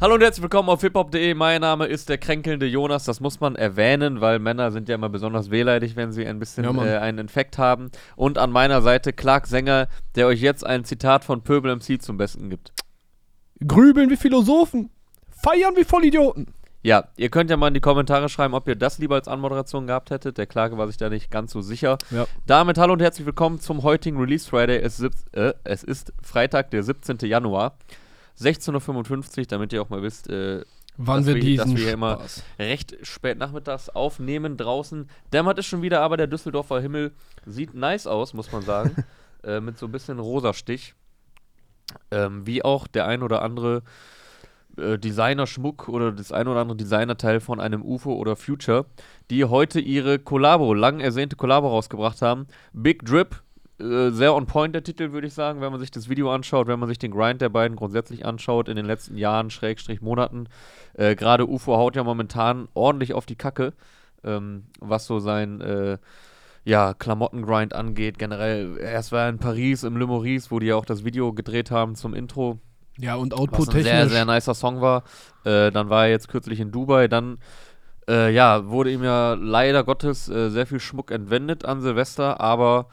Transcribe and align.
Hallo 0.00 0.14
und 0.14 0.22
herzlich 0.22 0.42
willkommen 0.42 0.68
auf 0.68 0.80
hiphop.de. 0.82 1.34
Mein 1.34 1.60
Name 1.60 1.86
ist 1.86 2.08
der 2.08 2.18
kränkelnde 2.18 2.66
Jonas. 2.66 3.02
Das 3.02 3.18
muss 3.18 3.40
man 3.40 3.56
erwähnen, 3.56 4.20
weil 4.20 4.38
Männer 4.38 4.70
sind 4.70 4.88
ja 4.88 4.94
immer 4.94 5.08
besonders 5.08 5.50
wehleidig, 5.50 5.96
wenn 5.96 6.12
sie 6.12 6.24
ein 6.24 6.38
bisschen 6.38 6.62
Ja, 6.62 6.86
äh, 6.86 6.98
einen 6.98 7.18
Infekt 7.18 7.58
haben. 7.58 7.90
Und 8.14 8.38
an 8.38 8.52
meiner 8.52 8.80
Seite 8.80 9.12
Clark 9.12 9.48
Sänger, 9.48 9.88
der 10.14 10.28
euch 10.28 10.40
jetzt 10.40 10.64
ein 10.64 10.84
Zitat 10.84 11.24
von 11.24 11.42
Pöbel 11.42 11.74
MC 11.74 12.00
zum 12.00 12.16
Besten 12.16 12.48
gibt. 12.48 12.72
Grübeln 13.66 14.08
wie 14.08 14.16
Philosophen, 14.16 14.90
feiern 15.30 15.74
wie 15.74 15.82
Vollidioten. 15.82 16.54
Ja, 16.84 17.08
ihr 17.16 17.28
könnt 17.28 17.50
ja 17.50 17.56
mal 17.56 17.66
in 17.66 17.74
die 17.74 17.80
Kommentare 17.80 18.28
schreiben, 18.28 18.54
ob 18.54 18.68
ihr 18.68 18.76
das 18.76 18.98
lieber 18.98 19.16
als 19.16 19.26
Anmoderation 19.26 19.88
gehabt 19.88 20.12
hättet. 20.12 20.38
Der 20.38 20.46
Klage 20.46 20.78
war 20.78 20.86
sich 20.86 20.96
da 20.96 21.10
nicht 21.10 21.28
ganz 21.28 21.50
so 21.50 21.60
sicher. 21.60 21.98
Ja. 22.12 22.26
Damit 22.46 22.78
hallo 22.78 22.92
und 22.92 23.02
herzlich 23.02 23.26
willkommen 23.26 23.58
zum 23.58 23.82
heutigen 23.82 24.16
Release 24.16 24.48
Friday. 24.48 24.78
Es, 24.78 25.02
äh, 25.32 25.54
es 25.64 25.82
ist 25.82 26.12
Freitag, 26.22 26.70
der 26.70 26.84
17. 26.84 27.18
Januar, 27.22 27.76
16.55 28.38 29.38
Uhr, 29.40 29.44
damit 29.46 29.72
ihr 29.72 29.82
auch 29.82 29.88
mal 29.90 30.02
wisst, 30.02 30.28
äh, 30.30 30.64
Wann 31.00 31.18
Dass 31.18 31.26
wir 31.26 31.34
wir- 31.36 31.42
diesen 31.42 31.74
dass 31.76 31.80
wir 31.84 31.92
immer- 31.92 32.18
recht 32.58 32.96
spät 33.06 33.38
nachmittags 33.38 33.88
aufnehmen 33.88 34.56
draußen. 34.56 35.08
Dämmert 35.32 35.56
es 35.60 35.66
schon 35.66 35.80
wieder, 35.80 36.00
aber 36.00 36.16
der 36.16 36.26
Düsseldorfer 36.26 36.80
Himmel 36.80 37.12
sieht 37.46 37.72
nice 37.72 38.08
aus, 38.08 38.34
muss 38.34 38.50
man 38.50 38.62
sagen. 38.62 38.96
äh, 39.44 39.60
mit 39.60 39.78
so 39.78 39.86
ein 39.86 39.92
bisschen 39.92 40.18
rosa 40.18 40.52
Stich. 40.54 40.94
Ähm, 42.10 42.44
wie 42.48 42.64
auch 42.64 42.88
der 42.88 43.06
ein 43.06 43.22
oder 43.22 43.42
andere 43.42 43.82
äh, 44.76 44.98
Designer-Schmuck 44.98 45.88
oder 45.88 46.10
das 46.10 46.32
ein 46.32 46.48
oder 46.48 46.60
andere 46.60 46.76
Designerteil 46.76 47.38
von 47.38 47.60
einem 47.60 47.82
UFO 47.82 48.14
oder 48.14 48.34
Future, 48.34 48.86
die 49.30 49.44
heute 49.44 49.78
ihre 49.80 50.18
Kollabo, 50.18 50.74
lang 50.74 50.98
ersehnte 51.00 51.36
Kollabo 51.36 51.68
rausgebracht 51.68 52.22
haben. 52.22 52.48
Big 52.72 53.04
Drip, 53.04 53.40
äh, 53.80 54.10
sehr 54.10 54.34
on 54.34 54.46
point 54.46 54.74
der 54.74 54.82
Titel, 54.82 55.12
würde 55.12 55.26
ich 55.26 55.34
sagen, 55.34 55.60
wenn 55.60 55.70
man 55.70 55.80
sich 55.80 55.90
das 55.90 56.08
Video 56.08 56.32
anschaut, 56.32 56.66
wenn 56.66 56.80
man 56.80 56.88
sich 56.88 56.98
den 56.98 57.12
Grind 57.12 57.40
der 57.40 57.48
beiden 57.48 57.76
grundsätzlich 57.76 58.26
anschaut 58.26 58.68
in 58.68 58.76
den 58.76 58.86
letzten 58.86 59.16
Jahren, 59.16 59.50
Schrägstrich 59.50 60.00
Monaten. 60.00 60.48
Äh, 60.94 61.14
Gerade 61.14 61.46
UFO 61.48 61.76
haut 61.76 61.96
ja 61.96 62.04
momentan 62.04 62.68
ordentlich 62.74 63.14
auf 63.14 63.26
die 63.26 63.36
Kacke, 63.36 63.72
ähm, 64.24 64.64
was 64.80 65.06
so 65.06 65.20
sein 65.20 65.60
äh, 65.60 65.98
ja, 66.64 66.92
Klamottengrind 66.92 67.72
angeht. 67.72 68.18
Generell, 68.18 68.78
erst 68.78 69.12
war 69.12 69.22
er 69.22 69.28
in 69.30 69.38
Paris 69.38 69.84
im 69.84 69.96
Le 69.96 70.06
Maurice, 70.06 70.50
wo 70.50 70.58
die 70.58 70.66
ja 70.66 70.76
auch 70.76 70.84
das 70.84 71.04
Video 71.04 71.32
gedreht 71.32 71.70
haben 71.70 71.94
zum 71.94 72.14
Intro 72.14 72.58
Ja, 72.98 73.14
und 73.14 73.32
ein 73.32 73.36
sehr, 73.36 73.38
output-technisch. 73.38 74.12
sehr 74.12 74.24
nicer 74.24 74.54
Song 74.54 74.80
war. 74.80 75.04
Äh, 75.44 75.70
dann 75.70 75.88
war 75.88 76.04
er 76.04 76.10
jetzt 76.10 76.28
kürzlich 76.28 76.60
in 76.60 76.70
Dubai. 76.70 77.08
Dann, 77.08 77.38
äh, 78.08 78.32
ja, 78.34 78.66
wurde 78.66 78.90
ihm 78.90 79.02
ja 79.04 79.34
leider 79.34 79.84
Gottes 79.84 80.28
äh, 80.28 80.50
sehr 80.50 80.66
viel 80.66 80.80
Schmuck 80.80 81.10
entwendet 81.10 81.64
an 81.64 81.80
Silvester, 81.80 82.40
aber 82.40 82.88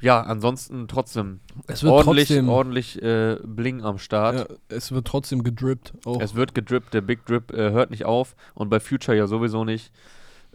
ja, 0.00 0.20
ansonsten 0.20 0.88
trotzdem 0.88 1.40
es 1.66 1.82
wird 1.82 1.92
ordentlich, 1.92 2.28
trotzdem, 2.28 2.48
ordentlich 2.48 3.02
äh, 3.02 3.38
Bling 3.44 3.82
am 3.82 3.98
Start. 3.98 4.50
ja, 4.50 4.56
es 4.68 4.92
wird 4.92 5.06
trotzdem 5.06 5.42
gedrippt. 5.42 5.92
Auch. 6.04 6.20
Es 6.20 6.34
wird 6.34 6.54
gedrippt, 6.54 6.94
der 6.94 7.00
Big 7.00 7.24
Drip 7.26 7.52
äh, 7.52 7.70
hört 7.70 7.90
nicht 7.90 8.04
auf 8.04 8.36
und 8.54 8.68
bei 8.68 8.80
Future 8.80 9.16
ja 9.16 9.26
sowieso 9.26 9.64
nicht. 9.64 9.92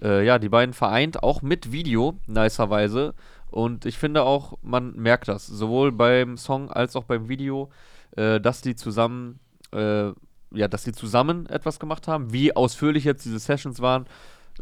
Äh, 0.01 0.25
ja, 0.25 0.39
die 0.39 0.49
beiden 0.49 0.73
vereint, 0.73 1.23
auch 1.23 1.41
mit 1.41 1.71
Video, 1.71 2.17
nicerweise. 2.27 3.13
Und 3.51 3.85
ich 3.85 3.97
finde 3.97 4.23
auch, 4.23 4.57
man 4.61 4.95
merkt 4.95 5.27
das, 5.27 5.47
sowohl 5.47 5.91
beim 5.91 6.37
Song 6.37 6.69
als 6.71 6.95
auch 6.95 7.03
beim 7.03 7.27
Video, 7.27 7.69
äh, 8.15 8.39
dass 8.39 8.61
die 8.61 8.75
zusammen, 8.75 9.39
äh, 9.73 10.11
ja, 10.51 10.67
dass 10.67 10.83
die 10.83 10.91
zusammen 10.91 11.47
etwas 11.47 11.79
gemacht 11.79 12.07
haben. 12.07 12.31
Wie 12.31 12.55
ausführlich 12.55 13.03
jetzt 13.03 13.25
diese 13.25 13.39
Sessions 13.39 13.81
waren, 13.81 14.05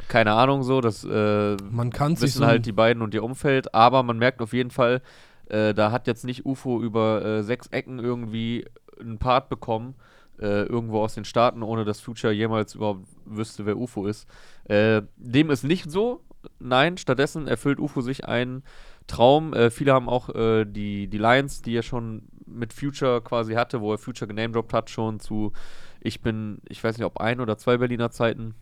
keine 0.07 0.33
Ahnung 0.33 0.63
so, 0.63 0.81
das 0.81 1.03
äh, 1.03 1.57
Man 1.69 1.91
kann 1.91 2.15
sich 2.15 2.29
wissen 2.29 2.39
so 2.39 2.45
halt 2.45 2.65
die 2.65 2.71
beiden 2.71 3.01
und 3.01 3.13
ihr 3.13 3.23
Umfeld, 3.23 3.73
aber 3.73 4.03
man 4.03 4.17
merkt 4.17 4.41
auf 4.41 4.53
jeden 4.53 4.71
Fall, 4.71 5.01
äh, 5.49 5.73
da 5.73 5.91
hat 5.91 6.07
jetzt 6.07 6.25
nicht 6.25 6.45
UFO 6.45 6.81
über 6.81 7.23
äh, 7.23 7.43
sechs 7.43 7.67
Ecken 7.67 7.99
irgendwie 7.99 8.65
einen 8.99 9.17
Part 9.17 9.49
bekommen, 9.49 9.95
äh, 10.39 10.63
irgendwo 10.63 11.01
aus 11.01 11.15
den 11.15 11.25
Staaten, 11.25 11.63
ohne 11.63 11.85
dass 11.85 11.99
Future 11.99 12.33
jemals 12.33 12.75
überhaupt 12.75 13.07
wüsste, 13.25 13.65
wer 13.65 13.77
UFO 13.77 14.05
ist. 14.05 14.27
Äh, 14.65 15.01
dem 15.17 15.49
ist 15.49 15.63
nicht 15.63 15.89
so. 15.89 16.21
Nein, 16.59 16.97
stattdessen 16.97 17.47
erfüllt 17.47 17.79
UFO 17.79 18.01
sich 18.01 18.25
einen 18.25 18.63
Traum. 19.07 19.53
Äh, 19.53 19.69
viele 19.69 19.93
haben 19.93 20.09
auch 20.09 20.29
die, 20.29 21.07
die 21.07 21.17
Lines, 21.17 21.61
die 21.61 21.75
er 21.75 21.83
schon 21.83 22.23
mit 22.45 22.73
Future 22.73 23.21
quasi 23.21 23.53
hatte, 23.53 23.81
wo 23.81 23.91
er 23.91 23.97
Future 23.97 24.27
genamedroppt 24.27 24.73
hat, 24.73 24.89
schon 24.89 25.19
zu 25.19 25.51
Ich 25.99 26.21
bin, 26.21 26.61
ich 26.69 26.83
weiß 26.83 26.97
nicht, 26.97 27.05
ob 27.05 27.19
ein 27.19 27.39
oder 27.39 27.57
zwei 27.57 27.77
Berliner 27.77 28.11
Zeiten. 28.11 28.55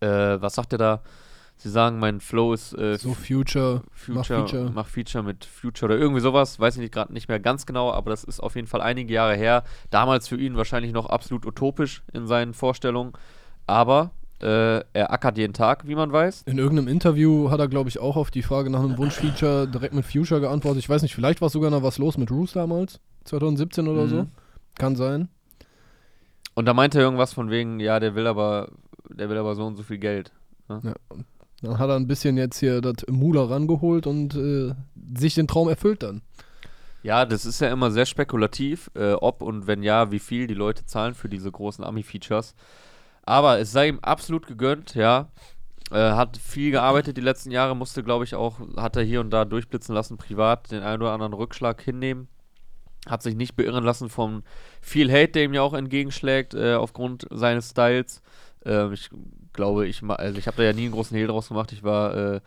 Äh, 0.00 0.40
was 0.40 0.54
sagt 0.54 0.72
er 0.72 0.78
da? 0.78 1.02
Sie 1.56 1.70
sagen, 1.70 1.98
mein 1.98 2.20
Flow 2.20 2.52
ist 2.52 2.72
äh, 2.78 2.96
so 2.98 3.14
Future, 3.14 3.82
Future, 3.92 4.18
mach 4.18 4.26
Feature. 4.26 4.70
mach 4.72 4.86
Feature 4.86 5.24
mit 5.24 5.44
Future 5.44 5.92
oder 5.92 6.00
irgendwie 6.00 6.20
sowas, 6.20 6.60
weiß 6.60 6.76
ich 6.76 6.82
nicht 6.82 6.94
gerade 6.94 7.12
nicht 7.12 7.28
mehr 7.28 7.40
ganz 7.40 7.66
genau, 7.66 7.90
aber 7.90 8.10
das 8.10 8.22
ist 8.22 8.38
auf 8.38 8.54
jeden 8.54 8.68
Fall 8.68 8.80
einige 8.80 9.12
Jahre 9.12 9.34
her. 9.34 9.64
Damals 9.90 10.28
für 10.28 10.36
ihn 10.36 10.56
wahrscheinlich 10.56 10.92
noch 10.92 11.06
absolut 11.06 11.44
utopisch 11.44 12.04
in 12.12 12.28
seinen 12.28 12.54
Vorstellungen, 12.54 13.12
aber 13.66 14.12
äh, 14.40 14.84
er 14.92 15.12
ackert 15.12 15.36
jeden 15.36 15.52
Tag, 15.52 15.88
wie 15.88 15.96
man 15.96 16.12
weiß. 16.12 16.42
In 16.42 16.58
irgendeinem 16.58 16.86
Interview 16.86 17.50
hat 17.50 17.58
er, 17.58 17.66
glaube 17.66 17.88
ich, 17.88 17.98
auch 17.98 18.16
auf 18.16 18.30
die 18.30 18.42
Frage 18.42 18.70
nach 18.70 18.78
einem 18.78 18.96
Wunschfeature 18.96 19.66
direkt 19.66 19.94
mit 19.94 20.04
Future 20.04 20.40
geantwortet. 20.40 20.78
Ich 20.78 20.88
weiß 20.88 21.02
nicht, 21.02 21.14
vielleicht 21.14 21.40
war 21.40 21.48
sogar 21.48 21.70
noch 21.70 21.82
was 21.82 21.98
los 21.98 22.16
mit 22.18 22.30
Roos 22.30 22.52
damals, 22.52 23.00
2017 23.24 23.88
oder 23.88 24.06
so. 24.06 24.16
Mhm. 24.22 24.28
Kann 24.76 24.94
sein. 24.94 25.28
Und 26.54 26.66
da 26.66 26.74
meinte 26.74 26.98
er 26.98 27.04
irgendwas 27.04 27.32
von 27.32 27.50
wegen, 27.50 27.80
ja, 27.80 27.98
der 27.98 28.14
will 28.14 28.28
aber, 28.28 28.68
der 29.10 29.28
will 29.28 29.38
aber 29.38 29.54
so 29.54 29.66
und 29.66 29.76
so 29.76 29.82
viel 29.82 29.98
Geld. 29.98 30.32
Ja. 30.68 30.94
Dann 31.62 31.78
hat 31.78 31.88
er 31.88 31.96
ein 31.96 32.06
bisschen 32.06 32.36
jetzt 32.36 32.58
hier 32.58 32.80
das 32.80 33.06
Mula 33.08 33.44
rangeholt 33.44 34.06
und 34.06 34.34
äh, 34.36 34.74
sich 35.16 35.34
den 35.34 35.48
Traum 35.48 35.68
erfüllt 35.68 36.02
dann. 36.02 36.22
Ja, 37.02 37.24
das 37.24 37.46
ist 37.46 37.60
ja 37.60 37.68
immer 37.68 37.90
sehr 37.90 38.06
spekulativ, 38.06 38.90
äh, 38.94 39.12
ob 39.12 39.42
und 39.42 39.66
wenn 39.66 39.82
ja, 39.82 40.10
wie 40.10 40.18
viel 40.18 40.46
die 40.46 40.54
Leute 40.54 40.84
zahlen 40.84 41.14
für 41.14 41.28
diese 41.28 41.50
großen 41.50 41.84
Ami-Features. 41.84 42.54
Aber 43.22 43.58
es 43.58 43.72
sei 43.72 43.88
ihm 43.88 43.98
absolut 44.00 44.46
gegönnt, 44.46 44.94
ja. 44.94 45.30
Äh, 45.90 46.12
hat 46.12 46.36
viel 46.36 46.70
gearbeitet 46.70 47.16
die 47.16 47.22
letzten 47.22 47.50
Jahre, 47.50 47.74
musste, 47.74 48.02
glaube 48.02 48.24
ich, 48.24 48.34
auch, 48.34 48.60
hat 48.76 48.96
er 48.96 49.02
hier 49.02 49.20
und 49.20 49.30
da 49.30 49.44
durchblitzen 49.44 49.94
lassen, 49.94 50.18
privat 50.18 50.70
den 50.70 50.82
einen 50.82 51.02
oder 51.02 51.12
anderen 51.12 51.32
Rückschlag 51.32 51.80
hinnehmen. 51.80 52.28
Hat 53.06 53.22
sich 53.22 53.36
nicht 53.36 53.56
beirren 53.56 53.84
lassen 53.84 54.10
von 54.10 54.42
viel 54.82 55.10
Hate, 55.10 55.32
der 55.32 55.44
ihm 55.44 55.54
ja 55.54 55.62
auch 55.62 55.72
entgegenschlägt, 55.72 56.54
äh, 56.54 56.74
aufgrund 56.74 57.26
seines 57.30 57.70
Styles. 57.70 58.22
Ähm, 58.64 58.92
ich 58.92 59.10
glaube, 59.52 59.86
ich, 59.86 60.02
also 60.02 60.38
ich 60.38 60.46
habe 60.46 60.56
da 60.56 60.62
ja 60.64 60.72
nie 60.72 60.84
einen 60.84 60.92
großen 60.92 61.16
Hehl 61.16 61.26
draus 61.26 61.48
gemacht. 61.48 61.72
Ich 61.72 61.82
war 61.82 62.14
äh, 62.14 62.40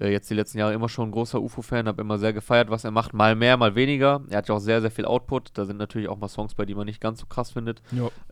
äh, 0.00 0.10
jetzt 0.10 0.30
die 0.30 0.34
letzten 0.34 0.58
Jahre 0.58 0.74
immer 0.74 0.88
schon 0.88 1.08
ein 1.08 1.12
großer 1.12 1.40
UFO-Fan, 1.40 1.88
habe 1.88 2.02
immer 2.02 2.18
sehr 2.18 2.32
gefeiert, 2.32 2.70
was 2.70 2.84
er 2.84 2.90
macht. 2.90 3.14
Mal 3.14 3.34
mehr, 3.34 3.56
mal 3.56 3.74
weniger. 3.74 4.22
Er 4.30 4.38
hat 4.38 4.48
ja 4.48 4.54
auch 4.54 4.60
sehr, 4.60 4.80
sehr 4.80 4.90
viel 4.90 5.04
Output. 5.04 5.50
Da 5.54 5.64
sind 5.64 5.76
natürlich 5.76 6.08
auch 6.08 6.18
mal 6.18 6.28
Songs 6.28 6.54
bei, 6.54 6.64
die 6.64 6.74
man 6.74 6.86
nicht 6.86 7.00
ganz 7.00 7.20
so 7.20 7.26
krass 7.26 7.50
findet. 7.50 7.82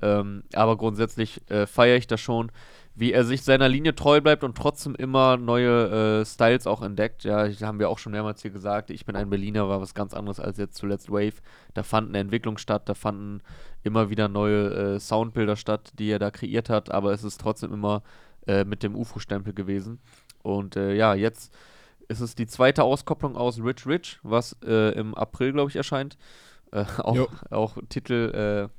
Ähm, 0.02 0.44
aber 0.54 0.76
grundsätzlich 0.76 1.40
äh, 1.50 1.66
feiere 1.66 1.96
ich 1.96 2.06
das 2.06 2.20
schon, 2.20 2.50
wie 2.98 3.12
er 3.12 3.24
sich 3.24 3.42
seiner 3.42 3.68
Linie 3.68 3.94
treu 3.94 4.22
bleibt 4.22 4.42
und 4.42 4.56
trotzdem 4.56 4.94
immer 4.94 5.36
neue 5.36 6.20
äh, 6.20 6.24
Styles 6.24 6.66
auch 6.66 6.80
entdeckt. 6.80 7.24
Ja, 7.24 7.46
haben 7.60 7.78
wir 7.78 7.90
auch 7.90 7.98
schon 7.98 8.12
mehrmals 8.12 8.40
hier 8.40 8.50
gesagt, 8.50 8.88
ich 8.88 9.04
bin 9.04 9.16
ein 9.16 9.28
Berliner, 9.28 9.68
war 9.68 9.82
was 9.82 9.92
ganz 9.92 10.14
anderes 10.14 10.40
als 10.40 10.56
jetzt 10.56 10.76
zuletzt 10.76 11.10
Wave. 11.10 11.34
Da 11.74 11.82
fand 11.82 12.08
eine 12.08 12.18
Entwicklung 12.18 12.56
statt, 12.56 12.88
da 12.88 12.94
fanden 12.94 13.42
immer 13.82 14.08
wieder 14.08 14.28
neue 14.28 14.94
äh, 14.94 14.98
Soundbilder 14.98 15.56
statt, 15.56 15.92
die 15.98 16.08
er 16.08 16.18
da 16.18 16.30
kreiert 16.30 16.70
hat, 16.70 16.90
aber 16.90 17.12
es 17.12 17.22
ist 17.22 17.38
trotzdem 17.38 17.70
immer 17.70 18.02
äh, 18.46 18.64
mit 18.64 18.82
dem 18.82 18.96
UFO-Stempel 18.96 19.52
gewesen. 19.52 20.00
Und 20.42 20.76
äh, 20.76 20.94
ja, 20.94 21.14
jetzt 21.14 21.54
ist 22.08 22.20
es 22.20 22.34
die 22.34 22.46
zweite 22.46 22.82
Auskopplung 22.82 23.36
aus 23.36 23.62
Rich 23.62 23.86
Rich, 23.86 24.20
was 24.22 24.56
äh, 24.64 24.98
im 24.98 25.14
April, 25.14 25.52
glaube 25.52 25.68
ich, 25.68 25.76
erscheint. 25.76 26.16
Äh, 26.72 26.86
auch, 26.98 27.14
Jo. 27.14 27.28
auch 27.50 27.76
Titel 27.90 28.70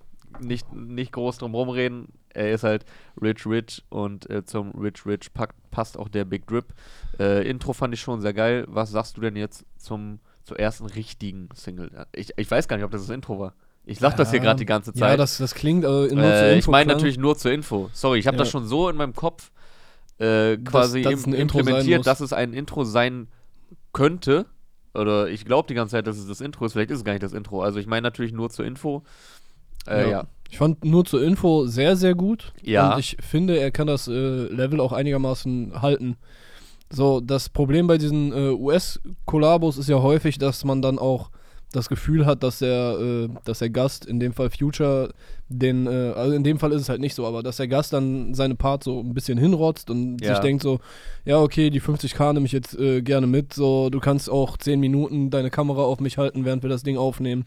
nicht, 0.42 0.72
nicht 0.74 1.12
groß 1.12 1.38
drum 1.40 1.54
rumreden. 1.56 2.08
Er 2.30 2.52
ist 2.52 2.64
halt 2.64 2.86
Rich 3.22 3.46
Rich 3.46 3.84
und 3.90 4.30
äh, 4.30 4.46
zum 4.46 4.72
Rich 4.72 5.06
Rich 5.06 5.34
packt, 5.34 5.56
passt 5.72 5.98
auch 5.98 6.08
der 6.10 6.26
Big 6.26 6.46
Drip. 6.48 6.74
Äh, 7.20 7.48
Intro 7.50 7.74
fand 7.74 7.94
ich 7.94 8.02
schon 8.02 8.22
sehr 8.22 8.34
geil. 8.34 8.66
Was 8.68 8.92
sagst 8.92 9.18
du 9.18 9.22
denn 9.22 9.36
jetzt 9.36 9.66
zum, 9.78 10.20
zur 10.44 10.60
ersten 10.60 10.86
richtigen 10.86 11.50
Single? 11.54 12.06
Ich, 12.14 12.32
ich 12.38 12.50
weiß 12.50 12.68
gar 12.68 12.78
nicht, 12.78 12.86
ob 12.86 12.92
das 12.92 13.02
das 13.02 13.10
Intro 13.10 13.40
war. 13.40 13.54
Ich 13.86 14.00
sag 14.00 14.18
das 14.18 14.32
hier 14.32 14.40
Ja, 14.40 14.44
gerade 14.46 14.60
die 14.60 14.66
ganze 14.66 14.94
Zeit. 14.94 15.12
Ja, 15.12 15.18
das, 15.18 15.38
das 15.38 15.56
klingt 15.56 15.86
äh, 15.86 15.88
nur 15.88 16.08
zur 16.10 16.20
Äh, 16.22 16.52
ich 16.52 16.58
Info 16.58 16.72
meine 16.72 16.86
klang. 16.88 16.98
natürlich 16.98 17.18
nur 17.18 17.38
zur 17.38 17.52
Info. 17.54 17.90
Sorry, 17.94 18.20
ich 18.20 18.28
habe 18.28 18.36
Ja. 18.36 18.44
das 18.44 18.50
schon 18.52 18.66
so 18.66 18.90
in 18.90 18.98
meinem 18.98 19.14
Kopf 19.14 19.52
äh, 20.20 20.58
quasi 20.58 21.02
Intro 21.02 21.18
sein 21.22 21.34
implementiert, 21.34 22.06
dass 22.06 22.20
es 22.20 22.34
ein 22.34 22.54
Intro 22.54 22.84
sein 22.84 23.28
könnte. 23.94 24.46
Oder 24.94 25.28
ich 25.30 25.46
glaube 25.46 25.68
die 25.68 25.76
ganze 25.76 25.92
Zeit, 25.92 26.08
dass 26.08 26.18
es 26.18 26.28
das 26.28 26.42
Intro 26.42 26.66
ist. 26.66 26.74
Vielleicht 26.74 26.90
ist 26.92 27.00
es 27.00 27.04
gar 27.06 27.14
nicht 27.14 27.22
das 27.24 27.34
Intro. 27.34 27.62
Also 27.62 27.80
ich 27.80 27.86
meine 27.88 28.02
natürlich 28.02 28.32
nur 28.34 28.50
zur 28.50 28.66
Info. 28.66 29.04
Äh, 29.88 30.12
ja. 30.12 30.24
Ich 30.50 30.58
fand 30.58 30.86
nur 30.86 31.04
zur 31.06 31.24
Info 31.24 31.66
sehr, 31.66 31.96
sehr 31.98 32.16
gut. 32.16 32.54
Ja. 32.62 32.94
Und 32.94 33.00
ich 33.00 33.18
finde, 33.20 33.60
er 33.60 33.72
kann 33.72 33.88
das 33.88 34.08
äh, 34.08 34.12
Level 34.12 34.80
auch 34.80 34.94
einigermaßen 34.94 35.82
halten. 35.82 36.16
So, 36.90 37.20
das 37.20 37.50
Problem 37.50 37.88
bei 37.88 37.98
diesen 37.98 38.32
äh, 38.32 38.52
US-Kollabos 38.52 39.78
ist 39.78 39.90
ja 39.90 40.02
häufig, 40.02 40.38
dass 40.38 40.64
man 40.64 40.82
dann 40.82 41.00
auch 41.00 41.30
das 41.74 41.90
Gefühl 41.90 42.26
hat, 42.26 42.44
dass 42.44 42.60
der, 42.60 42.98
äh, 42.98 43.30
dass 43.44 43.60
der 43.60 43.70
Gast, 43.70 44.06
in 44.06 44.22
dem 44.22 44.32
Fall 44.32 44.50
Future, 44.50 45.10
den, 45.50 45.86
äh, 45.86 46.14
also 46.16 46.34
in 46.34 46.46
dem 46.46 46.60
Fall 46.60 46.72
ist 46.72 46.84
es 46.84 46.90
halt 46.90 47.02
nicht 47.02 47.14
so, 47.14 47.26
aber 47.28 47.44
dass 47.44 47.58
der 47.58 47.68
Gast 47.68 47.92
dann 47.92 48.34
seine 48.34 48.56
Part 48.56 48.86
so 48.86 49.02
ein 49.02 49.14
bisschen 49.14 49.38
hinrotzt 49.38 49.90
und 49.90 50.22
Ja. 50.22 50.36
sich 50.36 50.40
denkt 50.40 50.64
so, 50.64 50.80
ja, 51.26 51.42
okay, 51.42 51.70
die 51.70 51.82
50k 51.82 52.32
nehme 52.34 52.46
ich 52.46 52.54
jetzt 52.54 52.80
äh, 52.80 53.02
gerne 53.02 53.28
mit, 53.28 53.54
so, 53.54 53.90
du 53.90 54.00
kannst 54.00 54.30
auch 54.30 54.56
10 54.56 54.80
Minuten 54.80 55.30
deine 55.30 55.50
Kamera 55.50 55.82
auf 55.82 56.00
mich 56.00 56.18
halten, 56.18 56.46
während 56.46 56.64
wir 56.64 56.70
das 56.70 56.84
Ding 56.84 56.98
aufnehmen. 56.98 57.46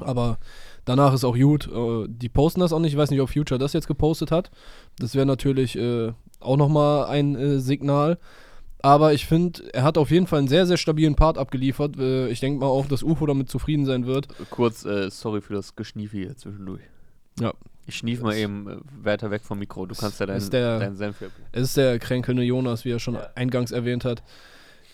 Aber 0.00 0.38
danach 0.88 1.12
ist 1.14 1.24
auch 1.24 1.36
gut. 1.36 1.68
Äh, 1.72 2.06
die 2.08 2.28
posten 2.28 2.60
das 2.60 2.72
auch 2.72 2.78
nicht. 2.80 2.92
Ich 2.92 2.98
weiß 2.98 3.10
nicht, 3.10 3.20
ob 3.20 3.30
Future 3.30 3.58
das 3.58 3.72
jetzt 3.72 3.86
gepostet 3.88 4.30
hat. 4.30 4.50
Das 4.98 5.14
wäre 5.14 5.26
natürlich 5.26 5.76
äh, 5.76 6.12
auch 6.40 6.56
nochmal 6.56 7.06
ein 7.06 7.36
äh, 7.36 7.58
Signal. 7.60 8.18
Aber 8.80 9.12
ich 9.12 9.26
finde, 9.26 9.62
er 9.74 9.82
hat 9.82 9.98
auf 9.98 10.10
jeden 10.12 10.28
Fall 10.28 10.38
einen 10.38 10.46
sehr, 10.48 10.64
sehr 10.66 10.76
stabilen 10.76 11.16
Part 11.16 11.36
abgeliefert. 11.36 11.98
Äh, 11.98 12.28
ich 12.28 12.38
denke 12.40 12.60
mal 12.60 12.66
auch, 12.66 12.86
dass 12.86 13.02
UFO 13.02 13.26
damit 13.26 13.50
zufrieden 13.50 13.84
sein 13.86 14.06
wird. 14.06 14.28
Kurz, 14.50 14.84
äh, 14.84 15.10
sorry 15.10 15.40
für 15.40 15.54
das 15.54 15.74
Geschniefe 15.74 16.16
hier 16.16 16.36
zwischendurch. 16.36 16.82
Ja. 17.40 17.52
Ich 17.86 17.96
schnief 17.96 18.20
mal 18.20 18.36
eben 18.36 18.68
äh, 18.68 18.76
weiter 19.02 19.30
weg 19.30 19.42
vom 19.42 19.58
Mikro. 19.58 19.86
Du 19.86 19.94
kannst 19.94 20.20
ja 20.20 20.26
deinen, 20.26 20.50
der- 20.50 20.78
deinen 20.78 20.96
Senf 20.96 21.18
hier. 21.18 21.30
Es 21.52 21.62
ist 21.62 21.76
der 21.76 21.98
kränkelnde 21.98 22.42
Jonas, 22.42 22.84
wie 22.84 22.90
er 22.90 22.98
schon 23.00 23.14
Ja. 23.14 23.28
eingangs 23.34 23.72
erwähnt 23.72 24.04
hat. 24.04 24.22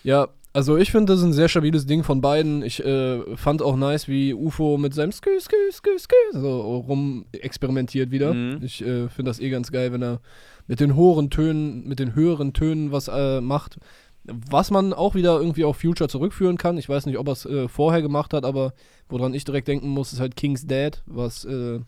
Ja, 0.03 0.29
also 0.55 0.77
ich 0.77 0.89
finde, 0.89 1.11
das 1.11 1.19
ist 1.19 1.25
ein 1.25 1.33
sehr 1.33 1.49
stabiles 1.49 1.85
Ding 1.85 2.03
von 2.03 2.21
beiden. 2.21 2.63
Ich 2.63 2.81
äh, 2.81 3.35
fand 3.35 3.61
auch 3.61 3.75
nice, 3.75 4.07
wie 4.07 4.33
UFO 4.33 4.77
mit 4.77 4.93
seinem 4.93 5.11
Skü, 5.11 5.37
Skü, 5.37 5.57
Skü, 5.69 5.99
Skü 5.99 6.15
so 6.31 6.77
rum 6.77 7.25
experimentiert 7.33 8.09
wieder. 8.09 8.33
Mhm. 8.33 8.59
Ich 8.63 8.81
äh, 8.81 9.09
finde 9.09 9.29
das 9.31 9.41
eh 9.41 9.49
ganz 9.49 9.69
geil, 9.69 9.91
wenn 9.91 10.01
er 10.01 10.21
mit 10.65 10.79
den 10.79 10.95
hohen 10.95 11.29
Tönen, 11.29 11.85
mit 11.85 11.99
den 11.99 12.15
höheren 12.15 12.53
Tönen 12.53 12.93
was 12.93 13.09
äh, 13.09 13.41
macht. 13.41 13.79
Was 14.23 14.71
man 14.71 14.93
auch 14.93 15.13
wieder 15.13 15.37
irgendwie 15.37 15.65
auf 15.65 15.75
Future 15.75 16.07
zurückführen 16.07 16.57
kann. 16.57 16.77
Ich 16.77 16.87
weiß 16.87 17.05
nicht, 17.05 17.17
ob 17.17 17.27
er 17.27 17.33
es 17.33 17.45
äh, 17.45 17.67
vorher 17.67 18.01
gemacht 18.01 18.33
hat, 18.33 18.45
aber 18.45 18.73
woran 19.09 19.33
ich 19.33 19.43
direkt 19.43 19.67
denken 19.67 19.89
muss, 19.89 20.13
ist 20.13 20.21
halt 20.21 20.37
King's 20.37 20.65
Dead, 20.65 21.03
was 21.05 21.43
äh, 21.43 21.81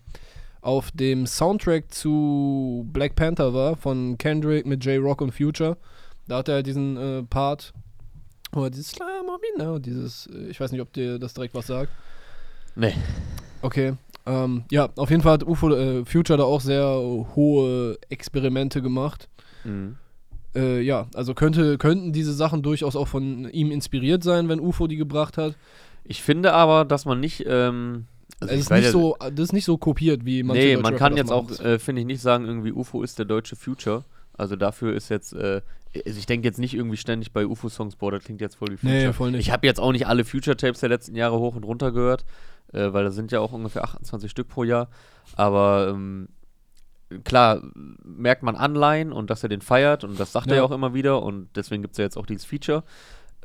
auf 0.60 0.92
dem 0.92 1.26
Soundtrack 1.26 1.94
zu 1.94 2.86
Black 2.92 3.16
Panther 3.16 3.54
war, 3.54 3.78
von 3.78 4.18
Kendrick 4.18 4.66
mit 4.66 4.84
J-Rock 4.84 5.22
und 5.22 5.32
Future. 5.32 5.78
Da 6.28 6.40
hat 6.40 6.50
er 6.50 6.64
diesen 6.64 6.98
äh, 6.98 7.24
Part, 7.24 7.74
oder 8.58 8.70
dieses 8.70 8.90
Slamamina, 8.90 9.80
dieses, 9.80 10.28
äh, 10.28 10.50
ich 10.50 10.60
weiß 10.60 10.72
nicht, 10.72 10.82
ob 10.82 10.92
dir 10.94 11.20
das 11.20 11.34
direkt 11.34 11.54
was 11.54 11.68
sagt. 11.68 11.92
Nee. 12.76 12.94
Okay. 13.62 13.94
Ähm, 14.26 14.66
ja, 14.72 14.90
auf 14.96 15.10
jeden 15.10 15.22
Fall 15.22 15.34
hat 15.34 15.44
UFO, 15.44 15.74
äh, 15.74 16.06
Future 16.06 16.38
da 16.38 16.44
auch 16.44 16.62
sehr 16.62 16.86
hohe 17.36 17.98
Experimente 18.10 18.82
gemacht. 18.82 19.30
Mhm. 19.64 19.98
Äh, 20.56 20.82
ja, 20.82 21.08
also 21.14 21.34
könnte, 21.34 21.78
könnten 21.78 22.12
diese 22.12 22.34
Sachen 22.34 22.62
durchaus 22.62 22.96
auch 22.96 23.08
von 23.08 23.50
ihm 23.50 23.72
inspiriert 23.72 24.24
sein, 24.24 24.50
wenn 24.50 24.60
UFO 24.60 24.88
die 24.88 24.98
gebracht 24.98 25.38
hat. 25.38 25.56
Ich 26.04 26.22
finde 26.22 26.54
aber, 26.54 26.86
dass 26.86 27.06
man 27.06 27.20
nicht. 27.20 27.46
Ähm, 27.48 28.06
also 28.40 28.54
es 28.54 28.62
ist 28.62 28.72
nicht 28.72 28.92
so, 28.92 29.18
das 29.20 29.40
ist 29.40 29.54
nicht 29.54 29.66
so 29.66 29.78
kopiert, 29.78 30.26
wie 30.26 30.44
manche 30.44 30.62
Nee, 30.62 30.76
man 30.76 30.86
Rapper 30.86 30.98
kann 30.98 31.18
jetzt 31.18 31.32
auch, 31.32 31.50
äh, 31.60 31.80
finde 31.80 32.02
ich, 32.02 32.08
nicht 32.08 32.22
sagen, 32.22 32.46
irgendwie 32.46 32.72
UFO 32.72 33.02
ist 33.02 33.18
der 33.18 33.26
deutsche 33.26 33.56
Future. 33.56 34.04
Also 34.34 34.56
dafür 34.56 34.94
ist 34.94 35.10
jetzt, 35.10 35.34
äh, 35.34 35.62
also 36.06 36.20
ich 36.20 36.26
denke 36.26 36.48
jetzt 36.48 36.60
nicht 36.60 36.74
irgendwie 36.74 36.98
ständig 36.98 37.32
bei 37.34 37.46
UFO-Songs, 37.46 37.96
boah, 37.96 38.12
das 38.12 38.24
klingt 38.24 38.42
jetzt 38.42 38.56
voll 38.56 38.70
wie 38.72 38.78
Future. 38.78 39.08
Nee, 39.08 39.14
voll 39.14 39.32
nicht. 39.32 39.42
Ich 39.42 39.52
habe 39.52 39.66
jetzt 39.68 39.80
auch 39.80 39.92
nicht 39.92 40.08
alle 40.08 40.26
Future-Tapes 40.26 40.80
der 40.80 40.90
letzten 40.90 41.16
Jahre 41.16 41.38
hoch 41.40 41.56
und 41.56 41.64
runter 41.64 41.92
gehört, 41.92 42.26
äh, 42.74 42.92
weil 42.94 43.04
das 43.04 43.16
sind 43.16 43.32
ja 43.32 43.40
auch 43.40 43.52
ungefähr 43.54 43.84
28 43.84 44.30
Stück 44.30 44.48
pro 44.48 44.64
Jahr. 44.64 44.90
Aber 45.36 45.88
ähm, 45.90 46.30
klar, 47.24 47.62
merkt 48.04 48.44
man 48.44 48.56
Anleihen 48.56 49.12
und 49.14 49.30
dass 49.30 49.44
er 49.44 49.50
den 49.50 49.62
feiert 49.62 50.04
und 50.04 50.20
das 50.20 50.32
sagt 50.34 50.48
er 50.48 50.54
Ja. 50.54 50.58
ja 50.58 50.64
auch 50.64 50.72
immer 50.72 50.94
wieder 50.94 51.24
und 51.24 51.50
deswegen 51.56 51.82
gibt 51.82 51.94
es 51.94 51.98
ja 51.98 52.04
jetzt 52.04 52.18
auch 52.18 52.26
dieses 52.26 52.46
Feature. 52.46 52.84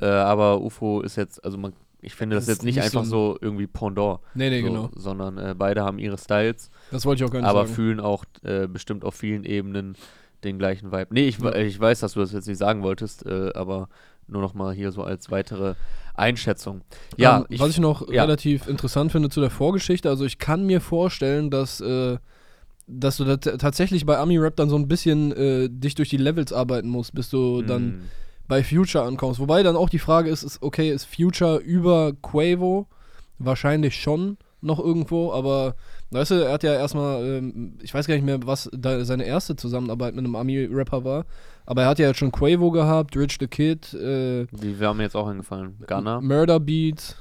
Äh, 0.01 0.05
aber 0.05 0.59
UFO 0.61 1.01
ist 1.01 1.15
jetzt, 1.15 1.43
also 1.45 1.57
man, 1.57 1.73
ich 2.01 2.15
finde 2.15 2.35
das, 2.35 2.45
Das 2.45 2.55
jetzt 2.57 2.63
nicht 2.65 2.75
nicht 2.75 2.83
einfach 2.85 3.05
so 3.05 3.33
so, 3.33 3.37
irgendwie 3.41 3.67
Pendant. 3.67 4.19
Nee, 4.33 4.49
nee, 4.49 4.61
so, 4.61 4.67
genau. 4.67 4.89
Sondern 4.95 5.37
äh, 5.37 5.55
beide 5.57 5.83
haben 5.83 5.99
ihre 5.99 6.17
Styles 6.17 6.69
Das 6.91 7.05
wollte 7.05 7.23
ich 7.23 7.29
auch 7.29 7.31
gar 7.31 7.39
nicht 7.39 7.47
aber 7.49 7.61
sagen. 7.63 7.73
fühlen 7.75 7.99
auch 8.01 8.25
äh, 8.43 8.67
bestimmt 8.67 9.05
auf 9.05 9.15
vielen 9.15 9.45
Ebenen 9.45 9.95
den 10.43 10.57
gleichen 10.59 10.91
Vibe. 10.91 11.07
Nee, 11.11 11.27
ich, 11.27 11.39
Ja. 11.39 11.55
ich 11.55 11.79
weiß, 11.79 11.99
dass 12.01 12.13
du 12.13 12.19
das 12.19 12.31
jetzt 12.31 12.47
nicht 12.47 12.57
sagen 12.57 12.83
wolltest, 12.83 13.25
äh, 13.25 13.51
aber 13.53 13.89
nur 14.27 14.41
noch 14.41 14.53
mal 14.53 14.73
hier 14.73 14.91
so 14.91 15.03
als 15.03 15.31
weitere 15.31 15.75
Einschätzung. 16.15 16.81
Ja, 17.17 17.45
ähm, 17.49 17.59
was 17.59 17.69
ich 17.71 17.79
noch 17.79 18.09
ja. 18.09 18.23
relativ 18.23 18.67
interessant 18.67 19.11
finde 19.11 19.29
zu 19.29 19.41
der 19.41 19.49
Vorgeschichte, 19.49 20.09
also 20.09 20.25
ich 20.25 20.37
kann 20.37 20.65
mir 20.65 20.81
vorstellen, 20.81 21.49
dass, 21.49 21.81
äh, 21.81 22.17
dass 22.87 23.17
du 23.17 23.25
da 23.25 23.37
tatsächlich 23.37 24.05
bei 24.05 24.17
Ami-Rap 24.17 24.55
dann 24.55 24.69
so 24.69 24.77
ein 24.77 24.87
bisschen 24.87 25.31
äh, 25.31 25.69
dich 25.69 25.95
durch 25.95 26.09
die 26.09 26.17
Levels 26.17 26.53
arbeiten 26.53 26.89
musst, 26.89 27.13
bis 27.13 27.29
du 27.29 27.61
dann 27.61 27.87
Mm, 27.87 28.01
bei 28.47 28.63
Future 28.63 29.03
ankommst. 29.05 29.39
Wobei 29.39 29.63
dann 29.63 29.75
auch 29.75 29.89
die 29.89 29.99
Frage 29.99 30.29
ist, 30.29 30.43
ist 30.43 30.61
okay, 30.61 30.91
ist 30.91 31.05
Future 31.05 31.57
über 31.57 32.13
Quavo? 32.21 32.87
Wahrscheinlich 33.39 33.95
schon 33.99 34.37
noch 34.61 34.79
irgendwo, 34.79 35.31
aber 35.33 35.75
weißt 36.13 36.31
du, 36.31 36.35
er 36.35 36.53
hat 36.53 36.63
ja 36.63 36.73
erstmal, 36.73 37.23
ähm, 37.23 37.77
ich 37.81 37.93
weiß 37.93 38.07
gar 38.07 38.15
nicht 38.15 38.25
mehr, 38.25 38.39
was 38.45 38.69
seine 38.73 39.25
erste 39.25 39.55
Zusammenarbeit 39.55 40.15
mit 40.15 40.25
einem 40.25 40.35
Ami-Rapper 40.35 41.03
war, 41.03 41.25
aber 41.65 41.83
er 41.83 41.87
hat 41.89 41.99
ja 41.99 42.07
jetzt 42.07 42.17
schon 42.17 42.31
Quavo 42.31 42.71
gehabt, 42.71 43.15
Rich 43.17 43.37
the 43.39 43.47
Kid, 43.47 43.93
äh, 43.93 44.45
die 44.51 44.79
wäre 44.79 44.95
mir 44.95 45.03
jetzt 45.03 45.15
auch 45.15 45.27
eingefallen. 45.27 45.75
Gunner. 45.87 46.21
Murder 46.21 46.59
Beat. 46.59 47.17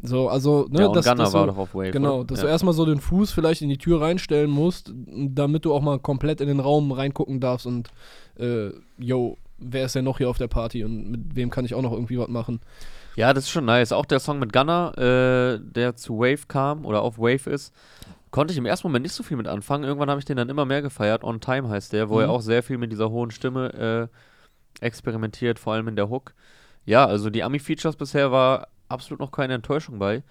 So, 0.00 0.28
also, 0.28 0.68
ne, 0.70 0.80
ja, 0.80 0.86
und 0.86 0.96
dass, 0.96 1.04
Gunner 1.04 1.24
dass 1.24 1.32
war 1.32 1.46
du, 1.46 1.52
doch 1.52 1.58
auf 1.58 1.74
Wave. 1.74 1.90
Genau, 1.90 2.22
dass 2.22 2.38
ja. 2.38 2.44
du 2.44 2.50
erstmal 2.50 2.74
so 2.74 2.86
den 2.86 3.00
Fuß 3.00 3.32
vielleicht 3.32 3.62
in 3.62 3.68
die 3.68 3.78
Tür 3.78 4.00
reinstellen 4.00 4.50
musst, 4.50 4.92
damit 4.94 5.64
du 5.64 5.74
auch 5.74 5.82
mal 5.82 5.98
komplett 5.98 6.40
in 6.40 6.46
den 6.46 6.60
Raum 6.60 6.92
reingucken 6.92 7.40
darfst 7.40 7.66
und, 7.66 7.90
äh, 8.38 8.70
yo, 8.98 9.38
wer 9.58 9.86
ist 9.86 9.94
denn 9.94 10.04
noch 10.04 10.18
hier 10.18 10.30
auf 10.30 10.38
der 10.38 10.46
Party 10.46 10.84
und 10.84 11.10
mit 11.10 11.20
wem 11.34 11.50
kann 11.50 11.64
ich 11.64 11.74
auch 11.74 11.82
noch 11.82 11.92
irgendwie 11.92 12.18
was 12.18 12.28
machen? 12.28 12.60
Ja, 13.16 13.32
das 13.32 13.44
ist 13.44 13.50
schon 13.50 13.64
nice. 13.64 13.92
Auch 13.92 14.06
der 14.06 14.20
Song 14.20 14.38
mit 14.38 14.52
Gunner, 14.52 14.92
äh, 14.96 15.58
der 15.60 15.96
zu 15.96 16.18
Wave 16.18 16.46
kam 16.46 16.84
oder 16.86 17.02
auf 17.02 17.18
Wave 17.18 17.50
ist, 17.50 17.74
konnte 18.30 18.52
ich 18.52 18.58
im 18.58 18.66
ersten 18.66 18.86
Moment 18.86 19.02
nicht 19.04 19.14
so 19.14 19.22
viel 19.22 19.36
mit 19.36 19.48
anfangen. 19.48 19.84
Irgendwann 19.84 20.10
habe 20.10 20.20
ich 20.20 20.24
den 20.24 20.36
dann 20.36 20.48
immer 20.48 20.64
mehr 20.64 20.82
gefeiert. 20.82 21.24
On 21.24 21.40
Time 21.40 21.68
heißt 21.68 21.92
der, 21.92 22.08
wo 22.08 22.20
er 22.20 22.26
Mhm. 22.28 22.32
auch 22.34 22.40
sehr 22.42 22.62
viel 22.62 22.78
mit 22.78 22.92
dieser 22.92 23.10
hohen 23.10 23.30
Stimme 23.30 24.08
äh, 24.12 24.84
experimentiert, 24.84 25.58
vor 25.58 25.72
allem 25.74 25.88
in 25.88 25.96
der 25.96 26.08
Hook. 26.08 26.34
Ja, 26.84 27.06
also 27.06 27.30
die 27.30 27.42
Ami-Features 27.42 27.96
bisher 27.96 28.30
war 28.32 28.68
absolut 28.88 29.20
noch 29.20 29.32
keine 29.32 29.54
Enttäuschung 29.54 29.98
bei. 29.98 30.22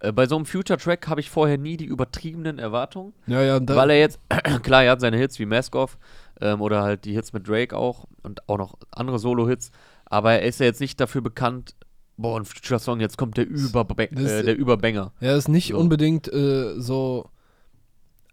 Äh, 0.00 0.12
bei 0.12 0.26
so 0.26 0.36
einem 0.36 0.46
Future-Track 0.46 1.08
habe 1.08 1.20
ich 1.20 1.30
vorher 1.30 1.58
nie 1.58 1.76
die 1.76 1.84
übertriebenen 1.86 2.58
Erwartungen. 2.58 3.12
Ja, 3.26 3.42
ja, 3.42 3.60
Weil 3.66 3.90
er 3.90 3.98
jetzt, 3.98 4.20
klar, 4.62 4.84
er 4.84 4.92
hat 4.92 5.00
seine 5.00 5.16
Hits 5.16 5.38
wie 5.38 5.46
Mask 5.46 5.74
Off 5.74 5.98
ähm, 6.40 6.60
oder 6.60 6.82
halt 6.82 7.04
die 7.04 7.12
Hits 7.14 7.32
mit 7.32 7.48
Drake 7.48 7.76
auch 7.76 8.06
und 8.22 8.48
auch 8.48 8.58
noch 8.58 8.74
andere 8.92 9.18
Solo-Hits, 9.18 9.72
aber 10.06 10.32
er 10.34 10.42
ist 10.42 10.60
ja 10.60 10.66
jetzt 10.66 10.80
nicht 10.80 10.98
dafür 11.00 11.20
bekannt, 11.20 11.74
boah, 12.20 12.38
ein 12.38 12.44
Future-Song, 12.44 13.00
jetzt 13.00 13.16
kommt 13.18 13.36
der, 13.36 13.46
Überba 13.48 13.94
Das- 14.10 14.30
äh, 14.30 14.42
der 14.44 14.56
Überbanger. 14.56 15.12
er 15.20 15.36
ist 15.36 15.48
nicht 15.48 15.68
So. 15.68 15.78
unbedingt 15.78 16.32
äh, 16.32 16.74
so 16.80 17.28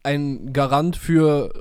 ein 0.04 0.54
Garant 0.54 0.96
für 0.96 1.52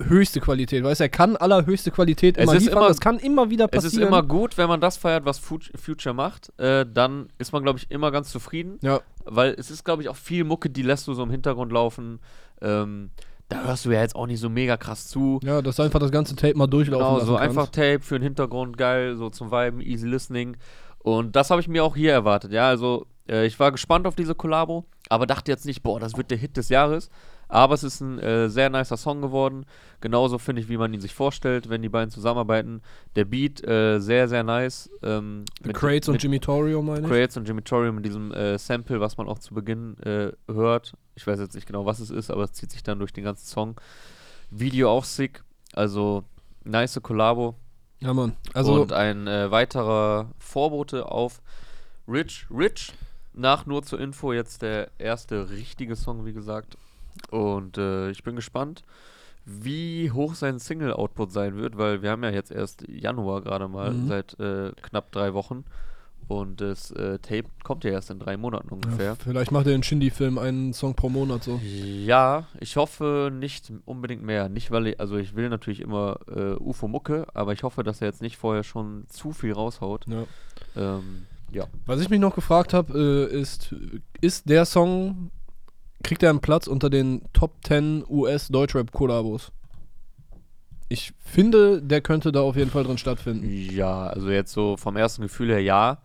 höchste 0.00 0.40
Qualität, 0.40 0.82
weißt 0.82 1.00
du, 1.00 1.04
er 1.04 1.08
kann 1.08 1.36
allerhöchste 1.36 1.90
Qualität 1.92 2.36
Es 2.36 2.44
immer 2.44 2.54
ist 2.54 2.62
liefern, 2.64 2.78
immer- 2.78 2.88
das 2.88 3.00
kann 3.00 3.18
immer 3.18 3.48
wieder 3.50 3.66
Es 3.70 3.84
passieren. 3.84 4.02
ist 4.02 4.08
immer 4.08 4.22
gut, 4.24 4.58
wenn 4.58 4.68
man 4.68 4.80
das 4.80 4.96
feiert, 4.96 5.24
was 5.24 5.38
Fut- 5.38 5.70
Future 5.78 6.14
macht, 6.14 6.52
äh, 6.58 6.84
dann 6.92 7.28
ist 7.38 7.52
man, 7.52 7.62
glaube 7.62 7.78
ich, 7.78 7.90
immer 7.90 8.10
ganz 8.10 8.30
zufrieden, 8.30 8.78
ja, 8.82 9.00
weil 9.24 9.54
es 9.56 9.70
ist, 9.70 9.84
glaube 9.84 10.02
ich, 10.02 10.08
auch 10.08 10.16
viel 10.16 10.42
Mucke, 10.44 10.68
die 10.68 10.82
lässt 10.82 11.06
du 11.06 11.14
so 11.14 11.22
im 11.22 11.30
Hintergrund 11.30 11.70
laufen. 11.70 12.18
Ähm, 12.60 13.10
da 13.48 13.62
hörst 13.66 13.84
du 13.84 13.90
ja 13.92 14.00
jetzt 14.00 14.16
auch 14.16 14.26
nicht 14.26 14.40
so 14.40 14.48
mega 14.48 14.76
krass 14.76 15.06
zu. 15.06 15.38
ja, 15.44 15.62
dass 15.62 15.76
du 15.76 15.82
einfach 15.82 16.00
das 16.00 16.10
ganze 16.10 16.34
Tape 16.34 16.56
mal 16.58 16.66
durchlaufen 16.66 17.06
Genau, 17.20 17.24
so 17.24 17.36
einfach 17.36 17.68
Tape 17.68 18.00
für 18.00 18.18
den 18.18 18.24
Hintergrund, 18.24 18.76
geil, 18.76 19.16
so 19.16 19.30
zum 19.30 19.52
Viben, 19.52 19.80
easy 19.80 20.08
listening. 20.08 20.56
Und 21.04 21.36
das 21.36 21.50
habe 21.50 21.60
ich 21.60 21.68
mir 21.68 21.84
auch 21.84 21.96
hier 21.96 22.12
erwartet, 22.12 22.50
ja. 22.50 22.66
Also, 22.66 23.06
äh, 23.28 23.44
ich 23.44 23.60
war 23.60 23.70
gespannt 23.70 24.06
auf 24.06 24.16
diese 24.16 24.34
Kollabo, 24.34 24.86
aber 25.10 25.26
dachte 25.26 25.50
jetzt 25.50 25.66
nicht, 25.66 25.82
boah, 25.82 26.00
das 26.00 26.16
wird 26.16 26.30
der 26.30 26.38
Hit 26.38 26.56
des 26.56 26.70
Jahres. 26.70 27.10
Aber 27.46 27.74
es 27.74 27.84
ist 27.84 28.00
ein 28.00 28.18
äh, 28.20 28.48
sehr 28.48 28.70
nicer 28.70 28.96
Song 28.96 29.20
geworden. 29.20 29.66
Genauso 30.00 30.38
finde 30.38 30.62
ich, 30.62 30.70
wie 30.70 30.78
man 30.78 30.94
ihn 30.94 31.02
sich 31.02 31.12
vorstellt, 31.12 31.68
wenn 31.68 31.82
die 31.82 31.90
beiden 31.90 32.10
zusammenarbeiten. 32.10 32.80
Der 33.16 33.26
Beat 33.26 33.62
äh, 33.62 34.00
sehr, 34.00 34.28
sehr 34.28 34.42
nice. 34.42 34.88
Ähm, 35.02 35.44
mit- 35.62 35.76
Crates 35.76 36.08
und 36.08 36.22
Jimmy 36.22 36.40
Torrio, 36.40 36.80
meine 36.80 37.02
ich. 37.02 37.12
Crates 37.12 37.36
und 37.36 37.46
Jimmy 37.46 37.60
Torrio 37.60 37.92
mit 37.92 38.06
diesem 38.06 38.32
äh, 38.32 38.56
Sample, 38.56 38.98
was 38.98 39.18
man 39.18 39.28
auch 39.28 39.38
zu 39.38 39.52
Beginn 39.52 39.98
äh, 39.98 40.32
hört. 40.50 40.94
Ich 41.16 41.26
weiß 41.26 41.38
jetzt 41.38 41.54
nicht 41.54 41.66
genau, 41.66 41.84
was 41.84 42.00
es 42.00 42.08
ist, 42.08 42.30
aber 42.30 42.44
es 42.44 42.54
zieht 42.54 42.70
sich 42.72 42.82
dann 42.82 42.98
durch 42.98 43.12
den 43.12 43.24
ganzen 43.24 43.46
Song. 43.46 43.78
Video 44.50 44.88
auch 44.88 45.04
sick. 45.04 45.44
Also, 45.74 46.24
nice 46.64 46.98
Kollabo. 47.02 47.56
Ja, 48.04 48.12
Mann. 48.12 48.36
Also, 48.52 48.82
und 48.82 48.92
ein 48.92 49.26
äh, 49.26 49.50
weiterer 49.50 50.28
Vorbote 50.38 51.10
auf 51.10 51.40
Rich 52.06 52.46
Rich. 52.50 52.92
Nach 53.32 53.66
nur 53.66 53.82
zur 53.82 53.98
Info 53.98 54.32
jetzt 54.32 54.62
der 54.62 54.90
erste 54.98 55.48
richtige 55.50 55.96
Song, 55.96 56.24
wie 56.24 56.32
gesagt. 56.34 56.76
Und 57.30 57.78
äh, 57.78 58.10
ich 58.10 58.22
bin 58.22 58.36
gespannt, 58.36 58.82
wie 59.46 60.10
hoch 60.12 60.34
sein 60.34 60.58
Single-Output 60.58 61.32
sein 61.32 61.56
wird, 61.56 61.76
weil 61.78 62.02
wir 62.02 62.10
haben 62.10 62.22
ja 62.22 62.30
jetzt 62.30 62.52
erst 62.52 62.86
Januar 62.88 63.40
gerade 63.42 63.68
mal, 63.68 63.90
Mhm. 63.92 64.08
seit 64.08 64.38
äh, 64.38 64.72
knapp 64.82 65.10
drei 65.10 65.34
Wochen. 65.34 65.64
Und 66.28 66.60
das 66.60 66.90
äh, 66.92 67.18
Tape 67.18 67.44
kommt 67.62 67.84
ja 67.84 67.90
erst 67.90 68.10
in 68.10 68.18
drei 68.18 68.36
Monaten 68.36 68.68
ungefähr. 68.70 69.06
ja, 69.06 69.14
vielleicht 69.14 69.52
macht 69.52 69.66
er 69.66 69.74
in 69.74 69.82
Shindy-Film 69.82 70.38
einen 70.38 70.72
Song 70.72 70.94
pro 70.94 71.08
Monat 71.08 71.44
so. 71.44 71.60
Ja, 71.62 72.46
ich 72.60 72.76
hoffe 72.76 73.30
nicht 73.32 73.72
unbedingt 73.84 74.22
mehr. 74.22 74.48
Nicht, 74.48 74.70
weil 74.70 74.88
ich, 74.88 75.00
also 75.00 75.16
ich 75.16 75.36
will 75.36 75.48
natürlich 75.48 75.80
immer 75.80 76.18
äh, 76.34 76.54
UFO-Mucke, 76.54 77.26
aber 77.34 77.52
ich 77.52 77.62
hoffe, 77.62 77.82
dass 77.82 78.00
er 78.00 78.08
jetzt 78.08 78.22
nicht 78.22 78.36
vorher 78.36 78.64
schon 78.64 79.04
zu 79.08 79.32
viel 79.32 79.52
raushaut. 79.52 80.06
Ja. 80.06 80.24
Ähm, 80.76 81.26
ja. 81.52 81.66
Was 81.86 82.00
ich 82.00 82.10
mich 82.10 82.20
noch 82.20 82.34
gefragt 82.34 82.72
habe, 82.72 83.28
äh, 83.30 83.40
ist, 83.40 83.74
ist 84.20 84.48
der 84.48 84.64
Song, 84.64 85.30
kriegt 86.02 86.22
er 86.22 86.30
einen 86.30 86.40
Platz 86.40 86.66
unter 86.66 86.90
den 86.90 87.22
Top 87.32 87.52
10 87.64 88.04
US-Deutschrap-Kollabos? 88.08 89.52
Ich 90.88 91.12
finde, 91.24 91.80
der 91.82 92.00
könnte 92.00 92.30
da 92.32 92.40
auf 92.42 92.56
jeden 92.56 92.70
Fall 92.70 92.84
drin 92.84 92.98
stattfinden. 92.98 93.44
Ja, 93.48 94.06
also 94.06 94.30
jetzt 94.30 94.52
so 94.52 94.76
vom 94.76 94.96
ersten 94.96 95.22
Gefühl 95.22 95.48
her 95.48 95.62
ja. 95.62 95.98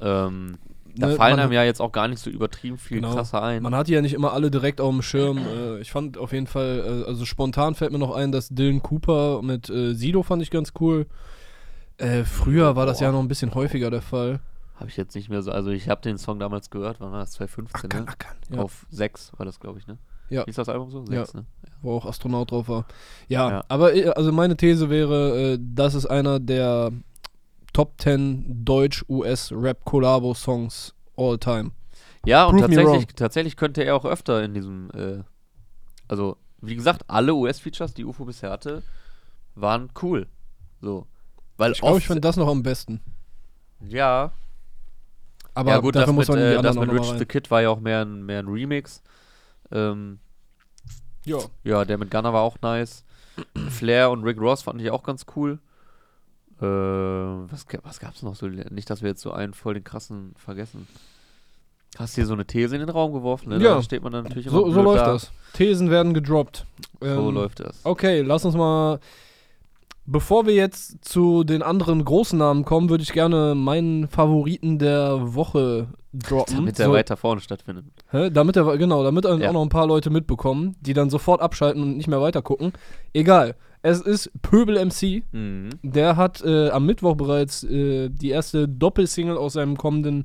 Ähm, 0.00 0.58
Da 0.96 1.08
ne, 1.08 1.14
fallen 1.14 1.38
einem 1.38 1.52
ja 1.52 1.62
jetzt 1.64 1.80
auch 1.80 1.92
gar 1.92 2.08
nicht 2.08 2.18
so 2.20 2.28
übertrieben 2.30 2.76
viel 2.78 2.98
Genau. 3.00 3.14
krasser 3.14 3.42
ein. 3.42 3.62
man 3.62 3.74
hat 3.74 3.88
die 3.88 3.92
ja 3.92 4.02
nicht 4.02 4.14
immer 4.14 4.32
alle 4.32 4.50
direkt 4.50 4.80
auf 4.80 4.90
dem 4.92 5.02
Schirm. 5.02 5.38
Äh, 5.38 5.78
ich 5.80 5.90
fand 5.92 6.18
auf 6.18 6.32
jeden 6.32 6.46
Fall, 6.46 7.02
äh, 7.04 7.08
also 7.08 7.24
spontan 7.24 7.74
fällt 7.74 7.92
mir 7.92 7.98
noch 7.98 8.14
ein, 8.14 8.32
dass 8.32 8.48
Dylan 8.48 8.82
Cooper 8.82 9.42
mit 9.42 9.70
äh, 9.70 9.94
Sido 9.94 10.22
fand 10.22 10.42
ich 10.42 10.50
ganz 10.50 10.72
cool. 10.80 11.06
Äh, 11.96 12.24
früher 12.24 12.74
war 12.76 12.86
das 12.86 13.00
ja 13.00 13.08
Boah. 13.08 13.14
noch 13.14 13.20
ein 13.20 13.28
bisschen 13.28 13.54
häufiger 13.54 13.90
der 13.90 14.02
Fall. 14.02 14.40
Habe 14.76 14.88
ich 14.88 14.96
jetzt 14.96 15.14
nicht 15.14 15.28
mehr 15.28 15.40
so. 15.42 15.52
Also, 15.52 15.70
ich 15.70 15.88
habe 15.88 16.00
den 16.02 16.18
Song 16.18 16.40
damals 16.40 16.68
gehört, 16.68 16.96
wann 16.98 17.12
war 17.12 17.20
das? 17.20 17.30
2015, 17.32 17.88
ne? 17.90 18.08
ackern. 18.08 18.34
Ja, 18.50 18.58
Auf 18.58 18.86
6 18.90 19.32
war 19.36 19.46
das, 19.46 19.60
glaube 19.60 19.78
ich, 19.78 19.86
ne? 19.86 19.98
Ja. 20.30 20.44
Hieß 20.44 20.56
das 20.56 20.68
Album 20.68 20.90
so? 20.90 21.04
Ja. 21.10 21.24
6, 21.24 21.34
ne? 21.34 21.44
wo 21.82 21.96
auch 21.96 22.06
Astronaut 22.06 22.50
drauf 22.50 22.68
war. 22.68 22.86
Ja, 23.28 23.50
Ja. 23.50 23.64
aber 23.68 23.94
äh, 23.94 24.08
also 24.10 24.32
meine 24.32 24.56
These 24.56 24.90
wäre, 24.90 25.52
äh, 25.54 25.58
das 25.60 25.94
ist 25.94 26.06
einer 26.06 26.40
der 26.40 26.90
Top 27.72 28.00
10 28.00 28.64
Deutsch-US-Rap-Kollabo-Songs 28.64 30.94
all 31.16 31.38
time. 31.38 31.70
Ja, 32.26 32.46
und 32.46 32.56
Prove 32.58 32.74
tatsächlich, 32.74 33.06
tatsächlich 33.14 33.56
könnte 33.56 33.84
er 33.84 33.94
auch 33.96 34.04
öfter 34.04 34.42
in 34.42 34.54
diesem, 34.54 34.90
äh, 34.92 35.22
also 36.08 36.36
wie 36.60 36.74
gesagt, 36.74 37.02
alle 37.08 37.34
US-Features, 37.34 37.94
die 37.94 38.04
UFO 38.04 38.24
bisher 38.24 38.50
hatte, 38.50 38.82
waren 39.54 39.90
cool. 40.02 40.26
So. 40.80 41.06
Weil 41.58 41.72
Ich 41.72 41.80
glaube, 41.80 41.98
ich 41.98 42.06
finde 42.06 42.22
das 42.22 42.36
noch 42.36 42.48
am 42.48 42.62
besten. 42.62 43.00
ja, 43.86 44.32
Aber 45.54 45.70
ja 45.70 45.78
gut, 45.78 45.94
dafür 45.94 46.06
das 46.06 46.14
muss 46.14 46.28
mit, 46.28 46.38
äh, 46.38 46.62
das 46.62 46.76
mit 46.76 46.90
Rich 46.90 47.12
the. 47.18 47.26
Kid 47.26 47.50
war 47.50 47.62
ja 47.62 47.68
auch 47.70 47.80
mehr 47.80 48.00
ein, 48.04 48.24
mehr 48.24 48.40
ein 48.40 48.48
Remix. 48.48 49.02
Ähm, 49.74 50.18
Ja. 51.26 51.38
ja, 51.64 51.84
der 51.84 51.98
mit 51.98 52.10
Gunner 52.10 52.32
war 52.32 52.42
auch 52.42 52.56
nice. 52.62 53.04
Flair 53.70 54.10
und 54.10 54.24
Rick 54.24 54.40
Ross 54.40 54.62
fand 54.62 54.80
ich 54.80 54.90
auch 54.90 55.02
ganz 55.02 55.26
cool. 55.36 55.58
Äh, 56.60 56.64
was, 56.64 57.66
was 57.82 57.98
gab's 58.00 58.22
noch 58.22 58.36
so? 58.36 58.46
Nicht, 58.46 58.88
dass 58.88 59.02
wir 59.02 59.08
jetzt 59.10 59.22
so 59.22 59.32
einen 59.32 59.54
voll 59.54 59.74
den 59.74 59.84
krassen 59.84 60.34
vergessen. 60.36 60.86
Hast 61.98 62.14
hier 62.16 62.26
so 62.26 62.32
eine 62.34 62.44
These 62.44 62.74
in 62.74 62.80
den 62.80 62.88
Raum 62.90 63.12
geworfen, 63.12 63.50
ne? 63.50 63.58
Ja. 63.58 63.74
Da 63.74 63.82
steht 63.82 64.02
man 64.02 64.12
dann 64.12 64.24
natürlich 64.24 64.46
immer 64.46 64.56
So, 64.58 64.70
so 64.70 64.82
läuft 64.82 65.00
da. 65.02 65.12
das. 65.12 65.30
Thesen 65.52 65.90
werden 65.90 66.12
gedroppt. 66.14 66.66
So 67.00 67.06
Ähm, 67.28 67.34
läuft 67.34 67.60
das. 67.60 67.80
Okay, 67.84 68.20
lass 68.22 68.44
uns 68.44 68.54
mal. 68.56 68.98
Bevor 70.06 70.44
wir 70.46 70.54
jetzt 70.54 71.02
zu 71.04 71.44
den 71.44 71.62
anderen 71.62 72.04
großen 72.04 72.38
Namen 72.38 72.64
kommen, 72.64 72.90
würde 72.90 73.02
ich 73.02 73.12
gerne 73.12 73.54
meinen 73.54 74.06
Favoriten 74.08 74.78
der 74.78 75.34
Woche 75.34 75.88
droppen. 76.12 76.56
Damit 76.56 76.78
der 76.78 76.86
So- 76.86 76.92
weiter 76.92 77.16
vorne 77.16 77.40
stattfindet. 77.40 77.86
Hä? 78.10 78.28
Damit 78.30 78.56
er, 78.56 78.76
genau, 78.76 79.02
damit 79.02 79.24
Ja. 79.24 79.30
auch 79.48 79.52
noch 79.52 79.62
ein 79.62 79.70
paar 79.70 79.86
Leute 79.86 80.10
mitbekommen, 80.10 80.76
die 80.80 80.92
dann 80.92 81.08
sofort 81.08 81.40
abschalten 81.40 81.82
und 81.82 81.96
nicht 81.96 82.06
mehr 82.08 82.20
weiter 82.20 82.42
gucken. 82.42 82.72
Egal. 83.14 83.54
Es 83.80 84.00
ist 84.00 84.30
Pöbel 84.42 84.76
MC. 84.78 85.24
Mhm. 85.32 85.70
Der 85.82 86.16
hat 86.16 86.42
äh, 86.44 86.70
am 86.70 86.86
Mittwoch 86.86 87.16
bereits 87.16 87.64
äh, 87.64 88.08
die 88.10 88.30
erste 88.30 88.68
Doppelsingle 88.68 89.36
aus 89.38 89.54
seinem 89.54 89.76
kommenden 89.76 90.24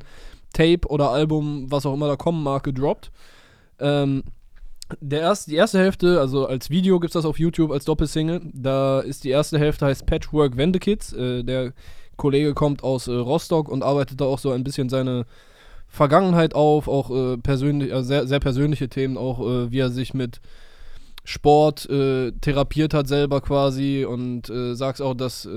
Tape 0.53 0.87
oder 0.87 1.11
Album, 1.11 1.71
was 1.71 1.85
auch 1.85 1.93
immer 1.93 2.07
da 2.07 2.15
kommen 2.15 2.41
mag, 2.43 2.63
gedroppt. 2.63 3.11
Ähm, 3.79 4.23
der 5.01 5.21
erst, 5.21 5.47
die 5.47 5.55
erste 5.55 5.79
Hälfte, 5.79 6.19
also 6.19 6.47
als 6.47 6.69
Video 6.69 6.99
gibt 6.99 7.11
es 7.11 7.13
das 7.13 7.25
auf 7.25 7.39
YouTube 7.39 7.71
als 7.71 7.85
Doppelsingle. 7.85 8.41
Da 8.53 8.99
ist 8.99 9.23
die 9.23 9.29
erste 9.29 9.59
Hälfte 9.59 9.85
heißt 9.85 10.05
Patchwork 10.05 10.57
Wendekids. 10.57 11.13
Äh, 11.13 11.43
der 11.43 11.73
Kollege 12.17 12.53
kommt 12.53 12.83
aus 12.83 13.07
äh, 13.07 13.13
Rostock 13.13 13.69
und 13.69 13.83
arbeitet 13.83 14.21
da 14.21 14.25
auch 14.25 14.39
so 14.39 14.51
ein 14.51 14.63
bisschen 14.63 14.89
seine 14.89 15.25
Vergangenheit 15.87 16.53
auf, 16.53 16.87
auch 16.87 17.09
äh, 17.09 17.37
persönlich, 17.37 17.91
äh, 17.91 18.03
sehr, 18.03 18.27
sehr 18.27 18.39
persönliche 18.39 18.89
Themen, 18.89 19.17
auch 19.17 19.39
äh, 19.39 19.71
wie 19.71 19.79
er 19.79 19.89
sich 19.89 20.13
mit 20.13 20.39
Sport 21.23 21.89
äh, 21.89 22.31
therapiert 22.41 22.93
hat 22.93 23.07
selber 23.07 23.41
quasi 23.41 24.05
und 24.05 24.49
äh, 24.49 24.75
sagst 24.75 25.01
auch, 25.01 25.13
dass 25.13 25.47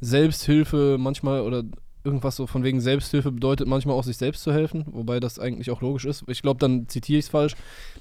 Selbsthilfe 0.00 0.96
manchmal 0.98 1.40
oder 1.40 1.64
irgendwas 2.08 2.36
so 2.36 2.46
von 2.46 2.64
wegen 2.64 2.80
Selbsthilfe 2.80 3.30
bedeutet 3.30 3.68
manchmal 3.68 3.94
auch 3.94 4.04
sich 4.04 4.16
selbst 4.16 4.42
zu 4.42 4.52
helfen, 4.52 4.84
wobei 4.90 5.20
das 5.20 5.38
eigentlich 5.38 5.70
auch 5.70 5.82
logisch 5.82 6.06
ist. 6.06 6.24
Ich 6.26 6.42
glaube, 6.42 6.58
dann 6.58 6.88
zitiere 6.88 7.18
ich 7.18 7.26
es 7.26 7.30
falsch. 7.30 7.54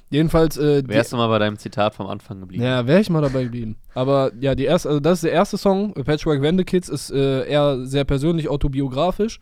Jedenfalls, 0.09 0.57
äh, 0.57 0.83
Wärst 0.87 1.11
du 1.11 1.17
mal 1.17 1.27
bei 1.27 1.39
deinem 1.39 1.57
Zitat 1.57 1.93
vom 1.93 2.07
Anfang 2.07 2.39
geblieben? 2.39 2.63
ja, 2.63 2.87
wäre 2.87 3.01
ich 3.01 3.09
mal 3.09 3.21
dabei 3.21 3.43
geblieben. 3.43 3.75
Aber 3.93 4.31
ja, 4.39 4.55
die 4.55 4.65
erste, 4.65 4.89
also 4.89 4.99
das 4.99 5.19
ist 5.19 5.23
der 5.25 5.33
erste 5.33 5.57
Song, 5.57 5.93
Patchwork 5.93 6.41
Wendekids, 6.41 6.89
ist 6.89 7.11
äh, 7.11 7.45
eher 7.47 7.85
sehr 7.85 8.05
persönlich 8.05 8.49
autobiografisch. 8.49 9.39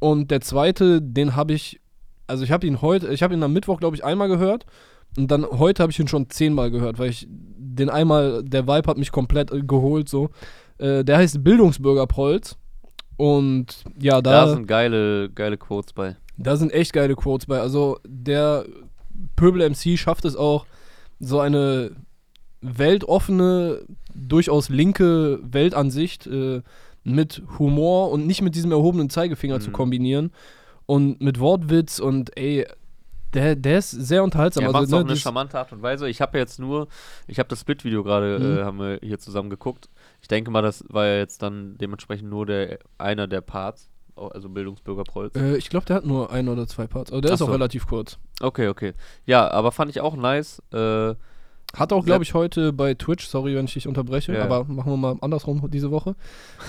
Und 0.00 0.30
der 0.30 0.40
zweite, 0.42 1.00
den 1.00 1.34
habe 1.34 1.54
ich, 1.54 1.80
also 2.26 2.44
ich 2.44 2.52
habe 2.52 2.66
ihn 2.66 2.82
heute, 2.82 3.08
ich 3.08 3.22
habe 3.22 3.34
ihn 3.34 3.42
am 3.42 3.52
Mittwoch, 3.52 3.80
glaube 3.80 3.96
ich, 3.96 4.04
einmal 4.04 4.28
gehört. 4.28 4.66
Und 5.16 5.30
dann 5.30 5.46
heute 5.46 5.82
habe 5.82 5.92
ich 5.92 5.98
ihn 5.98 6.08
schon 6.08 6.28
zehnmal 6.28 6.70
gehört, 6.70 6.98
weil 6.98 7.10
ich 7.10 7.26
den 7.30 7.88
einmal, 7.88 8.42
der 8.44 8.66
Vibe 8.66 8.88
hat 8.88 8.98
mich 8.98 9.12
komplett 9.12 9.52
äh, 9.52 9.62
geholt 9.62 10.08
so. 10.08 10.30
Äh, 10.78 11.04
der 11.04 11.18
heißt 11.18 11.42
Bildungsbürger 11.42 12.06
Prolz. 12.06 12.56
Und 13.16 13.84
ja, 13.98 14.20
Da 14.20 14.46
da, 14.46 14.48
sind 14.54 14.66
geile, 14.66 15.30
geile 15.30 15.56
Quotes 15.56 15.92
bei. 15.92 16.16
da 16.36 16.56
sind 16.56 16.72
echt 16.72 16.92
geile 16.92 17.14
Quotes 17.14 17.46
bei. 17.46 17.60
Also 17.60 17.98
der 18.06 18.64
Pöbel 19.36 19.68
MC 19.70 19.96
schafft 19.98 20.24
es 20.24 20.34
auch, 20.36 20.66
so 21.20 21.38
eine 21.40 21.92
weltoffene, 22.60 23.80
durchaus 24.14 24.68
linke 24.68 25.38
Weltansicht 25.42 26.26
äh, 26.26 26.62
mit 27.04 27.42
Humor 27.58 28.10
und 28.10 28.26
nicht 28.26 28.42
mit 28.42 28.54
diesem 28.54 28.72
erhobenen 28.72 29.10
Zeigefinger 29.10 29.60
zu 29.60 29.68
Mhm. 29.68 29.74
kombinieren. 29.74 30.30
Und 30.86 31.20
mit 31.20 31.38
Wortwitz 31.40 31.98
und 31.98 32.36
ey, 32.36 32.66
der, 33.32 33.56
der 33.56 33.78
ist 33.78 33.90
sehr 33.90 34.22
unterhaltsam. 34.22 34.64
Er 34.64 34.68
also, 34.68 34.78
macht 34.80 34.90
ne, 34.90 34.96
auf 34.98 35.04
eine 35.04 35.16
charmante 35.16 35.58
Art 35.58 35.72
und 35.72 35.82
Weise. 35.82 36.08
Ich 36.08 36.20
habe 36.20 36.38
jetzt 36.38 36.58
nur, 36.60 36.88
ich 37.26 37.38
habe 37.38 37.48
das 37.48 37.60
Split-Video 37.60 38.02
gerade, 38.04 38.38
Mhm. 38.38 38.58
äh, 38.58 38.62
haben 38.64 38.78
wir 38.78 38.98
hier 39.02 39.18
zusammen 39.18 39.50
geguckt. 39.50 39.88
Ich 40.24 40.28
denke 40.28 40.50
mal, 40.50 40.62
das 40.62 40.82
war 40.88 41.04
ja 41.04 41.18
jetzt 41.18 41.42
dann 41.42 41.76
dementsprechend 41.76 42.30
nur 42.30 42.46
der 42.46 42.78
einer 42.96 43.26
der 43.26 43.42
Parts, 43.42 43.90
also 44.16 44.48
Bildungsbürger 44.48 45.04
Prolz. 45.04 45.36
äh, 45.36 45.56
ich 45.58 45.68
glaube, 45.68 45.84
der 45.84 45.96
hat 45.96 46.06
nur 46.06 46.32
ein 46.32 46.48
oder 46.48 46.66
zwei 46.66 46.86
Parts. 46.86 47.12
Aber 47.12 47.20
der 47.20 47.32
Ach 47.32 47.34
ist 47.34 47.42
auch 47.42 47.48
so. 47.48 47.52
relativ 47.52 47.86
kurz. 47.86 48.16
Okay, 48.40 48.68
okay. 48.68 48.94
Ja, 49.26 49.50
aber 49.50 49.70
fand 49.70 49.90
ich 49.90 50.00
auch 50.00 50.16
nice. 50.16 50.62
Äh, 50.72 51.14
Hat 51.76 51.92
auch, 51.92 52.06
glaube 52.06 52.24
ich, 52.24 52.32
heute 52.32 52.72
bei 52.72 52.94
Twitch, 52.94 53.26
sorry, 53.26 53.54
wenn 53.54 53.66
ich 53.66 53.74
dich 53.74 53.86
unterbreche, 53.86 54.32
Ja. 54.32 54.44
aber 54.44 54.64
machen 54.64 54.92
wir 54.92 54.96
mal 54.96 55.16
andersrum 55.20 55.68
diese 55.70 55.90
Woche. 55.90 56.16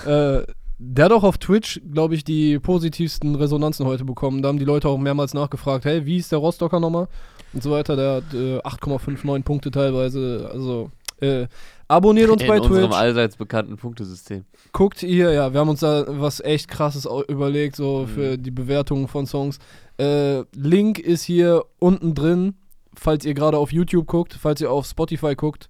äh, 0.04 0.42
der 0.78 1.06
hat 1.06 1.12
auch 1.12 1.24
auf 1.24 1.38
Twitch, 1.38 1.80
glaube 1.90 2.14
ich, 2.14 2.24
die 2.24 2.58
positivsten 2.58 3.36
Resonanzen 3.36 3.86
heute 3.86 4.04
bekommen. 4.04 4.42
Da 4.42 4.50
haben 4.50 4.58
die 4.58 4.66
Leute 4.66 4.88
auch 4.90 4.98
mehrmals 4.98 5.32
nachgefragt, 5.32 5.86
hey, 5.86 6.04
wie 6.04 6.18
ist 6.18 6.30
der 6.30 6.40
Rostocker 6.40 6.78
nochmal? 6.80 7.08
Und 7.54 7.62
so 7.62 7.70
weiter. 7.70 7.96
Der 7.96 8.16
hat 8.16 8.34
äh, 8.34 8.58
8,59 8.58 9.42
Punkte 9.44 9.70
teilweise. 9.70 10.50
Also, 10.52 10.90
äh, 11.20 11.46
abonniert 11.88 12.30
uns 12.30 12.42
in 12.42 12.48
bei 12.48 12.60
unserem 12.60 12.86
Twitch. 12.90 12.96
allseits 12.96 13.36
bekannten 13.36 13.76
Punktesystem. 13.76 14.44
Guckt 14.72 15.02
ihr, 15.02 15.32
ja, 15.32 15.52
wir 15.52 15.60
haben 15.60 15.68
uns 15.68 15.80
da 15.80 16.04
was 16.08 16.40
echt 16.40 16.68
krasses 16.68 17.06
überlegt, 17.28 17.76
so 17.76 18.00
Mhm. 18.02 18.08
für 18.08 18.38
die 18.38 18.50
Bewertung 18.50 19.08
von 19.08 19.26
Songs. 19.26 19.58
Äh, 19.98 20.40
Link 20.54 20.98
ist 20.98 21.22
hier 21.22 21.64
unten 21.78 22.14
drin, 22.14 22.54
falls 22.94 23.24
ihr 23.24 23.34
gerade 23.34 23.56
auf 23.58 23.72
YouTube 23.72 24.06
guckt, 24.06 24.34
falls 24.34 24.60
ihr 24.60 24.70
auf 24.70 24.86
Spotify 24.86 25.34
guckt. 25.34 25.68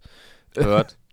Hört. 0.57 0.97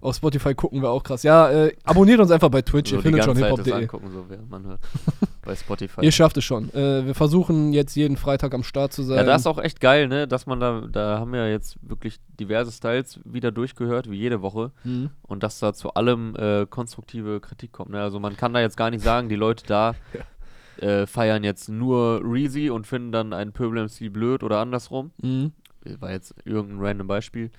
Auf 0.00 0.16
Spotify 0.16 0.54
gucken 0.54 0.82
wir 0.82 0.90
auch 0.90 1.02
krass. 1.02 1.22
Ja, 1.22 1.50
äh, 1.50 1.76
abonniert 1.84 2.20
uns 2.20 2.30
einfach 2.30 2.48
bei 2.48 2.62
Twitch, 2.62 2.90
so 2.90 2.96
ihr 2.96 3.02
findet 3.02 3.24
schon 3.24 3.36
hiphop.de. 3.36 3.88
so 3.88 4.24
während 4.28 4.50
man 4.50 4.66
hört. 4.66 4.80
bei 5.44 5.54
Spotify. 5.54 6.04
Ihr 6.04 6.12
schafft 6.12 6.36
es 6.36 6.44
schon. 6.44 6.72
Äh, 6.74 7.06
wir 7.06 7.14
versuchen 7.14 7.72
jetzt 7.72 7.94
jeden 7.94 8.16
Freitag 8.16 8.54
am 8.54 8.62
Start 8.62 8.92
zu 8.92 9.02
sein. 9.02 9.18
Ja, 9.18 9.24
das 9.24 9.42
ist 9.42 9.46
auch 9.46 9.58
echt 9.58 9.80
geil, 9.80 10.08
ne? 10.08 10.28
Dass 10.28 10.46
man 10.46 10.60
da, 10.60 10.82
da 10.90 11.18
haben 11.18 11.32
wir 11.32 11.50
jetzt 11.50 11.76
wirklich 11.82 12.18
diverse 12.38 12.72
Styles 12.72 13.20
wieder 13.24 13.50
durchgehört, 13.50 14.10
wie 14.10 14.16
jede 14.16 14.42
Woche. 14.42 14.72
Mhm. 14.84 15.10
Und 15.22 15.42
dass 15.42 15.58
da 15.58 15.72
zu 15.72 15.94
allem 15.94 16.36
äh, 16.36 16.66
konstruktive 16.66 17.40
Kritik 17.40 17.72
kommt. 17.72 17.90
Ne? 17.90 18.00
Also 18.00 18.20
man 18.20 18.36
kann 18.36 18.54
da 18.54 18.60
jetzt 18.60 18.76
gar 18.76 18.90
nicht 18.90 19.02
sagen, 19.02 19.28
die 19.28 19.36
Leute 19.36 19.64
da 19.66 19.94
äh, 20.78 21.06
feiern 21.06 21.44
jetzt 21.44 21.68
nur 21.68 22.20
Reezy 22.24 22.70
und 22.70 22.86
finden 22.86 23.12
dann 23.12 23.32
einen 23.32 23.52
Pöbel 23.52 23.84
MC 23.84 24.12
blöd 24.12 24.42
oder 24.42 24.58
andersrum. 24.58 25.12
Mhm. 25.22 25.52
War 25.98 26.12
jetzt 26.12 26.34
irgendein 26.44 26.80
random 26.80 27.06
Beispiel, 27.08 27.50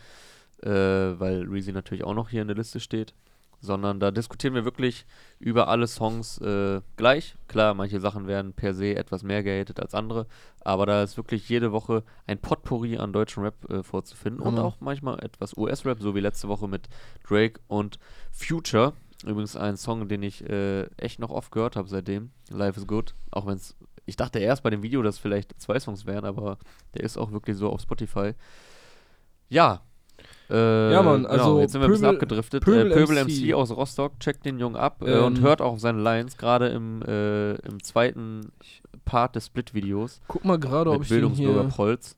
äh, 0.64 1.20
weil 1.20 1.44
Reezy 1.44 1.72
natürlich 1.72 2.04
auch 2.04 2.14
noch 2.14 2.30
hier 2.30 2.42
in 2.42 2.48
der 2.48 2.58
Liste 2.58 2.80
steht. 2.80 3.14
Sondern 3.60 4.02
da 4.02 4.12
diskutieren 4.12 4.56
wir 4.56 4.66
wirklich 4.66 5.06
über 5.40 5.70
alle 5.70 5.88
Songs 5.88 6.38
äh, 6.40 6.82
gleich. 6.98 7.36
Klar, 7.48 7.74
manche 7.74 8.02
Sachen 8.02 8.28
werden 8.28 8.52
per 8.52 8.74
se 8.74 8.94
etwas 8.94 9.24
mehr 9.24 9.42
gehatet 9.42 9.80
als 9.80 9.94
andere, 9.94 10.28
aber 10.60 10.86
da 10.86 11.02
ist 11.02 11.16
wirklich 11.16 11.48
jede 11.48 11.72
Woche 11.72 12.04
ein 12.28 12.40
Potpourri 12.40 12.98
an 12.98 13.14
deutschen 13.14 13.42
Rap 13.44 13.56
äh, 13.70 13.82
vorzufinden 13.82 14.42
und 14.42 14.58
Hammer. 14.58 14.66
auch 14.66 14.82
manchmal 14.82 15.24
etwas 15.24 15.56
US-Rap, 15.56 16.02
so 16.02 16.14
wie 16.14 16.20
letzte 16.20 16.50
Woche 16.50 16.68
mit 16.68 16.90
Drake 17.26 17.62
und 17.70 18.00
Future. 18.34 18.92
Übrigens 19.26 19.56
ein 19.56 19.78
Song, 19.78 20.10
den 20.10 20.24
ich 20.24 20.44
äh, 20.50 20.84
echt 20.98 21.20
noch 21.20 21.30
oft 21.30 21.52
gehört 21.52 21.78
habe 21.78 21.88
seitdem. 21.88 22.32
Life 22.50 22.78
is 22.78 22.86
Good. 22.86 23.16
Auch 23.32 23.46
wenn 23.46 23.56
es, 23.56 23.78
ich 24.06 24.18
dachte 24.18 24.40
erst 24.40 24.64
bei 24.64 24.70
dem 24.70 24.84
Video, 24.84 25.02
dass 25.02 25.18
vielleicht 25.18 25.60
zwei 25.62 25.80
Songs 25.80 26.06
wären, 26.06 26.26
aber 26.26 26.58
der 26.96 27.04
ist 27.04 27.18
auch 27.18 27.32
wirklich 27.32 27.56
so 27.56 27.70
auf 27.70 27.80
Spotify. 27.80 28.34
Ja. 29.48 29.82
Äh, 30.50 30.92
Ja, 30.92 31.02
Mann, 31.02 31.24
genau, 31.24 31.30
also 31.34 31.60
jetzt 31.62 31.72
sind 31.72 31.82
wir 31.82 31.88
ein 31.88 31.92
bisschen 31.92 32.06
Pöbel- 32.06 32.16
abgedriftet. 32.16 32.64
Pöbel 32.64 32.92
äh, 32.92 32.96
Pöbel 32.96 33.16
MC. 33.26 33.30
MC. 33.50 33.54
aus 33.54 33.72
Rostock, 33.72 34.20
checkt 34.20 34.46
den 34.46 34.60
Jungen 34.60 34.76
ab 34.76 35.02
äh, 35.02 35.20
und 35.20 35.38
Ähm. 35.38 35.44
hört 35.44 35.62
auch 35.62 35.74
auf 35.74 35.80
seine 35.80 36.02
Lines, 36.02 36.38
gerade 36.38 36.68
im, 36.70 37.02
äh, 37.04 37.54
im 37.54 37.82
zweiten 37.84 38.52
Part 39.06 39.36
des 39.36 39.48
Split-Videos 39.48 40.22
Guck 40.28 40.46
mal 40.46 40.58
gerade, 40.60 40.92
ob 40.92 41.02
ich 41.02 41.08
den 41.08 41.16
Bildungsbürger 41.16 41.62
hier... 41.62 41.70
Prolz. 41.70 42.18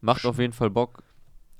Macht 0.00 0.24
auf 0.26 0.38
jeden 0.38 0.52
Fall 0.52 0.70
Bock, 0.70 0.98
dem 0.98 1.04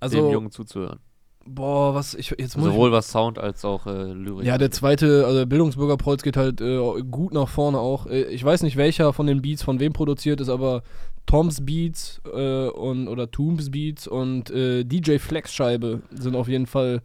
Also, 0.01 0.33
Jungen 0.33 0.51
zuzuhören. 0.51 0.99
Boah, 1.45 1.93
was 1.95 2.15
ich 2.15 2.31
jetzt 2.39 2.57
muss 2.57 2.67
Sowohl 2.67 2.93
was 2.93 3.11
Sound 3.11 3.37
als 3.39 3.65
auch 3.65 3.87
äh, 3.89 4.13
Lyrik. 4.13 4.43
ich, 4.43 4.47
Ja, 4.47 4.59
der 4.59 4.71
zweite, 4.71 5.25
also 5.27 5.39
der 5.39 5.47
Bildungsbürgerprolz 5.47 6.23
geht 6.23 6.37
halt 6.37 6.61
äh, 6.61 6.79
gut 7.03 7.33
nach 7.35 7.49
vorne 7.49 7.79
auch. 7.79 8.07
Äh, 8.07 8.25
ich 8.27 8.45
weiß 8.45 8.63
nicht, 8.63 8.77
welcher 8.77 9.13
von 9.13 9.27
den 9.27 9.43
Beats 9.43 9.63
von 9.63 9.81
wem 9.81 9.93
produziert 9.93 10.41
ist, 10.41 10.49
aber 10.49 10.83
Toms 11.27 11.65
Beats 11.65 12.21
äh, 12.33 12.67
und 12.69 13.09
oder 13.09 13.31
Tooms 13.31 13.71
Beats 13.71 14.07
und 14.07 14.51
äh, 14.51 14.85
DJ 14.85 15.19
Flexscheibe 15.19 16.03
sind 16.11 16.35
auf 16.37 16.49
jeden 16.49 16.67
Fall 16.67 17.01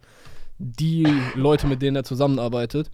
die 0.58 1.06
Leute, 1.34 1.66
mit 1.66 1.82
denen 1.82 1.96
er 1.96 2.04
zusammenarbeitet. 2.04 2.90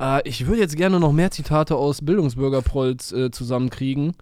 Äh, 0.00 0.26
ich 0.28 0.46
würde 0.46 0.60
jetzt 0.60 0.76
gerne 0.76 1.00
noch 1.00 1.12
mehr 1.12 1.30
Zitate 1.30 1.76
aus 1.76 2.02
Bildungsbürgerprolz 2.04 3.12
äh, 3.12 3.30
zusammenkriegen. 3.30 4.14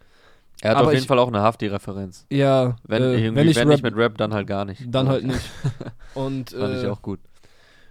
er 0.63 0.71
hat 0.71 0.77
aber 0.79 0.87
auf 0.89 0.93
jeden 0.93 1.03
ich- 1.03 1.09
Fall 1.09 1.19
auch 1.19 1.29
eine 1.29 1.43
Hafti-Referenz. 1.43 2.27
Ja, 2.31 2.77
Wenn, 2.87 3.03
äh, 3.03 3.35
wenn 3.35 3.49
ich 3.49 3.57
wenn 3.57 3.69
Rap, 3.69 3.77
nicht 3.77 3.83
mit 3.83 3.97
Rap, 3.97 4.17
dann 4.19 4.33
halt 4.35 4.47
gar 4.47 4.65
nicht. 4.65 4.83
dann 4.89 5.09
halt 5.09 5.25
nicht. 5.25 5.41
Und 6.15 6.51
Fand 6.51 6.77
ich 6.77 6.85
äh, 6.85 6.89
auch 6.89 7.03
gut. 7.03 7.21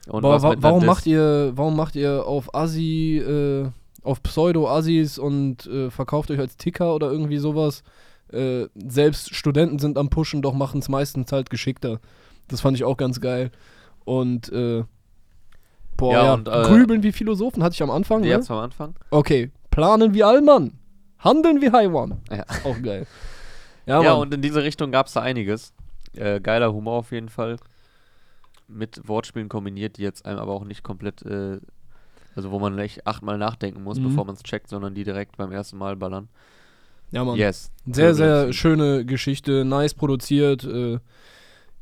Und 0.08 0.24
wa 0.24 0.36
einer 0.36 0.62
warum 0.64 0.86
macht 0.86 1.06
ihr, 1.06 1.52
warum 1.56 1.76
macht 1.76 1.96
ihr 1.96 2.26
auf 2.26 2.54
Assi, 2.56 3.18
äh, 3.20 3.70
auf 4.04 4.24
Pseudo-Assis 4.24 5.20
und 5.20 5.70
verkauft 5.90 6.32
euch 6.32 6.40
als 6.40 6.58
Ticker 6.58 6.96
oder 6.96 7.12
irgendwie 7.12 7.38
sowas? 7.38 7.84
Äh, 8.34 8.68
selbst 8.76 9.36
Studenten 9.36 9.80
sind 9.80 9.98
am 9.98 10.10
Pushen, 10.10 10.42
doch 10.42 10.54
machen 10.54 10.80
es 10.80 10.90
meistens 10.90 11.32
halt 11.32 11.50
geschickter. 11.50 12.00
Das 12.48 12.62
fand 12.62 12.78
ich 12.78 12.84
auch 12.84 12.98
ganz 12.98 13.20
geil. 13.22 13.52
Und 14.06 14.50
äh, 14.52 14.84
boah, 15.98 16.14
Ja, 16.14 16.24
ja, 16.26 16.34
und, 16.34 16.48
äh, 16.48 16.64
grübeln 16.64 17.04
wie 17.04 17.12
Philosophen 17.12 17.64
hatte 17.64 17.74
ich 17.74 17.84
am 17.84 17.92
Anfang. 17.92 18.22
Ne? 18.22 18.28
Jetzt 18.28 18.50
am 18.52 18.58
Anfang? 18.58 18.96
Okay, 19.12 19.52
planen 19.70 20.14
wie 20.14 20.24
Allmann, 20.24 20.74
handeln 21.20 21.62
wie 21.62 21.72
Haiwan. 21.72 22.22
Ja. 22.30 22.46
Auch 22.64 22.82
geil. 22.82 23.06
Ja, 23.88 24.02
Ja, 24.04 24.14
und 24.14 24.32
in 24.32 24.44
diese 24.44 24.62
Richtung 24.64 24.92
gab 24.92 25.08
es 25.08 25.14
da 25.14 25.22
einiges. 25.22 25.74
Äh, 26.14 26.40
geiler 26.40 26.72
Humor 26.72 27.00
auf 27.00 27.12
jeden 27.12 27.30
Fall. 27.30 27.58
Mit 28.68 29.08
Wortspielen 29.08 29.50
kombiniert, 29.50 29.98
die 29.98 30.04
jetzt 30.04 30.24
einem 30.26 30.38
aber 30.38 30.54
auch 30.54 30.64
nicht 30.66 30.84
komplett, 30.84 31.24
äh, 31.24 31.60
also 32.36 32.52
wo 32.52 32.60
man 32.60 32.78
echt 32.78 33.06
achtmal 33.08 33.40
nachdenken 33.40 33.84
muss, 33.84 34.00
Mhm. 34.00 34.04
bevor 34.04 34.26
man 34.26 34.36
es 34.36 34.44
checkt, 34.44 34.70
sondern 34.70 34.94
die 34.94 35.04
direkt 35.04 35.36
beim 35.36 35.52
ersten 35.52 35.78
Mal 35.80 35.96
ballern. 35.96 36.30
Ja, 37.12 37.24
Mann. 37.24 37.38
Yes. 37.38 37.72
Sehr, 37.86 38.14
sehr 38.14 38.54
schöne 38.54 39.06
Geschichte, 39.06 39.66
nice 39.66 39.94
produziert. 39.94 40.64
Äh, 40.64 41.00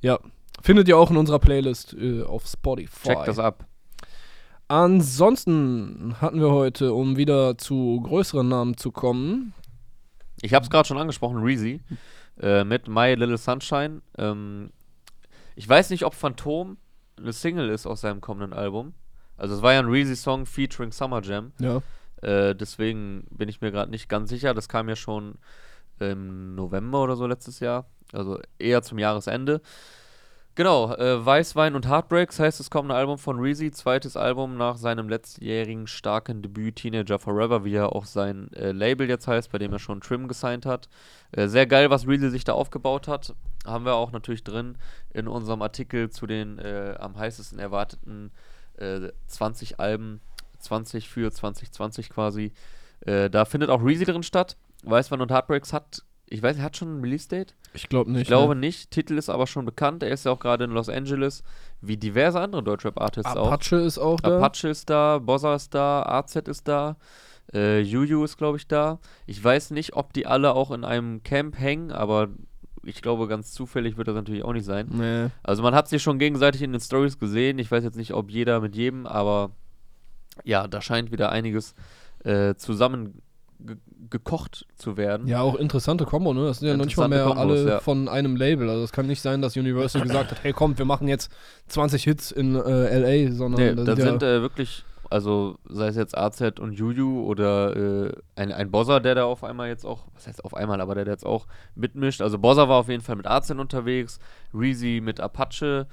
ja, 0.01 0.19
findet 0.61 0.87
ihr 0.87 0.97
auch 0.97 1.11
in 1.11 1.17
unserer 1.17 1.39
Playlist 1.39 1.93
äh, 1.93 2.23
auf 2.23 2.45
Spotify. 2.47 3.09
Check 3.09 3.25
das 3.25 3.39
ab. 3.39 3.65
Ansonsten 4.67 6.15
hatten 6.21 6.39
wir 6.39 6.51
heute, 6.51 6.93
um 6.93 7.17
wieder 7.17 7.57
zu 7.57 8.01
größeren 8.03 8.47
Namen 8.47 8.77
zu 8.77 8.91
kommen, 8.91 9.53
Ich 10.41 10.53
habe 10.53 10.63
es 10.63 10.69
gerade 10.69 10.87
schon 10.87 10.97
angesprochen, 10.97 11.37
Reezy, 11.37 11.81
äh, 12.39 12.63
mit 12.63 12.87
My 12.87 13.13
Little 13.15 13.37
Sunshine. 13.37 14.01
Ähm, 14.17 14.69
ich 15.55 15.67
weiß 15.67 15.89
nicht, 15.89 16.05
ob 16.05 16.13
Phantom 16.13 16.77
eine 17.17 17.33
Single 17.33 17.69
ist 17.69 17.85
aus 17.85 18.01
seinem 18.01 18.21
kommenden 18.21 18.53
Album. 18.53 18.93
Also 19.37 19.55
es 19.55 19.61
war 19.61 19.73
ja 19.73 19.79
ein 19.79 19.87
Reezy-Song 19.87 20.45
featuring 20.45 20.91
Summer 20.91 21.21
Jam. 21.21 21.51
ja, 21.59 21.81
Äh, 22.21 22.55
deswegen 22.55 23.25
bin 23.29 23.49
ich 23.49 23.61
mir 23.61 23.71
gerade 23.71 23.91
nicht 23.91 24.09
ganz 24.09 24.29
sicher. 24.29 24.53
Das 24.53 24.69
kam 24.69 24.89
ja 24.89 24.95
schon 24.95 25.37
im 25.99 26.55
November 26.55 27.03
oder 27.03 27.15
so 27.15 27.27
letztes 27.27 27.59
Jahr. 27.59 27.85
Also 28.13 28.39
eher 28.57 28.81
zum 28.81 28.97
Jahresende. 28.99 29.61
Genau, 30.59 30.93
äh, 30.93 31.25
Weißwein 31.25 31.73
und 31.73 31.87
Heartbreaks 31.87 32.37
heißt 32.37 32.59
das 32.59 32.69
kommende 32.69 32.95
Album 32.95 33.17
von 33.17 33.39
Reezy. 33.39 33.71
Zweites 33.71 34.17
Album 34.17 34.57
nach 34.57 34.75
seinem 34.75 35.07
letztjährigen 35.07 35.87
starken 35.87 36.41
Debüt 36.41 36.75
Teenager 36.75 37.17
Forever, 37.17 37.63
wie 37.63 37.71
ja 37.71 37.85
auch 37.85 38.03
sein 38.03 38.51
äh, 38.53 38.73
Label 38.73 39.07
jetzt 39.07 39.27
heißt, 39.27 39.53
bei 39.53 39.57
dem 39.57 39.71
er 39.71 39.79
schon 39.79 40.01
Trim 40.01 40.27
gesigned 40.27 40.65
hat. 40.65 40.89
Äh, 41.31 41.47
sehr 41.47 41.65
geil, 41.65 41.89
was 41.89 42.07
Reezy 42.07 42.29
sich 42.29 42.43
da 42.43 42.53
aufgebaut 42.53 43.07
hat. 43.07 43.35
Haben 43.65 43.85
wir 43.85 43.93
auch 43.93 44.11
natürlich 44.11 44.43
drin 44.43 44.77
in 45.13 45.29
unserem 45.29 45.61
Artikel 45.61 46.09
zu 46.09 46.27
den 46.27 46.59
äh, 46.59 46.95
am 46.99 47.17
heißesten 47.17 47.57
erwarteten 47.57 48.31
äh, 48.75 49.11
20 49.27 49.79
Alben 49.79 50.19
20 50.59 51.09
für 51.09 51.31
2020 51.31 52.09
quasi. 52.09 52.53
Äh, 53.01 53.29
da 53.29 53.45
findet 53.45 53.69
auch 53.69 53.83
Reezy 53.83 54.05
drin 54.05 54.23
statt. 54.23 54.57
Weißwein 54.83 55.21
und 55.21 55.31
Heartbreaks 55.31 55.73
hat, 55.73 56.03
ich 56.27 56.41
weiß, 56.41 56.59
hat 56.59 56.77
schon 56.77 56.99
ein 56.99 57.01
Release-Date? 57.01 57.55
ich 57.73 57.89
glaube 57.89 58.11
nicht. 58.11 58.23
Ich 58.23 58.27
glaube 58.27 58.55
ne? 58.55 58.61
nicht. 58.61 58.91
Titel 58.91 59.17
ist 59.17 59.29
aber 59.29 59.47
schon 59.47 59.65
bekannt. 59.65 60.03
Er 60.03 60.09
ist 60.09 60.25
ja 60.25 60.31
auch 60.31 60.39
gerade 60.39 60.63
in 60.63 60.71
Los 60.71 60.89
Angeles, 60.89 61.43
wie 61.81 61.97
diverse 61.97 62.39
andere 62.39 62.63
Deutschrap-Artists 62.63 63.35
auch. 63.35 63.51
Apache 63.51 63.77
ist 63.77 63.97
auch 63.97 64.19
da. 64.19 64.37
Apache 64.37 64.69
ist 64.69 64.89
da, 64.89 65.19
Bossa 65.19 65.55
ist 65.55 65.73
da, 65.73 66.03
AZ 66.03 66.35
ist 66.35 66.67
da, 66.67 66.97
äh, 67.53 67.79
Juju 67.81 68.23
ist, 68.23 68.37
glaube 68.37 68.57
ich, 68.57 68.67
da. 68.67 68.99
Ich 69.25 69.43
weiß 69.43 69.71
nicht, 69.71 69.95
ob 69.95 70.13
die 70.13 70.25
alle 70.25 70.53
auch 70.53 70.71
in 70.71 70.83
einem 70.83 71.23
Camp 71.23 71.57
hängen, 71.57 71.91
aber 71.91 72.29
ich 72.83 73.01
glaube, 73.01 73.27
ganz 73.27 73.51
zufällig 73.51 73.97
wird 73.97 74.07
das 74.07 74.15
natürlich 74.15 74.43
auch 74.43 74.53
nicht 74.53 74.65
sein. 74.65 74.87
Nee. 74.91 75.27
Also 75.43 75.63
man 75.63 75.75
hat 75.75 75.87
sich 75.87 76.01
schon 76.01 76.19
gegenseitig 76.19 76.61
in 76.61 76.71
den 76.71 76.81
Stories 76.81 77.19
gesehen. 77.19 77.59
Ich 77.59 77.69
weiß 77.69 77.83
jetzt 77.83 77.97
nicht, 77.97 78.13
ob 78.13 78.31
jeder 78.31 78.61
mit 78.61 78.75
jedem, 78.75 79.05
aber 79.05 79.51
ja, 80.43 80.67
da 80.67 80.81
scheint 80.81 81.11
wieder 81.11 81.31
einiges 81.31 81.73
äh, 82.23 82.55
zusammen 82.55 83.21
ge 83.59 83.77
gekocht 84.09 84.65
zu 84.75 84.97
werden. 84.97 85.27
Ja, 85.27 85.41
auch 85.41 85.55
interessante 85.55 86.05
Kombo, 86.05 86.33
ne? 86.33 86.45
Das 86.45 86.59
sind 86.59 86.69
ja 86.69 86.77
noch 86.77 86.85
nicht 86.85 86.97
mal 86.97 87.09
mehr 87.09 87.25
Kombos, 87.25 87.39
alle 87.39 87.69
ja. 87.69 87.79
von 87.79 88.07
einem 88.07 88.35
Label. 88.35 88.69
Also 88.69 88.83
es 88.83 88.91
kann 88.91 89.05
nicht 89.05 89.21
sein, 89.21 89.41
dass 89.41 89.55
Universal 89.55 90.01
gesagt 90.01 90.31
hat, 90.31 90.43
hey 90.43 90.51
kommt, 90.51 90.79
wir 90.79 90.85
machen 90.85 91.07
jetzt 91.07 91.31
20 91.67 92.03
Hits 92.05 92.31
in 92.31 92.55
äh, 92.55 93.25
LA, 93.27 93.31
sondern 93.33 93.61
Nee, 93.61 93.75
das 93.75 93.85
da 93.85 93.95
sind 93.95 94.05
ja, 94.05 94.11
sind 94.11 94.23
äh, 94.23 94.41
wirklich, 94.41 94.83
also 95.11 95.59
sei 95.67 95.87
es 95.87 95.95
jetzt 95.95 96.17
AZ 96.17 96.41
und 96.59 96.73
Juju 96.73 97.23
oder 97.23 97.75
äh, 98.07 98.11
ein, 98.35 98.51
ein 98.51 98.71
Bozza, 98.71 98.99
der 98.99 99.15
da 99.15 99.25
auf 99.25 99.43
einmal 99.43 99.67
jetzt 99.67 99.85
auch, 99.85 100.05
was 100.15 100.27
heißt 100.27 100.43
auf 100.43 100.55
einmal, 100.55 100.81
aber 100.81 100.95
der, 100.95 101.05
der 101.05 101.13
jetzt 101.15 101.25
auch 101.25 101.45
mitmischt. 101.75 102.21
Also 102.21 102.39
Bozza 102.39 102.67
war 102.67 102.77
auf 102.77 102.89
jeden 102.89 103.03
Fall 103.03 103.17
mit 103.17 103.27
AZ 103.27 103.51
unterwegs, 103.51 104.19
Reezy 104.53 105.01
mit 105.03 105.19
Apache, 105.19 105.87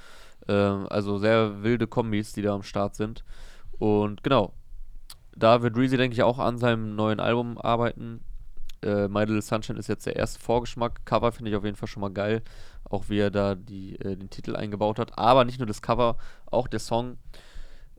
ähm, 0.48 0.86
also 0.88 1.18
sehr 1.18 1.62
wilde 1.62 1.86
Kombis, 1.86 2.32
die 2.32 2.42
da 2.42 2.54
am 2.54 2.62
Start 2.62 2.94
sind. 2.94 3.24
Und 3.78 4.22
genau, 4.22 4.52
da 5.36 5.62
wird 5.62 5.76
Reezy, 5.76 5.96
denke 5.96 6.14
ich, 6.14 6.22
auch 6.22 6.38
an 6.38 6.58
seinem 6.58 6.94
neuen 6.96 7.20
Album 7.20 7.58
arbeiten. 7.58 8.20
Äh, 8.82 9.08
My 9.08 9.20
Little 9.20 9.42
Sunshine 9.42 9.78
ist 9.78 9.88
jetzt 9.88 10.06
der 10.06 10.16
erste 10.16 10.38
Vorgeschmack. 10.40 11.04
Cover 11.04 11.32
finde 11.32 11.50
ich 11.50 11.56
auf 11.56 11.64
jeden 11.64 11.76
Fall 11.76 11.88
schon 11.88 12.00
mal 12.00 12.10
geil. 12.12 12.42
Auch 12.88 13.08
wie 13.08 13.18
er 13.18 13.30
da 13.30 13.54
die, 13.54 13.96
äh, 14.00 14.16
den 14.16 14.30
Titel 14.30 14.54
eingebaut 14.56 14.98
hat. 14.98 15.18
Aber 15.18 15.44
nicht 15.44 15.58
nur 15.58 15.66
das 15.66 15.82
Cover, 15.82 16.16
auch 16.46 16.68
der 16.68 16.80
Song. 16.80 17.18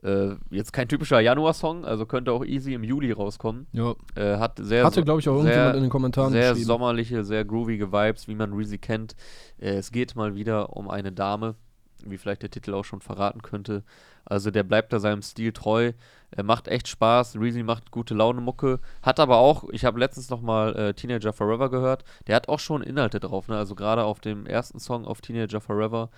Äh, 0.02 0.36
jetzt 0.50 0.72
kein 0.72 0.86
typischer 0.88 1.18
Januar-Song, 1.18 1.84
also 1.84 2.06
könnte 2.06 2.30
auch 2.30 2.44
easy 2.44 2.72
im 2.72 2.84
Juli 2.84 3.10
rauskommen. 3.10 3.66
ja. 3.72 3.94
Äh, 4.14 4.38
hat 4.38 4.56
sehr 4.62 4.84
Hatte, 4.84 5.02
glaube 5.02 5.18
ich, 5.20 5.28
auch 5.28 5.42
sehr- 5.42 5.46
irgendjemand 5.50 5.76
in 5.76 5.82
den 5.82 5.90
Kommentaren 5.90 6.32
sehr 6.32 6.54
sommerliche, 6.54 7.24
sehr 7.24 7.44
groovige 7.44 7.90
Vibes, 7.92 8.28
wie 8.28 8.36
man 8.36 8.52
Reezy 8.52 8.78
kennt. 8.78 9.16
Äh, 9.58 9.74
es 9.78 9.90
geht 9.90 10.14
mal 10.14 10.36
wieder 10.36 10.76
um 10.76 10.88
eine 10.88 11.10
Dame, 11.10 11.56
wie 12.04 12.16
vielleicht 12.16 12.42
der 12.42 12.50
Titel 12.50 12.74
auch 12.74 12.84
schon 12.84 13.00
verraten 13.00 13.42
könnte. 13.42 13.82
Also 14.28 14.50
der 14.50 14.62
bleibt 14.62 14.92
da 14.92 15.00
seinem 15.00 15.22
Stil 15.22 15.52
treu. 15.52 15.92
Er 16.30 16.44
macht 16.44 16.68
echt 16.68 16.86
Spaß. 16.86 17.36
Reezy 17.36 17.62
macht 17.62 17.90
gute 17.90 18.14
Laune 18.14 18.42
Mucke. 18.42 18.78
Hat 19.02 19.20
aber 19.20 19.38
auch, 19.38 19.64
ich 19.70 19.86
habe 19.86 19.98
letztens 19.98 20.28
noch 20.28 20.42
mal 20.42 20.76
äh, 20.76 20.94
Teenager 20.94 21.32
Forever 21.32 21.70
gehört. 21.70 22.04
Der 22.26 22.36
hat 22.36 22.48
auch 22.48 22.60
schon 22.60 22.82
Inhalte 22.82 23.20
drauf. 23.20 23.48
Ne? 23.48 23.56
Also 23.56 23.74
gerade 23.74 24.04
auf 24.04 24.20
dem 24.20 24.44
ersten 24.44 24.80
Song 24.80 25.06
auf 25.06 25.22
Teenager 25.22 25.62
Forever. 25.62 26.10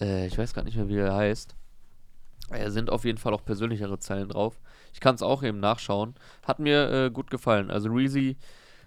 Äh, 0.00 0.28
ich 0.28 0.38
weiß 0.38 0.54
gar 0.54 0.62
nicht 0.62 0.76
mehr, 0.76 0.88
wie 0.88 0.98
er 0.98 1.16
heißt. 1.16 1.56
Äh, 2.50 2.70
sind 2.70 2.88
auf 2.88 3.04
jeden 3.04 3.18
Fall 3.18 3.34
auch 3.34 3.44
persönlichere 3.44 3.98
Zeilen 3.98 4.28
drauf. 4.28 4.60
Ich 4.92 5.00
kann 5.00 5.16
es 5.16 5.22
auch 5.22 5.42
eben 5.42 5.58
nachschauen. 5.58 6.14
Hat 6.46 6.60
mir 6.60 6.90
äh, 6.92 7.10
gut 7.10 7.30
gefallen. 7.30 7.72
Also 7.72 7.88
Reezy, 7.88 8.36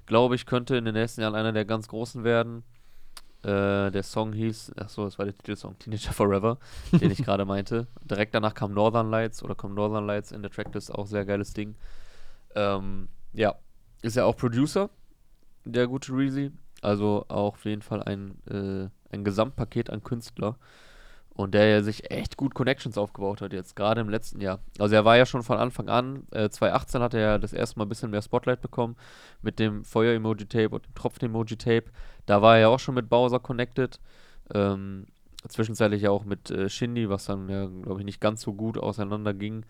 glaube 0.06 0.36
ich, 0.36 0.46
könnte 0.46 0.78
in 0.78 0.86
den 0.86 0.94
nächsten 0.94 1.20
Jahren 1.20 1.36
einer 1.36 1.52
der 1.52 1.66
ganz 1.66 1.90
Großen 1.90 2.24
werden. 2.24 2.64
Äh, 3.44 3.92
der 3.92 4.04
Song 4.04 4.32
hieß, 4.32 4.74
achso, 4.78 5.04
das 5.04 5.20
war 5.20 5.26
der 5.26 5.36
Titelsong 5.36 5.78
Teenager 5.78 6.14
Forever, 6.14 6.58
den 6.94 7.12
ich 7.12 7.18
gerade 7.26 7.44
meinte. 7.44 7.88
Direkt 8.04 8.34
danach 8.34 8.54
kam 8.54 8.74
Northern 8.74 9.10
Lights 9.10 9.44
oder 9.44 9.54
kommt 9.54 9.76
Northern 9.76 10.08
Lights 10.08 10.32
in 10.32 10.42
der 10.42 10.52
Tracklist, 10.52 10.94
auch 10.94 11.08
sehr 11.08 11.26
geiles 11.26 11.54
Ding. 11.54 11.76
Ähm, 12.56 13.10
ja, 13.34 13.56
ist 14.02 14.16
ja 14.16 14.26
auch 14.26 14.38
Producer, 14.38 14.90
der 15.66 15.88
gute 15.88 16.14
Reezy. 16.14 16.52
Also 16.82 17.26
auch 17.28 17.54
auf 17.54 17.66
jeden 17.66 17.82
Fall 17.82 18.04
ein, 18.04 18.36
äh, 18.50 18.90
ein 19.14 19.24
Gesamtpaket 19.24 19.90
an 19.90 20.04
Künstler. 20.04 20.58
Und 21.36 21.56
der 21.56 21.68
ja 21.68 21.82
sich 21.82 22.12
echt 22.12 22.38
gut 22.38 22.54
Connections 22.54 22.96
aufgebaut 22.96 23.42
hat 23.42 23.54
jetzt, 23.54 23.76
gerade 23.76 24.02
im 24.02 24.10
letzten 24.10 24.40
Jahr. 24.40 24.60
Also 24.78 24.94
er 24.94 25.04
war 25.04 25.18
ja 25.18 25.26
schon 25.26 25.42
von 25.42 25.58
Anfang 25.58 25.90
an, 25.90 26.28
äh, 26.32 26.50
2018 26.50 27.02
hat 27.02 27.16
er 27.16 27.20
ja 27.20 27.38
das 27.40 27.54
erste 27.54 27.80
Mal 27.80 27.86
ein 27.86 27.90
bisschen 27.90 28.12
mehr 28.12 28.22
Spotlight 28.22 28.62
bekommen 28.62 28.96
mit 29.42 29.58
dem 29.58 29.84
Feuer-Emoji-Tape 29.84 30.70
und 30.70 30.86
dem 30.86 30.94
Tropfen-Emoji-Tape. 30.94 31.86
Da 32.26 32.42
war 32.42 32.56
er 32.56 32.62
ja 32.62 32.68
auch 32.70 32.80
schon 32.80 32.96
mit 32.96 33.10
Bowser 33.10 33.40
connected. 33.40 34.00
Ähm, 34.54 35.06
zwischenzeitlich 35.48 36.02
ja 36.04 36.12
auch 36.12 36.26
mit 36.26 36.52
äh, 36.52 36.70
Shindy, 36.70 37.10
was 37.10 37.26
dann 37.26 37.50
ja, 37.50 37.66
glaube 37.68 38.00
ich, 38.00 38.06
nicht 38.06 38.22
ganz 38.22 38.42
so 38.42 38.54
gut 38.54 38.78
auseinanderging, 38.78 39.66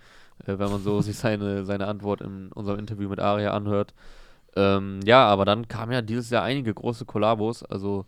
äh, 0.46 0.58
wenn 0.60 0.70
man 0.72 0.82
so 0.82 1.02
sich 1.02 1.18
seine, 1.18 1.66
seine 1.66 1.88
Antwort 1.88 2.22
in 2.22 2.52
unserem 2.52 2.80
Interview 2.80 3.10
mit 3.10 3.20
Aria 3.20 3.52
anhört. 3.54 3.94
Ähm, 4.56 5.00
ja, 5.06 5.26
aber 5.26 5.46
dann 5.46 5.68
kamen 5.68 5.92
ja 5.94 6.02
dieses 6.02 6.30
Jahr 6.30 6.44
einige 6.44 6.74
große 6.74 7.06
Kollabos, 7.06 7.64
also 7.64 8.06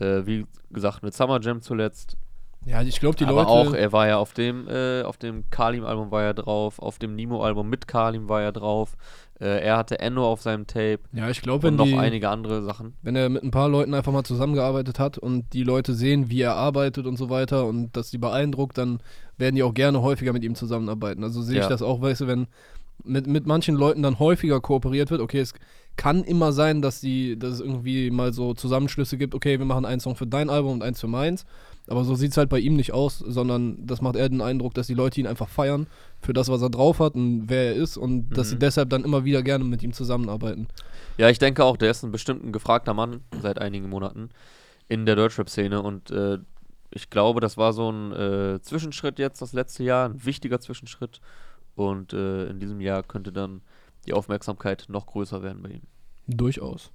äh, 0.00 0.24
wie 0.26 0.46
gesagt 0.70 1.02
mit 1.02 1.14
Summer 1.14 1.40
Jam 1.40 1.60
zuletzt, 1.60 2.16
Ja, 2.64 2.82
ich 2.82 3.00
glaube, 3.00 3.16
die 3.16 3.26
aber 3.26 3.44
Leute. 3.44 3.48
auch, 3.48 3.72
er 3.72 3.92
war 3.92 4.06
ja 4.08 4.18
auf 4.18 4.32
dem, 4.34 4.68
äh, 4.68 5.02
auf 5.02 5.16
dem 5.16 5.48
Kalim-Album 5.50 6.10
war 6.10 6.22
er 6.22 6.34
drauf, 6.34 6.78
auf 6.80 6.98
dem 6.98 7.14
Nemo-Album 7.16 7.68
mit 7.68 7.88
Kalim 7.88 8.28
war 8.28 8.42
er 8.42 8.52
drauf. 8.52 8.96
Äh, 9.40 9.64
er 9.64 9.76
hatte 9.76 10.00
Enno 10.00 10.26
auf 10.26 10.42
seinem 10.42 10.66
Tape 10.66 10.98
ja, 11.12 11.28
ich 11.30 11.42
glaube, 11.42 11.68
und 11.68 11.72
wenn 11.72 11.76
noch 11.76 11.84
die, 11.86 11.96
einige 11.96 12.28
andere 12.28 12.62
Sachen. 12.62 12.94
wenn 13.02 13.14
er 13.14 13.28
mit 13.28 13.42
ein 13.44 13.50
paar 13.50 13.68
Leuten 13.68 13.94
einfach 13.94 14.12
mal 14.12 14.24
zusammengearbeitet 14.24 14.98
hat 14.98 15.16
und 15.18 15.52
die 15.52 15.62
Leute 15.62 15.94
sehen, 15.94 16.28
wie 16.28 16.40
er 16.42 16.54
arbeitet 16.54 17.06
und 17.06 17.16
so 17.16 17.30
weiter 17.30 17.66
und 17.66 17.96
das 17.96 18.10
die 18.10 18.18
beeindruckt, 18.18 18.78
dann 18.78 18.98
werden 19.36 19.54
die 19.54 19.62
auch 19.62 19.74
gerne 19.74 20.02
häufiger 20.02 20.32
mit 20.32 20.42
ihm 20.42 20.54
zusammenarbeiten. 20.56 21.22
Also 21.22 21.40
sehe 21.42 21.58
ich 21.58 21.62
Ja. 21.62 21.68
das 21.68 21.82
auch, 21.82 22.00
weißt 22.00 22.22
du, 22.22 22.26
wenn 22.26 22.46
mit, 23.04 23.26
mit 23.28 23.46
manchen 23.46 23.76
Leuten 23.76 24.02
dann 24.02 24.18
häufiger 24.18 24.60
kooperiert 24.60 25.10
wird, 25.10 25.20
okay, 25.20 25.40
es 25.40 25.54
kann 25.98 26.22
immer 26.24 26.52
sein, 26.52 26.80
dass, 26.80 27.00
die, 27.00 27.38
dass 27.38 27.54
es 27.54 27.60
irgendwie 27.60 28.10
mal 28.10 28.32
so 28.32 28.54
Zusammenschlüsse 28.54 29.18
gibt, 29.18 29.34
okay, 29.34 29.58
wir 29.58 29.66
machen 29.66 29.84
einen 29.84 30.00
Song 30.00 30.14
für 30.16 30.26
dein 30.28 30.48
Album 30.48 30.72
und 30.74 30.82
eins 30.82 31.00
für 31.00 31.08
meins. 31.08 31.44
Aber 31.88 32.04
so 32.04 32.14
sieht 32.14 32.30
es 32.30 32.36
halt 32.36 32.48
bei 32.50 32.58
ihm 32.60 32.76
nicht 32.76 32.92
aus, 32.92 33.18
sondern 33.18 33.84
das 33.86 34.00
macht 34.00 34.14
eher 34.14 34.28
den 34.28 34.40
Eindruck, 34.42 34.74
dass 34.74 34.86
die 34.86 34.94
Leute 34.94 35.18
ihn 35.20 35.26
einfach 35.26 35.48
feiern 35.48 35.86
für 36.20 36.32
das, 36.32 36.48
was 36.48 36.62
er 36.62 36.70
drauf 36.70 37.00
hat 37.00 37.14
und 37.14 37.48
wer 37.48 37.68
er 37.68 37.74
ist 37.74 37.96
und 37.96 38.30
dass 38.30 38.50
sie 38.50 38.54
Mhm. 38.54 38.60
deshalb 38.60 38.90
dann 38.90 39.04
immer 39.04 39.24
wieder 39.24 39.42
gerne 39.42 39.64
mit 39.64 39.82
ihm 39.82 39.92
zusammenarbeiten. 39.92 40.68
Ja, 41.16 41.30
ich 41.30 41.38
denke 41.38 41.64
auch, 41.64 41.76
der 41.76 41.90
ist 41.90 42.04
ein 42.04 42.12
bestimmt 42.12 42.44
ein 42.44 42.52
gefragter 42.52 42.94
Mann 42.94 43.20
seit 43.42 43.58
einigen 43.58 43.88
Monaten 43.88 44.28
in 44.88 45.04
der 45.04 45.16
Deutschrap-Szene 45.16 45.82
und 45.82 46.10
äh, 46.10 46.38
ich 46.90 47.10
glaube, 47.10 47.40
das 47.40 47.56
war 47.56 47.72
so 47.72 47.90
ein 47.90 48.12
äh, 48.12 48.60
Zwischenschritt 48.62 49.18
jetzt 49.18 49.42
das 49.42 49.52
letzte 49.52 49.82
Jahr, 49.82 50.08
ein 50.08 50.24
wichtiger 50.24 50.60
Zwischenschritt 50.60 51.20
und 51.74 52.12
äh, 52.12 52.46
in 52.50 52.60
diesem 52.60 52.80
Jahr 52.80 53.02
könnte 53.02 53.32
dann 53.32 53.62
die 54.08 54.14
Aufmerksamkeit 54.14 54.86
noch 54.88 55.06
größer 55.06 55.42
werden 55.42 55.62
bei 55.62 55.70
ihm. 55.70 55.82
Durchaus. 56.26 56.90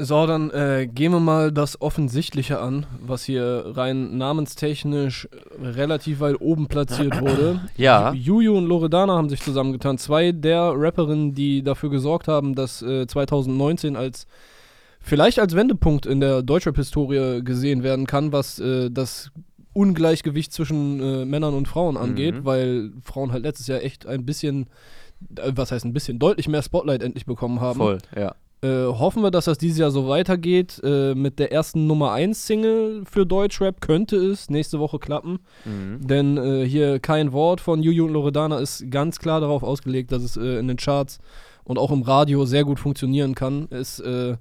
So, 0.00 0.26
dann 0.26 0.50
äh, 0.50 0.86
gehen 0.86 1.10
wir 1.10 1.18
mal 1.18 1.50
das 1.50 1.80
Offensichtliche 1.80 2.60
an, 2.60 2.86
was 3.00 3.24
hier 3.24 3.64
rein 3.74 4.16
namenstechnisch 4.16 5.28
relativ 5.60 6.20
weit 6.20 6.40
oben 6.40 6.68
platziert 6.68 7.20
wurde. 7.20 7.60
Ja. 7.76 8.12
Juju 8.12 8.56
und 8.56 8.66
Loredana 8.66 9.16
haben 9.16 9.28
sich 9.28 9.42
zusammengetan. 9.42 9.98
Zwei 9.98 10.30
der 10.30 10.72
Rapperinnen, 10.76 11.34
die 11.34 11.64
dafür 11.64 11.90
gesorgt 11.90 12.28
haben, 12.28 12.54
dass 12.54 12.80
äh, 12.80 13.08
2019 13.08 13.96
als 13.96 14.28
vielleicht 15.00 15.40
als 15.40 15.56
Wendepunkt 15.56 16.06
in 16.06 16.20
der 16.20 16.42
Deutschrap-Historie 16.42 17.42
gesehen 17.42 17.82
werden 17.82 18.06
kann, 18.06 18.30
was 18.30 18.60
äh, 18.60 18.90
das 18.92 19.32
Ungleichgewicht 19.72 20.52
zwischen 20.52 21.00
äh, 21.00 21.24
Männern 21.24 21.54
und 21.54 21.66
Frauen 21.66 21.96
angeht, 21.96 22.36
Mhm. 22.36 22.44
weil 22.44 22.92
Frauen 23.02 23.32
halt 23.32 23.42
letztes 23.42 23.66
Jahr 23.66 23.82
echt 23.82 24.06
ein 24.06 24.24
bisschen, 24.24 24.66
was 25.20 25.72
heißt 25.72 25.84
ein 25.84 25.92
bisschen, 25.92 26.18
deutlich 26.18 26.48
mehr 26.48 26.62
Spotlight 26.62 27.02
endlich 27.02 27.26
bekommen 27.26 27.60
haben. 27.60 27.78
Voll, 27.78 27.98
ja. 28.16 28.34
Äh, 28.60 28.86
hoffen 28.86 29.22
wir, 29.22 29.30
dass 29.30 29.44
das 29.44 29.58
dieses 29.58 29.78
Jahr 29.78 29.92
so 29.92 30.08
weitergeht. 30.08 30.80
Äh, 30.82 31.14
mit 31.14 31.38
der 31.38 31.52
ersten 31.52 31.86
Nummer 31.86 32.10
1 32.12 32.44
Single 32.46 33.04
für 33.08 33.24
Deutschrap 33.24 33.80
könnte 33.80 34.16
es 34.16 34.50
nächste 34.50 34.80
Woche 34.80 34.98
klappen. 34.98 35.38
Mhm. 35.64 36.06
Denn 36.06 36.36
äh, 36.36 36.64
hier 36.64 36.98
kein 36.98 37.32
Wort 37.32 37.60
von 37.60 37.82
Juju 37.84 38.06
und 38.06 38.12
Loredana 38.14 38.58
ist 38.58 38.90
ganz 38.90 39.20
klar 39.20 39.40
darauf 39.40 39.62
ausgelegt, 39.62 40.10
dass 40.10 40.24
es 40.24 40.36
äh, 40.36 40.58
in 40.58 40.66
den 40.66 40.76
Charts 40.76 41.20
und 41.62 41.78
auch 41.78 41.92
im 41.92 42.02
Radio 42.02 42.46
sehr 42.46 42.64
gut 42.64 42.80
funktionieren 42.80 43.36
kann. 43.36 43.68
Es, 43.70 44.00
äh, 44.00 44.36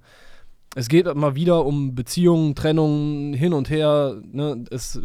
es 0.76 0.88
geht 0.88 1.14
mal 1.16 1.36
wieder 1.36 1.66
um 1.66 1.94
Beziehungen, 1.94 2.56
Trennungen, 2.56 3.34
hin 3.34 3.54
und 3.54 3.70
her. 3.70 4.20
Ne? 4.32 4.66
Es 4.72 4.96
äh, 4.96 5.02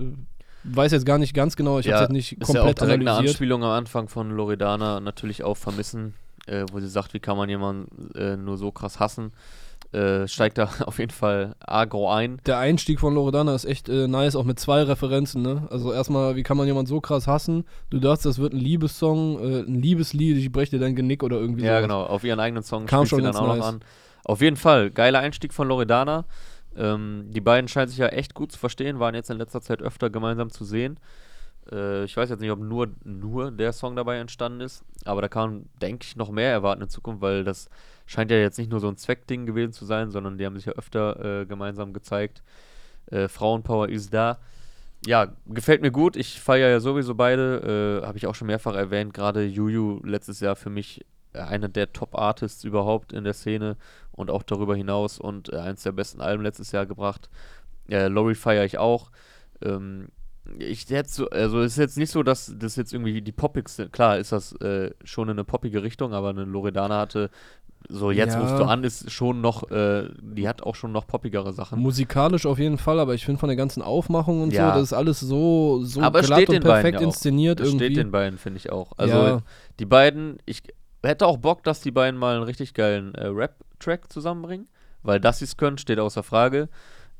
weiß 0.64 0.92
jetzt 0.92 1.07
gar 1.07 1.18
nicht 1.18 1.35
ganz 1.35 1.57
genau, 1.57 1.79
ich 1.79 1.87
Ja, 1.87 1.94
habe 1.94 2.05
es 2.05 2.09
jetzt 2.09 2.12
nicht 2.12 2.33
Ist 2.33 2.55
ja 2.55 2.61
auch 2.62 2.66
komplett 2.66 2.81
direkt 2.81 3.01
eine 3.01 3.11
analysiert. 3.11 3.31
Anspielung 3.35 3.64
am 3.64 3.70
Anfang 3.70 4.09
von 4.09 4.31
Loredana 4.31 5.01
natürlich 5.01 5.42
auf 5.42 5.59
Vermissen, 5.59 6.14
äh, 6.46 6.64
wo 6.72 6.81
sie 6.81 6.88
sagt, 6.88 7.14
wie 7.14 7.20
kann 7.20 7.37
man 7.37 7.48
jemanden 7.48 8.11
äh, 8.16 8.37
nur 8.37 8.57
so 8.59 8.70
krass 8.70 9.01
hassen. 9.01 9.33
Äh, 9.92 10.27
steigt 10.27 10.57
da 10.57 10.70
auf 10.87 10.98
jeden 10.98 11.11
Fall 11.11 11.55
agro 11.61 12.11
ein. 12.11 12.40
Der 12.46 12.57
Einstieg 12.59 12.98
von 12.98 13.12
Loredana 13.14 13.55
ist 13.55 13.66
echt 13.66 13.90
äh, 13.90 14.09
nice, 14.09 14.37
auch 14.37 14.44
mit 14.44 14.59
zwei 14.59 14.83
Referenzen, 14.85 15.42
ne? 15.42 15.68
Also 15.70 15.92
erstmal, 15.92 16.35
wie 16.35 16.42
kann 16.42 16.57
man 16.57 16.66
jemanden 16.66 16.88
so 16.88 17.01
krass 17.03 17.27
hassen? 17.27 17.64
Du 17.90 17.98
dachtest, 17.98 18.25
das 18.25 18.38
wird 18.38 18.55
ein 18.55 18.59
Liebessong, 18.59 19.38
äh, 19.38 19.61
ein 19.68 19.83
Liebeslied, 19.83 20.38
ich 20.38 20.51
breche 20.51 20.70
dir 20.70 20.79
dein 20.79 20.96
Genick 20.96 21.22
oder 21.22 21.37
irgendwie 21.37 21.62
Ja, 21.64 21.72
sowas. 21.72 21.83
genau. 21.83 22.03
Auf 22.05 22.25
ihren 22.25 22.40
eigenen 22.40 22.62
Song 22.62 22.87
Kam 22.87 23.05
schon 23.05 23.18
sie 23.18 23.25
dann 23.25 23.37
auch 23.37 23.48
nice. 23.48 23.59
noch 23.59 23.66
an. 23.66 23.81
Auf 24.25 24.40
jeden 24.40 24.57
Fall, 24.57 24.90
geiler 24.90 25.18
Einstieg 25.18 25.53
von 25.53 25.68
Loredana. 25.68 26.25
Ähm, 26.77 27.27
die 27.29 27.41
beiden 27.41 27.69
scheinen 27.69 27.89
sich 27.89 27.99
ja 27.99 28.09
echt 28.09 28.35
gut 28.35 28.53
zu 28.53 28.59
verstehen, 28.59 28.99
waren 28.99 29.15
jetzt 29.15 29.31
in 29.31 29.39
letzter 29.39 29.61
Zeit 29.61 29.83
öfter 29.83 30.11
gemeinsam 30.11 30.51
zu 30.51 30.65
sehen. 30.65 30.99
Äh, 31.71 32.05
ich 32.05 32.17
weiß 32.17 32.31
jetzt 32.31 32.41
nicht, 32.41 32.51
ob 32.51 32.61
nur, 32.61 32.89
nur 33.05 33.51
der 33.51 33.73
Song 33.73 33.97
dabei 33.97 34.19
entstanden 34.19 34.61
ist, 34.61 34.85
aber 35.05 35.23
da 35.23 35.29
kann 35.29 35.51
man, 35.51 35.69
denke 35.81 36.07
ich, 36.07 36.17
noch 36.17 36.31
mehr 36.31 36.51
erwarten 36.51 36.83
in 36.83 36.89
Zukunft, 36.89 37.23
weil 37.23 37.45
das 37.45 37.69
scheint 38.07 38.31
ja 38.31 38.39
jetzt 38.39 38.59
nicht 38.59 38.71
nur 38.71 38.81
so 38.81 38.89
ein 38.89 38.97
Zweckding 38.97 39.47
gewesen 39.47 39.73
zu 39.73 39.85
sein, 39.85 40.11
sondern 40.11 40.39
die 40.39 40.47
haben 40.47 40.57
sich 40.57 40.67
ja 40.67 40.73
öfter 40.73 41.43
äh, 41.43 41.47
gemeinsam 41.47 41.93
gezeigt. 41.93 42.43
Äh, 43.07 43.29
Frauenpower 43.29 43.89
ist 43.89 44.13
da. 44.13 44.39
Ja, 45.07 45.33
gefällt 45.47 45.83
mir 45.83 45.91
gut. 45.91 46.17
Ich 46.17 46.41
feiere 46.41 46.71
ja 46.71 46.81
sowieso 46.81 47.15
beide. 47.15 48.01
Äh, 48.03 48.07
Habe 48.07 48.19
ich 48.19 48.27
auch 48.27 48.35
schon 48.35 48.47
mehrfach 48.47 48.75
erwähnt. 48.75 49.13
Gerade 49.15 49.45
Juju 49.45 50.01
letztes 50.05 50.41
Jahr 50.41 50.55
für 50.55 50.71
mich 50.71 51.05
einer 51.35 51.68
der 51.68 51.92
Top-Artists 51.92 52.64
überhaupt 52.64 53.12
in 53.12 53.25
der 53.25 53.33
Szene 53.35 53.77
und 54.12 54.31
auch 54.31 54.42
darüber 54.42 54.77
hinaus 54.77 55.18
und 55.18 55.53
äh, 55.53 55.57
eins 55.57 55.83
der 55.83 55.92
besten 55.92 56.21
Alben 56.21 56.42
letztes 56.42 56.73
Jahr 56.73 56.87
gebracht. 56.87 57.29
Äh, 57.88 58.09
Lori 58.09 58.35
feiere 58.35 58.64
ich 58.64 58.79
auch. 58.79 59.11
Ähm, 59.62 60.09
ich 60.59 60.88
hätte 60.90 61.09
so, 61.11 61.31
also 61.31 61.61
es 61.61 61.73
ist 61.73 61.79
jetzt 61.79 61.99
nicht 61.99 62.11
so, 62.11 62.23
dass 62.23 62.53
das 62.59 62.77
jetzt 62.77 62.92
irgendwie 62.92 63.23
die 63.23 63.33
poppigste, 63.33 63.88
klar 63.88 64.18
ist 64.18 64.33
das 64.33 64.53
äh, 64.61 64.90
schon 65.05 65.29
in 65.29 65.33
eine 65.33 65.45
poppige 65.45 65.83
Richtung, 65.83 66.12
aber 66.12 66.31
eine 66.31 66.45
Loredana 66.45 66.99
hatte, 66.99 67.31
so 67.88 68.11
jetzt 68.11 68.35
Ja. 68.35 68.40
rufst 68.40 68.59
du 68.59 68.64
an, 68.64 68.85
ist 68.85 69.11
schon 69.11 69.40
noch, 69.40 69.71
äh, 69.71 70.09
die 70.21 70.49
hat 70.49 70.62
auch 70.62 70.75
schon 70.75 70.92
noch 70.92 71.07
poppigere 71.07 71.53
Sachen. 71.53 71.79
Musikalisch 71.81 72.45
auf 72.47 72.59
jeden 72.59 72.79
Fall, 72.79 72.99
aber 73.01 73.14
ich 73.14 73.25
finde 73.25 73.38
von 73.38 73.49
der 73.49 73.57
ganzen 73.57 73.83
Aufmachung 73.83 74.42
und 74.42 74.53
Ja. 74.53 74.68
so, 74.73 74.79
das 74.79 74.88
ist 74.88 74.92
alles 74.92 75.21
so, 75.21 75.81
so 75.85 76.01
Aber 76.01 76.21
glatt 76.23 76.38
steht 76.38 76.49
und 76.49 76.55
den 76.57 76.62
beiden 76.62 76.83
perfekt 76.83 77.01
ja 77.01 77.07
inszeniert 77.07 77.61
Das 77.61 77.68
irgendwie. 77.68 77.87
steht 77.87 77.97
den 77.99 78.11
beiden, 78.11 78.38
finde 78.38 78.59
ich 78.59 78.71
auch. 78.71 78.92
Also 78.97 79.42
die 79.79 79.87
beiden, 79.87 80.38
ich 80.45 80.62
hätte 81.11 81.27
auch 81.27 81.38
Bock, 81.38 81.62
dass 81.65 81.81
die 81.81 81.91
beiden 81.91 82.19
mal 82.19 82.37
einen 82.37 82.45
richtig 82.45 82.75
geilen 82.75 83.15
äh, 83.15 83.27
Rap-Track 83.27 84.12
zusammenbringen, 84.12 84.69
weil 85.03 85.21
dass 85.21 85.38
sie 85.38 85.45
es 85.45 85.57
können, 85.57 85.79
steht 85.79 85.99
außer 85.99 86.23
Frage. 86.23 86.69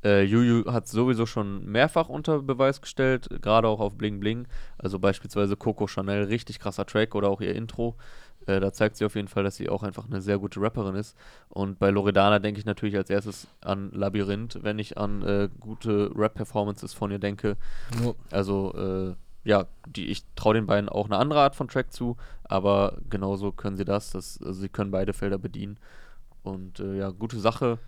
Äh, 0.03 0.23
Juju 0.23 0.71
hat 0.71 0.87
sowieso 0.87 1.25
schon 1.25 1.65
mehrfach 1.65 2.09
unter 2.09 2.41
Beweis 2.41 2.81
gestellt, 2.81 3.29
gerade 3.41 3.67
auch 3.67 3.79
auf 3.79 3.95
Bling 3.95 4.19
Bling. 4.19 4.47
Also 4.77 4.99
beispielsweise 4.99 5.55
Coco 5.55 5.87
Chanel, 5.87 6.25
richtig 6.25 6.59
krasser 6.59 6.85
Track 6.85 7.15
oder 7.15 7.29
auch 7.29 7.39
ihr 7.39 7.55
Intro. 7.55 7.95
Äh, 8.45 8.59
da 8.59 8.73
zeigt 8.73 8.97
sie 8.97 9.05
auf 9.05 9.15
jeden 9.15 9.29
Fall, 9.29 9.43
dass 9.43 9.55
sie 9.55 9.69
auch 9.69 9.83
einfach 9.83 10.05
eine 10.05 10.21
sehr 10.21 10.37
gute 10.37 10.61
Rapperin 10.61 10.95
ist. 10.95 11.15
Und 11.47 11.79
bei 11.79 11.89
Loredana 11.89 12.39
denke 12.39 12.59
ich 12.59 12.65
natürlich 12.65 12.97
als 12.97 13.09
erstes 13.09 13.47
an 13.61 13.91
Labyrinth, 13.91 14.59
wenn 14.61 14.79
ich 14.79 14.97
an 14.97 15.21
äh, 15.21 15.49
gute 15.59 16.11
Rap-Performances 16.13 16.93
von 16.93 17.11
ihr 17.11 17.19
denke. 17.19 17.55
Also, 18.31 18.73
äh, 18.73 19.15
ja, 19.43 19.65
die, 19.87 20.07
ich 20.07 20.23
traue 20.35 20.53
den 20.53 20.65
beiden 20.67 20.89
auch 20.89 21.05
eine 21.05 21.17
andere 21.17 21.41
Art 21.41 21.55
von 21.55 21.67
Track 21.67 21.91
zu, 21.93 22.17
aber 22.43 22.97
genauso 23.09 23.51
können 23.51 23.77
sie 23.77 23.85
das. 23.85 24.11
das 24.11 24.39
also 24.41 24.53
sie 24.61 24.69
können 24.69 24.91
beide 24.91 25.13
Felder 25.13 25.37
bedienen. 25.37 25.77
Und 26.43 26.79
äh, 26.79 26.97
ja, 26.97 27.09
gute 27.09 27.39
Sache. 27.39 27.79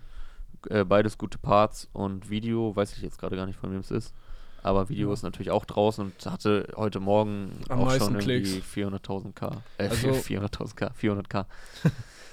Äh, 0.70 0.84
beides 0.84 1.18
gute 1.18 1.38
Parts 1.38 1.88
und 1.92 2.30
Video, 2.30 2.74
weiß 2.74 2.96
ich 2.96 3.02
jetzt 3.02 3.18
gerade 3.18 3.36
gar 3.36 3.46
nicht, 3.46 3.58
von 3.58 3.70
wem 3.70 3.80
es 3.80 3.90
ist. 3.90 4.14
Aber 4.62 4.88
Video 4.88 5.08
Ja. 5.08 5.14
ist 5.14 5.22
natürlich 5.22 5.50
auch 5.50 5.64
draußen 5.64 6.04
und 6.04 6.26
hatte 6.26 6.66
heute 6.76 6.98
Morgen 6.98 7.52
Am 7.68 7.80
auch 7.80 7.90
schon 7.92 8.14
irgendwie 8.16 8.42
Klicks. 8.42 8.66
400.000k. 8.74 9.58
Äh, 9.78 9.88
Also- 9.88 10.08
400.000k, 10.12 10.90
400k. 11.00 11.44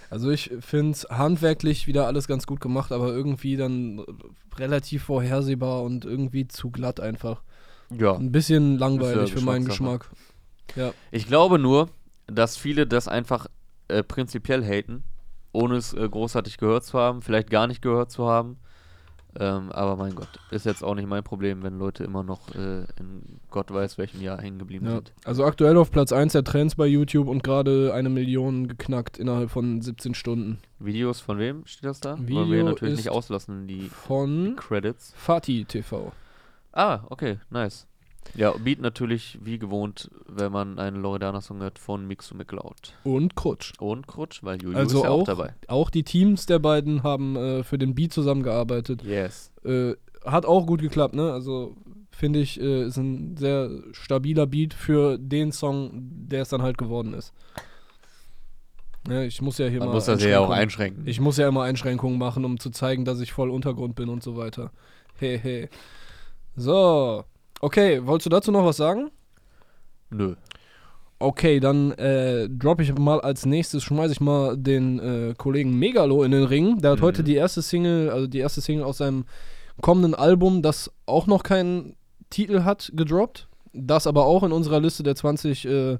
Also 0.10 0.30
ich 0.30 0.52
finde 0.60 0.92
es 0.92 1.08
handwerklich 1.10 1.88
wieder 1.88 2.06
alles 2.06 2.28
ganz 2.28 2.46
gut 2.46 2.62
gemacht, 2.62 2.92
aber 2.92 3.08
irgendwie 3.08 3.58
dann 3.58 4.04
relativ 4.60 5.06
vorhersehbar 5.06 5.82
und 5.82 6.06
irgendwie 6.06 6.48
zu 6.48 6.70
glatt 6.70 7.00
einfach. 7.00 7.42
Ja. 8.00 8.16
Ein 8.16 8.32
bisschen 8.32 8.78
langweilig 8.78 9.30
ja 9.30 9.36
für 9.38 9.46
meinen. 9.46 9.66
Geschmack. 9.66 10.10
Ich 11.12 11.28
glaube 11.28 11.60
nur, 11.60 11.90
dass 12.28 12.58
viele 12.58 12.88
das 12.88 13.08
einfach 13.08 13.48
äh, 13.90 14.02
prinzipiell 14.04 14.64
haten, 14.64 15.04
ohne 15.52 15.76
es 15.76 15.94
äh, 15.94 16.08
großartig 16.10 16.58
gehört 16.58 16.84
zu 16.84 16.98
haben, 16.98 17.22
vielleicht 17.22 17.50
gar 17.50 17.68
nicht 17.68 17.82
gehört 17.82 18.12
zu 18.12 18.28
haben. 18.28 18.58
Ähm, 19.40 19.72
aber 19.72 19.96
mein 19.96 20.14
Gott, 20.14 20.30
ist 20.52 20.66
jetzt 20.68 20.84
auch 20.84 20.94
nicht 20.94 21.08
mein 21.08 21.24
Problem, 21.24 21.64
wenn 21.64 21.80
Leute 21.80 22.04
immer 22.04 22.22
noch 22.22 22.54
äh, 22.54 22.86
in 23.00 23.40
Gott 23.50 23.72
weiß 23.74 23.98
welchem 23.98 24.22
Jahr 24.22 24.40
hängen 24.40 24.60
geblieben 24.60 24.86
Ja. 24.86 24.92
sind. 24.96 25.12
Also 25.26 25.44
aktuell 25.44 25.76
auf 25.78 25.90
Platz 25.90 26.12
1 26.12 26.34
der 26.34 26.44
Trends 26.44 26.76
bei 26.76 26.86
YouTube 26.86 27.28
und 27.28 27.44
gerade 27.44 27.94
eine 27.96 28.10
Million 28.10 28.68
geknackt 28.68 29.18
innerhalb 29.18 29.50
von 29.50 29.82
17 29.82 30.14
Stunden. 30.14 30.60
Videos 30.78 31.20
von 31.20 31.40
wem 31.40 31.66
steht 31.66 31.86
das 31.86 32.00
da? 32.00 32.12
Wollen 32.12 32.28
wir 32.28 32.46
Video 32.46 32.64
natürlich 32.66 32.98
nicht 32.98 33.10
auslassen, 33.10 33.68
die 33.68 33.90
Von 33.90 34.56
Credits. 34.56 35.14
Fatih 35.18 35.66
TV. 35.66 36.12
Ah, 36.74 37.02
okay, 37.10 37.38
nice. 37.50 37.88
Ja, 38.36 38.52
Beat 38.52 38.80
natürlich 38.80 39.38
wie 39.44 39.60
gewohnt, 39.60 40.10
wenn 40.28 40.52
man 40.52 40.80
einen 40.80 41.02
Loredana-Song 41.02 41.60
hört 41.62 41.78
von 41.78 42.08
Mixu 42.08 42.36
McLeod. 42.36 42.94
Und 43.04 43.36
Krutsch. 43.36 43.74
Und 43.80 44.08
Krutsch, 44.08 44.44
weil 44.44 44.62
Julio 44.62 44.80
Also 44.80 44.98
ist 44.98 45.04
ja 45.04 45.10
auch, 45.10 45.22
auch, 45.22 45.26
dabei. 45.26 45.54
auch 45.68 45.90
die 45.90 46.04
Teams 46.04 46.46
der 46.46 46.60
beiden 46.60 47.04
haben 47.04 47.36
äh, 47.36 47.64
für 47.64 47.78
den 47.78 47.94
Beat 47.94 48.14
zusammengearbeitet. 48.14 49.04
Yes. 49.04 49.52
Äh, 49.64 49.94
hat 50.26 50.46
auch 50.46 50.66
gut 50.66 50.82
geklappt, 50.82 51.14
ne? 51.14 51.32
Also 51.32 51.76
finde 52.12 52.40
ich, 52.40 52.60
äh, 52.60 52.86
ist 52.86 52.98
ein 52.98 53.36
sehr 53.38 53.70
stabiler 53.92 54.48
Beat 54.48 54.74
für 54.74 55.18
den 55.18 55.52
Song, 55.52 55.92
der 55.94 56.44
es 56.44 56.50
dann 56.50 56.62
halt 56.62 56.78
geworden 56.78 57.14
ist. 57.14 57.34
Ja, 59.08 59.22
ich 59.22 59.42
muss 59.42 59.58
ja 59.58 59.68
hier 59.68 59.80
Man 59.80 59.90
mal 59.90 59.96
muss 59.96 60.06
das 60.06 60.24
ja 60.24 60.40
auch 60.40 60.50
einschränken. 60.50 61.06
Ich 61.06 61.20
muss 61.20 61.38
ja 61.38 61.48
immer 61.48 61.64
Einschränkungen 61.64 62.18
machen, 62.18 62.46
um 62.46 62.58
zu 62.58 62.70
zeigen, 62.70 63.04
dass 63.04 63.20
ich 63.20 63.34
voll 63.34 63.50
Untergrund 63.50 63.96
bin 63.96 64.08
und 64.08 64.24
so 64.24 64.38
weiter. 64.38 64.72
Hey, 65.18 65.38
hey. 65.38 65.70
So. 66.56 67.24
Okay, 67.62 68.06
wolltest 68.06 68.26
du 68.26 68.30
dazu 68.30 68.52
noch 68.52 68.66
was 68.66 68.78
sagen? 68.78 69.10
Nö. 70.10 70.36
Okay, 71.20 71.60
dann 71.62 71.92
äh, 71.94 72.50
droppe 72.50 72.84
ich 72.84 72.94
mal 72.98 73.22
als 73.22 73.46
nächstes, 73.46 73.84
schmeiße 73.84 74.12
ich 74.14 74.22
mal 74.22 74.58
den 74.58 75.00
äh, 75.00 75.34
Kollegen 75.38 75.78
Megalo 75.80 76.24
in 76.24 76.32
den 76.32 76.44
Ring. 76.44 76.80
Der 76.80 76.92
hat 76.92 77.00
Mhm. 77.00 77.04
heute 77.04 77.24
die 77.24 77.36
erste 77.36 77.62
Single, 77.62 78.10
also 78.10 78.28
die 78.28 78.40
erste 78.40 78.60
Single 78.62 78.84
aus 78.84 78.98
seinem 78.98 79.26
kommenden 79.82 80.14
Album, 80.16 80.62
das 80.62 80.92
auch 81.06 81.26
noch 81.28 81.44
keinen 81.44 81.96
Titel 82.30 82.64
hat, 82.64 82.92
gedroppt. 82.94 83.48
Das 83.72 84.06
aber 84.06 84.26
auch 84.26 84.44
in 84.44 84.52
unserer 84.52 84.80
Liste 84.82 85.02
der 85.04 85.16
20 85.16 85.66
äh, 85.66 85.98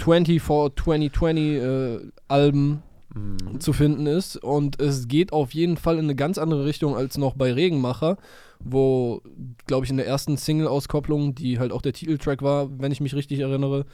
20 0.00 0.40
for 0.40 0.74
2020 0.76 1.42
äh, 1.56 1.98
Alben 2.28 2.82
Mhm. 3.14 3.58
zu 3.58 3.72
finden 3.72 4.06
ist. 4.06 4.36
Und 4.36 4.80
es 4.80 5.08
geht 5.08 5.32
auf 5.32 5.52
jeden 5.54 5.78
Fall 5.78 5.94
in 5.94 6.04
eine 6.04 6.14
ganz 6.14 6.36
andere 6.38 6.66
Richtung 6.66 6.94
als 6.94 7.16
noch 7.18 7.34
bei 7.34 7.52
Regenmacher, 7.52 8.18
wo, 8.60 9.22
glaube 9.66 9.84
ich, 9.84 9.90
in 9.90 9.96
der 9.96 10.06
ersten 10.06 10.36
Single-Auskopplung, 10.36 11.34
die 11.34 11.58
halt 11.58 11.72
auch 11.72 11.82
der 11.82 11.92
Titeltrack 11.92 12.42
war, 12.42 12.68
wenn 12.78 12.92
ich 12.92 13.00
mich 13.00 13.14
richtig 13.14 13.40
erinnere, 13.40 13.86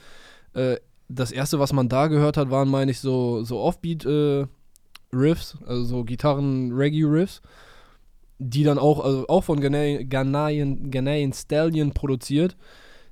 äh, 0.53 0.77
das 1.07 1.31
erste, 1.31 1.59
was 1.59 1.73
man 1.73 1.89
da 1.89 2.07
gehört 2.07 2.37
hat, 2.37 2.49
waren, 2.49 2.69
meine 2.69 2.91
ich, 2.91 2.99
so, 2.99 3.43
so 3.43 3.59
Offbeat-Riffs, 3.59 5.57
also 5.65 5.83
so 5.83 6.03
Gitarren-Reggae-Riffs, 6.03 7.41
die 8.39 8.63
dann 8.63 8.79
auch, 8.79 9.03
also 9.03 9.27
auch 9.27 9.43
von 9.43 9.61
Ghanaian, 9.61 10.09
Ghanaian 10.89 11.33
Stallion 11.33 11.91
produziert 11.93 12.57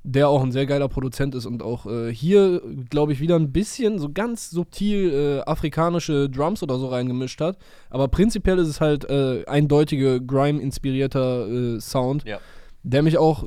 der 0.05 0.27
auch 0.27 0.43
ein 0.43 0.51
sehr 0.51 0.65
geiler 0.65 0.89
Produzent 0.89 1.33
ist 1.33 1.45
und 1.45 1.63
auch 1.63 1.85
äh, 1.85 2.13
hier, 2.13 2.61
glaube 2.89 3.13
ich, 3.13 3.21
wieder 3.21 3.37
ein 3.37 3.53
bisschen 3.53 3.99
so 3.99 4.09
ganz 4.11 4.49
subtil 4.49 5.13
äh, 5.13 5.49
afrikanische 5.49 6.29
Drums 6.29 6.61
oder 6.61 6.77
so 6.77 6.87
reingemischt 6.87 7.39
hat. 7.39 7.57
Aber 7.89 8.09
prinzipiell 8.09 8.59
ist 8.59 8.67
es 8.67 8.81
halt 8.81 9.09
äh, 9.09 9.45
eindeutige 9.45 10.21
Grime-inspirierter 10.21 11.47
äh, 11.47 11.79
Sound, 11.79 12.25
Ja. 12.25 12.39
der 12.83 13.01
mich 13.01 13.17
auch 13.17 13.45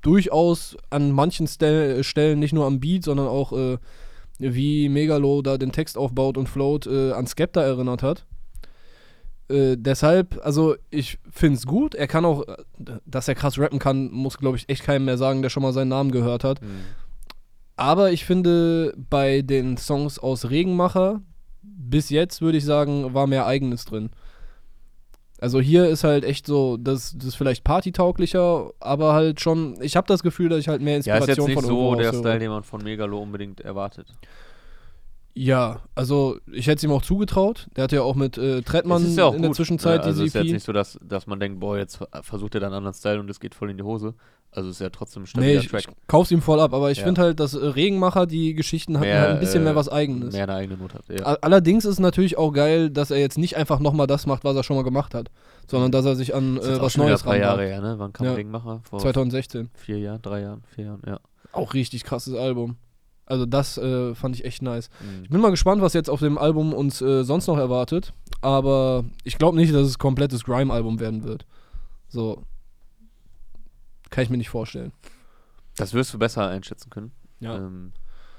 durchaus 0.00 0.76
an 0.90 1.12
manchen 1.12 1.46
Stel 1.46 2.02
Stellen, 2.02 2.38
nicht 2.38 2.52
nur 2.54 2.66
am 2.66 2.80
Beat, 2.80 3.04
sondern 3.04 3.28
auch 3.28 3.52
äh, 3.52 3.78
wie 4.38 4.88
Megalo 4.88 5.42
da 5.42 5.58
den 5.58 5.70
Text 5.72 5.96
aufbaut 5.98 6.36
und 6.38 6.48
float, 6.48 6.86
äh, 6.86 7.12
an 7.12 7.26
Skepta 7.26 7.62
erinnert 7.62 8.02
hat. 8.02 8.24
Äh, 9.52 9.76
deshalb, 9.76 10.40
also 10.42 10.76
ich 10.90 11.18
finde 11.30 11.58
es 11.58 11.66
gut. 11.66 11.94
Er 11.94 12.06
kann 12.06 12.24
auch, 12.24 12.42
äh, 12.48 12.56
dass 13.04 13.28
er 13.28 13.34
krass 13.34 13.58
rappen 13.58 13.78
kann, 13.78 14.10
muss, 14.10 14.38
glaube 14.38 14.56
ich, 14.56 14.68
echt 14.68 14.84
keinem 14.84 15.04
mehr 15.04 15.18
sagen, 15.18 15.42
der 15.42 15.50
schon 15.50 15.62
mal 15.62 15.72
seinen 15.72 15.88
Namen 15.88 16.10
gehört 16.10 16.42
hat. 16.42 16.62
Mhm. 16.62 16.80
Aber 17.76 18.12
ich 18.12 18.24
finde, 18.24 18.94
bei 19.10 19.42
den 19.42 19.76
Songs 19.76 20.18
aus 20.18 20.50
Regenmacher, 20.50 21.20
bis 21.62 22.10
jetzt 22.10 22.40
würde 22.40 22.58
ich 22.58 22.64
sagen, 22.64 23.14
war 23.14 23.26
mehr 23.26 23.46
Eigenes 23.46 23.84
drin. 23.84 24.10
Also 25.40 25.60
hier 25.60 25.88
ist 25.88 26.04
halt 26.04 26.24
echt 26.24 26.46
so, 26.46 26.76
das, 26.76 27.14
das 27.16 27.26
ist 27.26 27.34
vielleicht 27.34 27.64
partytauglicher, 27.64 28.70
aber 28.78 29.12
halt 29.12 29.40
schon, 29.40 29.76
ich 29.82 29.96
habe 29.96 30.06
das 30.06 30.22
Gefühl, 30.22 30.48
dass 30.48 30.60
ich 30.60 30.68
halt 30.68 30.80
mehr 30.80 30.92
Ja, 30.92 30.98
ist 30.98 31.06
Inspiration 31.08 31.48
jetzt 31.48 31.56
nicht 31.56 31.66
von 31.66 31.76
so 31.76 31.94
der. 31.96 32.12
Style, 32.12 32.38
den 32.38 32.50
man 32.50 32.62
von 32.62 32.82
Megalo 32.82 33.20
unbedingt 33.20 33.60
erwartet. 33.60 34.06
Ja, 35.34 35.80
also 35.94 36.36
ich 36.52 36.66
hätte 36.66 36.76
es 36.76 36.84
ihm 36.84 36.90
auch 36.92 37.00
zugetraut. 37.02 37.66
Der 37.76 37.84
hat 37.84 37.92
ja 37.92 38.02
auch 38.02 38.14
mit 38.14 38.36
äh, 38.36 38.60
Trettmann 38.60 39.14
ja 39.14 39.24
auch 39.24 39.34
in 39.34 39.40
der 39.40 39.48
gut, 39.48 39.56
Zwischenzeit 39.56 40.00
ne? 40.00 40.04
Also 40.06 40.22
diese 40.24 40.38
ist 40.38 40.44
jetzt 40.44 40.52
nicht 40.52 40.64
so, 40.66 40.72
dass, 40.72 40.98
dass 41.02 41.26
man 41.26 41.40
denkt, 41.40 41.58
boah, 41.60 41.78
jetzt 41.78 42.00
versucht 42.20 42.54
er 42.54 42.60
dann 42.60 42.68
einen 42.68 42.78
anderen 42.78 42.94
Style 42.94 43.18
und 43.20 43.30
es 43.30 43.40
geht 43.40 43.54
voll 43.54 43.70
in 43.70 43.78
die 43.78 43.82
Hose. 43.82 44.14
Also 44.50 44.68
ist 44.68 44.82
ja 44.82 44.90
trotzdem 44.90 45.22
ein 45.22 45.24
Nee, 45.24 45.28
stabiler 45.30 45.60
ich, 45.62 45.68
Track. 45.68 45.80
ich 45.88 46.06
kauf's 46.08 46.30
ihm 46.30 46.42
voll 46.42 46.60
ab, 46.60 46.74
aber 46.74 46.90
ich 46.90 46.98
Ja. 46.98 47.04
finde 47.04 47.22
halt, 47.22 47.40
dass 47.40 47.54
äh, 47.54 47.64
Regenmacher 47.64 48.26
die 48.26 48.52
Geschichten 48.52 48.98
hatten 49.00 49.10
halt 49.10 49.30
ein 49.30 49.40
bisschen 49.40 49.62
äh, 49.62 49.64
mehr 49.64 49.74
was 49.76 49.88
Eigenes. 49.88 50.34
Mehr 50.34 50.42
eine 50.42 50.54
eigene 50.54 50.76
Not 50.76 50.92
hat. 50.92 51.04
Ja. 51.08 51.24
Allerdings 51.40 51.86
ist 51.86 51.92
es 51.94 51.98
natürlich 52.00 52.36
auch 52.36 52.52
geil, 52.52 52.90
dass 52.90 53.10
er 53.10 53.16
jetzt 53.18 53.38
nicht 53.38 53.56
einfach 53.56 53.80
nochmal 53.80 54.06
das 54.06 54.26
macht, 54.26 54.44
was 54.44 54.54
er 54.54 54.62
schon 54.64 54.76
mal 54.76 54.82
gemacht 54.84 55.14
hat, 55.14 55.30
sondern 55.66 55.90
dass 55.90 56.04
er 56.04 56.14
sich 56.16 56.34
an 56.34 56.58
äh, 56.58 56.78
was 56.78 56.92
schon 56.92 57.04
wieder 57.04 57.12
Neues 57.12 57.22
drei 57.22 57.38
Jahre 57.38 57.64
her, 57.64 57.80
ne? 57.80 57.94
Wann 57.96 58.12
kam 58.12 58.26
Ja. 58.26 58.34
Regenmacher? 58.34 58.82
Vor 58.84 58.98
2016. 58.98 59.70
vier 59.72 59.98
Jahren, 59.98 60.20
drei 60.20 60.42
Jahren, 60.42 60.62
vier 60.74 60.84
Jahren, 60.84 61.02
ja. 61.06 61.18
Auch 61.52 61.72
richtig 61.72 62.04
krasses 62.04 62.34
Album. 62.34 62.76
Also 63.26 63.46
das 63.46 63.78
äh, 63.78 64.14
fand 64.14 64.34
ich 64.36 64.44
echt 64.44 64.62
nice. 64.62 64.90
Mhm. 65.00 65.24
Ich 65.24 65.30
bin 65.30 65.40
mal 65.40 65.50
gespannt, 65.50 65.80
was 65.80 65.92
jetzt 65.94 66.10
auf 66.10 66.20
dem 66.20 66.38
Album 66.38 66.74
uns 66.74 67.00
äh, 67.00 67.22
sonst 67.24 67.46
noch 67.46 67.56
erwartet. 67.58 68.12
Aber 68.40 69.04
ich 69.24 69.38
glaube 69.38 69.56
nicht, 69.56 69.72
dass 69.72 69.86
es 69.86 69.94
ein 69.96 69.98
komplettes 69.98 70.44
Grime-Album 70.44 70.98
werden 71.00 71.22
wird. 71.24 71.46
So. 72.08 72.42
Kann 74.10 74.24
ich 74.24 74.30
mir 74.30 74.36
nicht 74.38 74.50
vorstellen. 74.50 74.92
Das 75.76 75.94
wirst 75.94 76.12
du 76.12 76.18
besser 76.18 76.48
einschätzen 76.48 76.90
können. 76.90 77.12
Ja. 77.40 77.56
Ähm, 77.56 77.92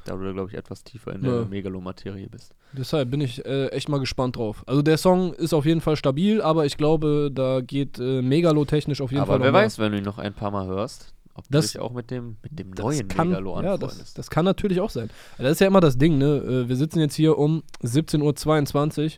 da 0.06 0.16
du, 0.16 0.34
glaube 0.34 0.50
ich, 0.52 0.58
etwas 0.58 0.84
tiefer 0.84 1.14
in 1.14 1.24
Ja. 1.24 1.32
der 1.40 1.46
Megalo-Materie 1.46 2.28
bist. 2.30 2.54
Deshalb 2.74 3.10
bin 3.10 3.22
ich 3.22 3.44
äh, 3.46 3.68
echt 3.68 3.88
mal 3.88 4.00
gespannt 4.00 4.36
drauf. 4.36 4.64
Also 4.68 4.82
der 4.82 4.98
Song 4.98 5.34
ist 5.34 5.54
auf 5.54 5.66
jeden 5.66 5.80
Fall 5.82 5.96
stabil, 5.96 6.42
aber 6.42 6.66
ich 6.66 6.76
glaube, 6.78 7.32
da 7.34 7.62
geht 7.62 8.00
äh, 8.00 8.22
Megalo-technisch 8.22 9.00
auf 9.02 9.12
jeden 9.12 9.22
Aber 9.22 9.34
Fall 9.34 9.40
wer 9.40 9.48
noch 9.48 9.54
mehr. 9.54 9.66
weiß, 9.66 9.80
wenn 9.80 9.94
du 9.94 9.98
ihn 10.00 10.04
noch 10.04 10.18
ein 10.18 10.34
paar 10.34 10.52
Mal 10.52 10.68
hörst, 10.68 11.14
ob 11.36 11.46
Das- 11.50 11.68
du 11.72 11.72
dich 11.74 11.82
auch 11.82 11.94
mit 11.94 12.12
dem, 12.12 12.38
mit 12.44 12.60
dem 12.60 12.72
neuen 12.72 13.08
kann, 13.08 13.30
Megalo 13.30 13.62
ja, 13.62 13.78
das, 13.78 14.14
das 14.14 14.30
kann 14.30 14.46
natürlich 14.46 14.80
auch 14.82 14.90
sein. 14.90 15.10
Das 15.38 15.54
ist 15.54 15.60
ja 15.62 15.68
immer 15.68 15.82
das 15.82 15.98
Ding, 15.98 16.18
ne? 16.18 16.38
Äh, 16.66 16.70
Wir 16.70 16.76
sitzen 16.76 17.00
jetzt 17.00 17.16
hier 17.16 17.38
um 17.38 17.64
17.22 17.84 19.18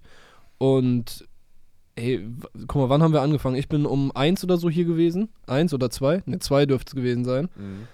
Uhr 0.60 0.70
und 0.78 1.26
ey, 1.96 2.28
guck 2.68 2.76
mal, 2.82 2.90
wann 2.90 3.04
haben 3.04 3.14
wir 3.14 3.22
angefangen? 3.22 3.56
Ich 3.56 3.70
bin 3.70 3.86
um 3.86 4.12
eins 4.16 4.44
oder 4.44 4.58
so 4.58 4.70
hier 4.70 4.86
gewesen. 4.86 5.30
Eins 5.48 5.74
oder 5.74 5.90
zwei? 5.90 6.24
Ne, 6.26 6.40
zwei 6.40 6.66
dürfte 6.66 6.90
es 6.92 6.96
gewesen 6.96 7.24
sein. 7.26 7.50
Mhm. 7.56 7.88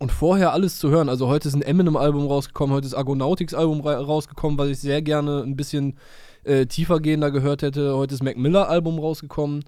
Und 0.00 0.10
vorher 0.10 0.52
alles 0.52 0.78
zu 0.78 0.90
hören. 0.90 1.08
Also 1.08 1.28
heute 1.28 1.46
ist 1.48 1.54
ein 1.54 1.62
Eminem-Album 1.62 2.26
rausgekommen, 2.26 2.74
heute 2.74 2.86
ist 2.86 2.94
Argonautics-Album 2.94 3.80
ra 3.82 3.96
rausgekommen, 4.00 4.58
was 4.58 4.68
ich 4.68 4.80
sehr 4.80 5.02
gerne 5.02 5.42
ein 5.42 5.54
bisschen 5.56 5.96
äh, 6.42 6.66
tiefer 6.66 6.98
gehender 7.00 7.30
gehört 7.30 7.62
hätte. 7.62 7.94
Heute 7.96 8.14
ist 8.14 8.22
Mac 8.22 8.36
Miller-Album 8.36 8.98
rausgekommen. 8.98 9.64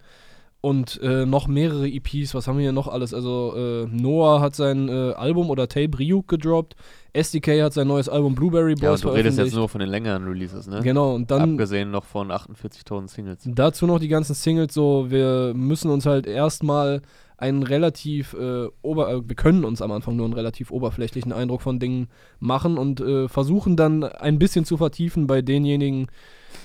Und 0.61 1.01
äh, 1.01 1.27
noch 1.27 1.47
mehrere 1.47 1.89
EPs, 1.89 2.35
was 2.35 2.49
haben 2.49 2.57
wir 2.57 2.63
hier 2.63 2.73
noch 2.73 2.89
alles? 2.89 3.15
Also 3.15 3.55
äh, 3.57 3.87
Noah 3.87 4.41
hat 4.41 4.57
sein 4.57 4.89
äh, 4.89 5.13
Album 5.13 5.51
oder 5.51 5.69
Tape 5.69 5.99
Ryuk 5.99 6.27
gedroppt. 6.27 6.75
SDK 7.13 7.63
hat 7.63 7.73
sein 7.73 7.87
neues 7.87 8.09
Album 8.09 8.35
Blueberry 8.35 8.75
Boys 8.75 8.83
Ja, 8.83 8.91
und 8.91 9.05
du 9.05 9.09
redest 9.11 9.39
jetzt 9.39 9.55
nur 9.55 9.69
von 9.69 9.81
den 9.81 9.89
längeren 9.89 10.27
Releases, 10.27 10.67
ne? 10.67 10.81
Genau, 10.83 11.15
und 11.15 11.31
dann 11.31 11.53
Abgesehen 11.53 11.91
noch 11.91 12.05
von 12.05 12.33
48.000 12.33 13.09
Singles. 13.09 13.39
Dazu 13.45 13.87
noch 13.87 14.01
die 14.01 14.09
ganzen 14.09 14.35
Singles, 14.35 14.75
so 14.75 15.07
wir 15.09 15.53
müssen 15.55 15.91
uns 15.91 16.05
halt 16.05 16.27
erstmal 16.27 17.01
einen 17.39 17.63
relativ 17.63 18.35
äh, 18.35 18.67
ober 18.83 19.13
äh, 19.13 19.29
wir 19.29 19.37
können 19.37 19.65
uns 19.65 19.83
am 19.83 19.93
Anfang 19.93 20.17
nur 20.17 20.25
einen 20.25 20.35
relativ 20.35 20.71
oberflächlichen 20.71 21.33
Eindruck 21.33 21.63
von 21.63 21.79
Dingen 21.79 22.09
machen 22.41 22.79
und 22.79 23.01
äh, 23.01 23.29
versuchen 23.29 23.77
dann 23.77 24.05
ein 24.05 24.39
bisschen 24.39 24.65
zu 24.65 24.77
vertiefen 24.77 25.27
bei 25.27 25.43
denjenigen, 25.43 26.09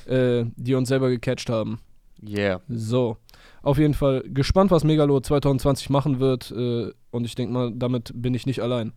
äh, 0.05 0.45
die 0.55 0.75
uns 0.75 0.89
selber 0.89 1.09
gecatcht 1.09 1.49
haben. 1.49 1.79
Yeah. 2.25 2.61
So, 2.69 3.17
auf 3.61 3.77
jeden 3.77 3.93
Fall 3.93 4.23
gespannt, 4.27 4.71
was 4.71 4.83
Megalo 4.83 5.19
2020 5.19 5.89
machen 5.89 6.19
wird 6.19 6.51
äh, 6.51 6.91
und 7.11 7.25
ich 7.25 7.35
denke 7.35 7.53
mal, 7.53 7.71
damit 7.73 8.11
bin 8.15 8.33
ich 8.33 8.45
nicht 8.45 8.61
allein. 8.61 8.93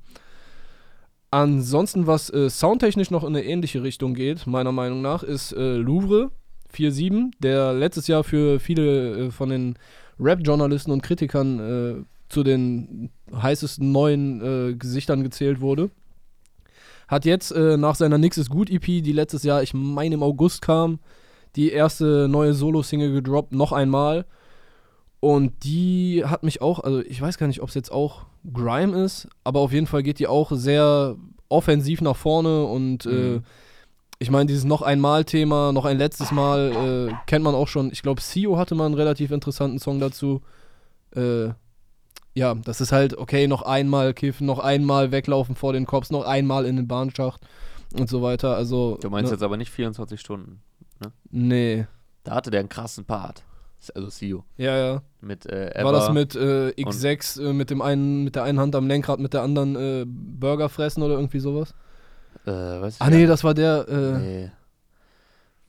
Ansonsten, 1.31 2.07
was 2.07 2.31
äh, 2.31 2.49
soundtechnisch 2.49 3.11
noch 3.11 3.25
in 3.25 3.35
eine 3.35 3.45
ähnliche 3.45 3.83
Richtung 3.83 4.15
geht, 4.15 4.47
meiner 4.47 4.73
Meinung 4.73 5.03
nach, 5.03 5.23
ist 5.23 5.53
äh, 5.53 5.77
Louvre 5.77 6.31
4.7, 6.73 7.33
der 7.41 7.73
letztes 7.73 8.07
Jahr 8.07 8.25
für 8.25 8.61
viele 8.61 9.27
äh, 9.27 9.31
von 9.31 9.49
den 9.49 9.75
Rap-Journalisten 10.21 10.93
und 10.93 11.03
Kritikern 11.03 11.59
äh, 11.59 12.05
zu 12.29 12.43
den 12.43 13.11
heißesten 13.35 13.91
neuen 13.91 14.41
äh, 14.41 14.75
Gesichtern 14.75 15.23
gezählt 15.23 15.61
wurde. 15.61 15.91
Hat 17.09 17.25
jetzt 17.25 17.51
äh, 17.51 17.77
nach 17.77 17.97
seiner 17.97 18.19
Nix 18.19 18.39
ist 18.39 18.49
gut 18.49 18.71
EP, 18.71 18.85
die 18.85 19.13
letztes 19.13 19.43
Jahr, 19.43 19.63
ich 19.63 19.75
meine 19.75 20.15
im 20.15 20.23
August 20.23 20.63
kam, 20.63 21.01
die 21.57 21.71
erste 21.71 22.29
neue 22.29 22.55
Solo-Single 22.55 23.13
gedroppt, 23.13 23.53
noch 23.53 23.73
einmal. 23.73 24.25
Und 25.25 25.65
die 25.65 26.23
hat 26.27 26.43
mich 26.43 26.61
auch, 26.61 26.81
also 26.81 27.01
ich 27.01 27.19
weiß 27.19 27.39
gar 27.39 27.47
nicht, 27.47 27.63
ob 27.63 27.71
es 27.71 27.75
jetzt 27.75 27.91
auch 27.91 28.27
Grime 28.53 29.05
ist, 29.05 29.27
aber 29.43 29.61
auf 29.61 29.73
jeden 29.73 29.87
Fall 29.87 30.03
geht 30.03 30.19
die 30.19 30.27
auch 30.27 30.53
sehr 30.53 31.17
offensiv 31.49 32.03
nach 32.03 32.15
vorne 32.17 32.65
und 32.65 33.07
äh, 33.07 33.09
Mhm. 33.39 33.43
ich 34.19 34.31
meine, 34.31 34.45
dieses 34.47 34.65
noch 34.65 34.83
einmal 34.83 35.25
Thema, 35.25 35.73
noch 35.73 35.87
ein 35.87 35.97
letztes 35.97 36.31
Mal, 36.31 37.09
äh, 37.11 37.15
kennt 37.27 37.43
man 37.43 37.55
auch 37.55 37.69
schon. 37.69 37.91
Ich 37.91 38.03
glaube, 38.03 38.21
Sio 38.21 38.59
hatte 38.59 38.75
mal 38.75 38.85
einen 38.85 38.95
relativ 38.97 39.31
interessanten 39.31 39.79
Song 39.79 39.99
dazu. 39.99 40.43
Äh, 41.17 41.49
ja, 42.35 42.55
das 42.57 42.83
ist 42.83 42.93
halt, 42.93 43.17
okay, 43.17 43.47
noch 43.47 43.63
einmal 43.63 44.13
kiffen, 44.13 44.47
noch 44.47 44.59
einmal 44.59 45.11
weglaufen 45.11 45.55
vor 45.55 45.73
den 45.73 45.87
Cops, 45.87 46.11
noch 46.11 46.27
einmal 46.27 46.67
in 46.67 46.77
den 46.77 46.87
Bahnschacht 46.87 47.41
und 47.99 48.11
so 48.11 48.21
weiter. 48.21 48.57
Also, 48.57 48.99
Du 49.01 49.09
meinst 49.09 49.31
ne, 49.31 49.37
jetzt 49.37 49.43
aber 49.43 49.57
nicht 49.57 49.71
24 49.71 50.21
Stunden. 50.21 50.61
Nee. 51.31 51.87
Da 52.25 52.35
hatte 52.35 52.51
der 52.51 52.61
einen 52.61 52.69
krassen 52.69 53.07
Part. 53.07 53.43
Also 53.91 54.09
CEO. 54.09 54.45
Ja, 54.57 54.77
ja. 54.77 55.03
Mit 55.21 55.47
äh, 55.47 55.73
War 55.83 55.93
das 55.93 56.11
mit 56.13 56.35
äh, 56.35 56.71
X6 56.77 57.43
äh, 57.43 57.53
mit 57.53 57.71
dem 57.71 57.83
einen, 57.83 58.25
mit 58.25 58.37
der 58.37 58.45
einen 58.45 58.61
Hand 58.61 58.75
am 58.77 58.87
Lenkrad, 58.87 59.19
mit 59.21 59.33
der 59.35 59.43
anderen 59.43 59.77
äh, 59.77 60.05
Burger 60.07 60.69
fressen 60.69 61.03
oder 61.03 61.15
irgendwie 61.15 61.41
sowas? 61.41 61.75
Äh, 62.47 62.51
weiß 62.51 62.97
ich 62.97 63.01
Ah 63.01 63.11
nee, 63.11 63.27
das 63.27 63.43
war 63.45 63.55
der, 63.55 63.87
äh, 63.89 64.19
Nee. 64.19 64.51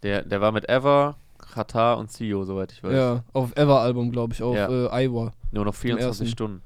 Der, 0.03 0.21
der 0.23 0.41
war 0.41 0.51
mit 0.51 0.69
Ever, 0.69 1.15
Qatar 1.37 1.97
und 1.97 2.11
CEO, 2.11 2.43
soweit 2.43 2.71
ich 2.71 2.83
weiß. 2.83 2.93
ja, 2.93 3.23
auf 3.33 3.55
Ever-Album, 3.55 4.11
glaube 4.11 4.33
ich, 4.33 4.43
auf 4.43 4.55
Ja. 4.55 4.67
äh, 4.69 5.05
Iowa. 5.05 5.31
Nur 5.51 5.65
noch 5.65 5.73
24 5.75 6.07
ersten. 6.21 6.27
Stunden. 6.31 6.61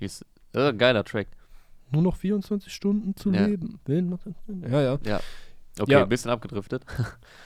Hieß, 0.00 0.24
geiler 0.76 1.04
Track. 1.04 1.28
Nur 1.90 2.02
noch 2.02 2.16
24 2.16 2.72
Stunden 2.72 3.16
zu 3.16 3.30
Ja. 3.32 3.46
leben. 3.46 3.78
Ja, 4.70 4.82
ja. 4.82 4.98
Ja. 5.06 5.20
Okay, 5.80 5.92
Ja. 5.92 6.02
ein 6.02 6.08
bisschen 6.08 6.30
abgedriftet. 6.30 6.84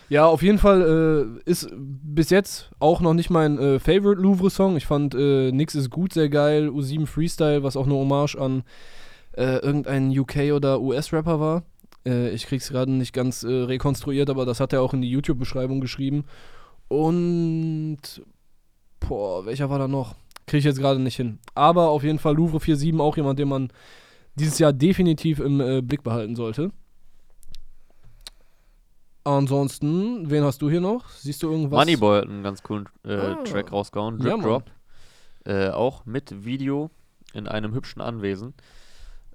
Ja, 0.09 0.27
auf 0.27 0.43
jeden 0.43 0.59
Fall 0.59 1.39
äh, 1.47 1.51
ist 1.51 1.71
bis 1.75 2.29
jetzt 2.29 2.71
auch 2.79 3.01
noch 3.01 3.15
nicht 3.15 3.31
mein 3.31 3.59
äh, 3.59 3.79
Favorite 3.79 4.21
Louvre-Song. 4.21 4.77
Ich 4.77 4.85
fand 4.85 5.15
äh, 5.15 5.51
Nix 5.53 5.75
ist 5.75 5.89
gut 5.89 6.13
sehr 6.13 6.29
geil. 6.29 6.69
U7 6.69 7.07
Freestyle, 7.07 7.63
was 7.63 7.77
auch 7.79 7.87
eine 7.87 7.95
Hommage 7.95 8.37
an 8.37 8.63
äh, 9.35 9.57
irgendeinen 9.61 10.11
UK- 10.11 10.53
oder 10.53 10.83
US-Rapper 10.83 11.41
war. 11.41 11.63
Äh, 12.05 12.29
ich 12.31 12.45
krieg's 12.47 12.69
gerade 12.69 12.91
nicht 12.93 13.15
ganz 13.15 13.43
äh, 13.43 13.49
rekonstruiert, 13.51 14.29
aber 14.29 14.45
das 14.45 14.61
hat 14.61 14.75
er 14.75 14.83
auch 14.83 14.93
in 14.93 15.01
die 15.01 15.11
YouTube-Beschreibung 15.11 15.81
geschrieben. 15.81 16.25
Und 16.89 17.99
boah, 19.01 19.47
welcher 19.47 19.71
war 19.71 19.79
da 19.79 19.89
noch? 19.89 20.15
Krieg 20.47 20.59
ich 20.59 20.65
jetzt 20.67 20.79
gerade 20.79 21.01
nicht 21.01 21.17
hin. 21.17 21.39
Aber 21.55 21.89
auf 21.89 22.03
jeden 22.05 22.19
Fall 22.19 22.35
Louvre 22.37 22.61
47 22.61 23.01
auch 23.01 23.17
jemand, 23.17 23.39
den 23.39 23.49
man 23.49 23.73
dieses 24.35 24.59
Jahr 24.59 24.75
definitiv 24.75 25.41
im 25.41 25.61
äh, 25.61 25.81
Blick 25.81 26.03
behalten 26.03 26.37
sollte. 26.37 26.71
Ansonsten, 29.25 30.31
wen 30.31 30.43
hast 30.43 30.63
du 30.63 30.69
hier 30.71 30.81
noch? 30.81 31.09
Siehst 31.11 31.43
du 31.43 31.51
irgendwas? 31.51 31.79
Moneyboy 31.79 32.19
hat 32.23 32.29
einen 32.29 32.43
ganz 32.43 32.63
coolen 32.63 32.89
äh, 33.05 33.15
Ah. 33.15 33.45
Track 33.45 33.71
rausgehauen. 33.71 34.19
Ja, 34.19 34.25
Drip 34.25 34.37
Mann. 34.39 34.43
Drop. 34.43 34.71
Äh, 35.45 35.69
auch 35.71 36.05
mit 36.07 36.45
Video 36.45 36.91
in 37.33 37.47
einem 37.47 37.73
hübschen 37.75 38.03
Anwesen. 38.03 38.55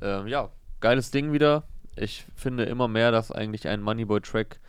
Ähm, 0.02 0.28
ja, 0.28 0.50
geiles 0.82 1.12
Ding 1.12 1.32
wieder. 1.32 1.64
Ich 1.96 2.26
finde 2.36 2.66
immer 2.66 2.88
mehr, 2.88 3.12
dass 3.12 3.32
eigentlich 3.32 3.68
ein 3.68 3.82
Moneyboy-Track 3.82 4.60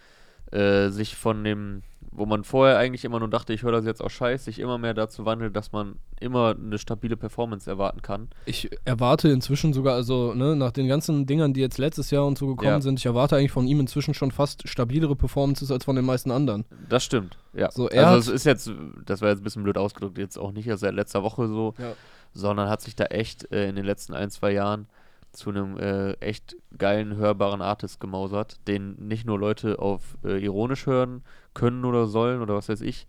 äh, 0.53 0.89
sich 0.89 1.17
von 1.17 1.45
dem, 1.45 1.83
wo 2.11 2.27
man 2.27 2.43
vorher 2.45 2.79
eigentlich 2.79 3.05
immer 3.05 3.19
nur 3.21 3.29
dachte, 3.29 3.53
ich 3.53 3.63
höre 3.63 3.73
das 3.73 3.85
jetzt 3.85 4.03
auch 4.03 4.11
scheiße, 4.11 4.45
sich 4.45 4.59
immer 4.59 4.79
mehr 4.79 4.95
dazu 4.95 5.25
wandelt, 5.25 5.55
dass 5.55 5.73
man 5.73 5.97
immer 6.21 6.57
eine 6.59 6.79
stabile 6.79 7.17
Performance 7.17 7.69
erwarten 7.71 8.03
kann. 8.03 8.29
Ich 8.47 8.71
erwarte 8.85 9.29
inzwischen 9.29 9.73
sogar, 9.73 9.95
also 9.95 10.35
ne, 10.35 10.57
nach 10.57 10.73
den 10.73 10.89
ganzen 10.89 11.27
Dingern, 11.27 11.53
die 11.53 11.61
jetzt 11.61 11.79
letztes 11.79 12.11
Jahr 12.11 12.27
und 12.27 12.39
so 12.39 12.47
gekommen 12.47 12.69
Ja. 12.71 12.81
sind, 12.81 12.99
ich 12.99 13.07
erwarte 13.07 13.37
eigentlich 13.37 13.53
von 13.53 13.67
ihm 13.67 13.81
inzwischen 13.81 14.15
schon 14.15 14.31
fast 14.31 14.69
stabilere 14.69 15.15
Performances 15.17 15.71
als 15.71 15.85
von 15.85 15.97
den 15.97 16.05
meisten 16.05 16.31
anderen. 16.31 16.65
Das 16.89 17.05
stimmt, 17.05 17.37
ja. 17.53 17.71
So, 17.71 17.89
also 17.89 18.19
es 18.19 18.29
ist 18.29 18.45
jetzt, 18.45 18.71
das 19.07 19.21
war 19.21 19.29
jetzt 19.29 19.41
ein 19.41 19.45
bisschen 19.45 19.63
blöd 19.63 19.79
ausgedrückt, 19.79 20.19
jetzt 20.19 20.39
auch 20.39 20.53
nicht 20.53 20.67
erst 20.67 20.81
seit 20.81 20.95
letzter 20.95 21.23
Woche 21.23 21.47
so, 21.47 21.75
Ja. 21.79 21.93
sondern 22.33 22.69
hat 22.69 22.81
sich 22.81 22.97
da 22.97 23.05
echt 23.05 23.53
äh, 23.53 23.69
in 23.69 23.77
den 23.77 23.85
letzten 23.85 24.15
ein, 24.15 24.31
zwei 24.31 24.53
Jahren 24.53 24.89
zu 25.31 25.51
einem 25.51 25.79
äh, 25.79 26.13
echt 26.15 26.57
geilen, 26.79 27.17
hörbaren 27.17 27.61
Artist 27.61 28.01
gemausert, 28.01 28.57
den 28.67 28.97
nicht 28.97 29.27
nur 29.27 29.39
Leute 29.39 29.79
auf 29.79 30.17
äh, 30.25 30.43
ironisch 30.43 30.87
hören 30.87 31.23
können 31.59 31.85
oder 31.85 32.07
sollen 32.07 32.41
oder 32.41 32.55
was 32.55 32.69
weiß 32.69 32.81
ich, 32.81 33.07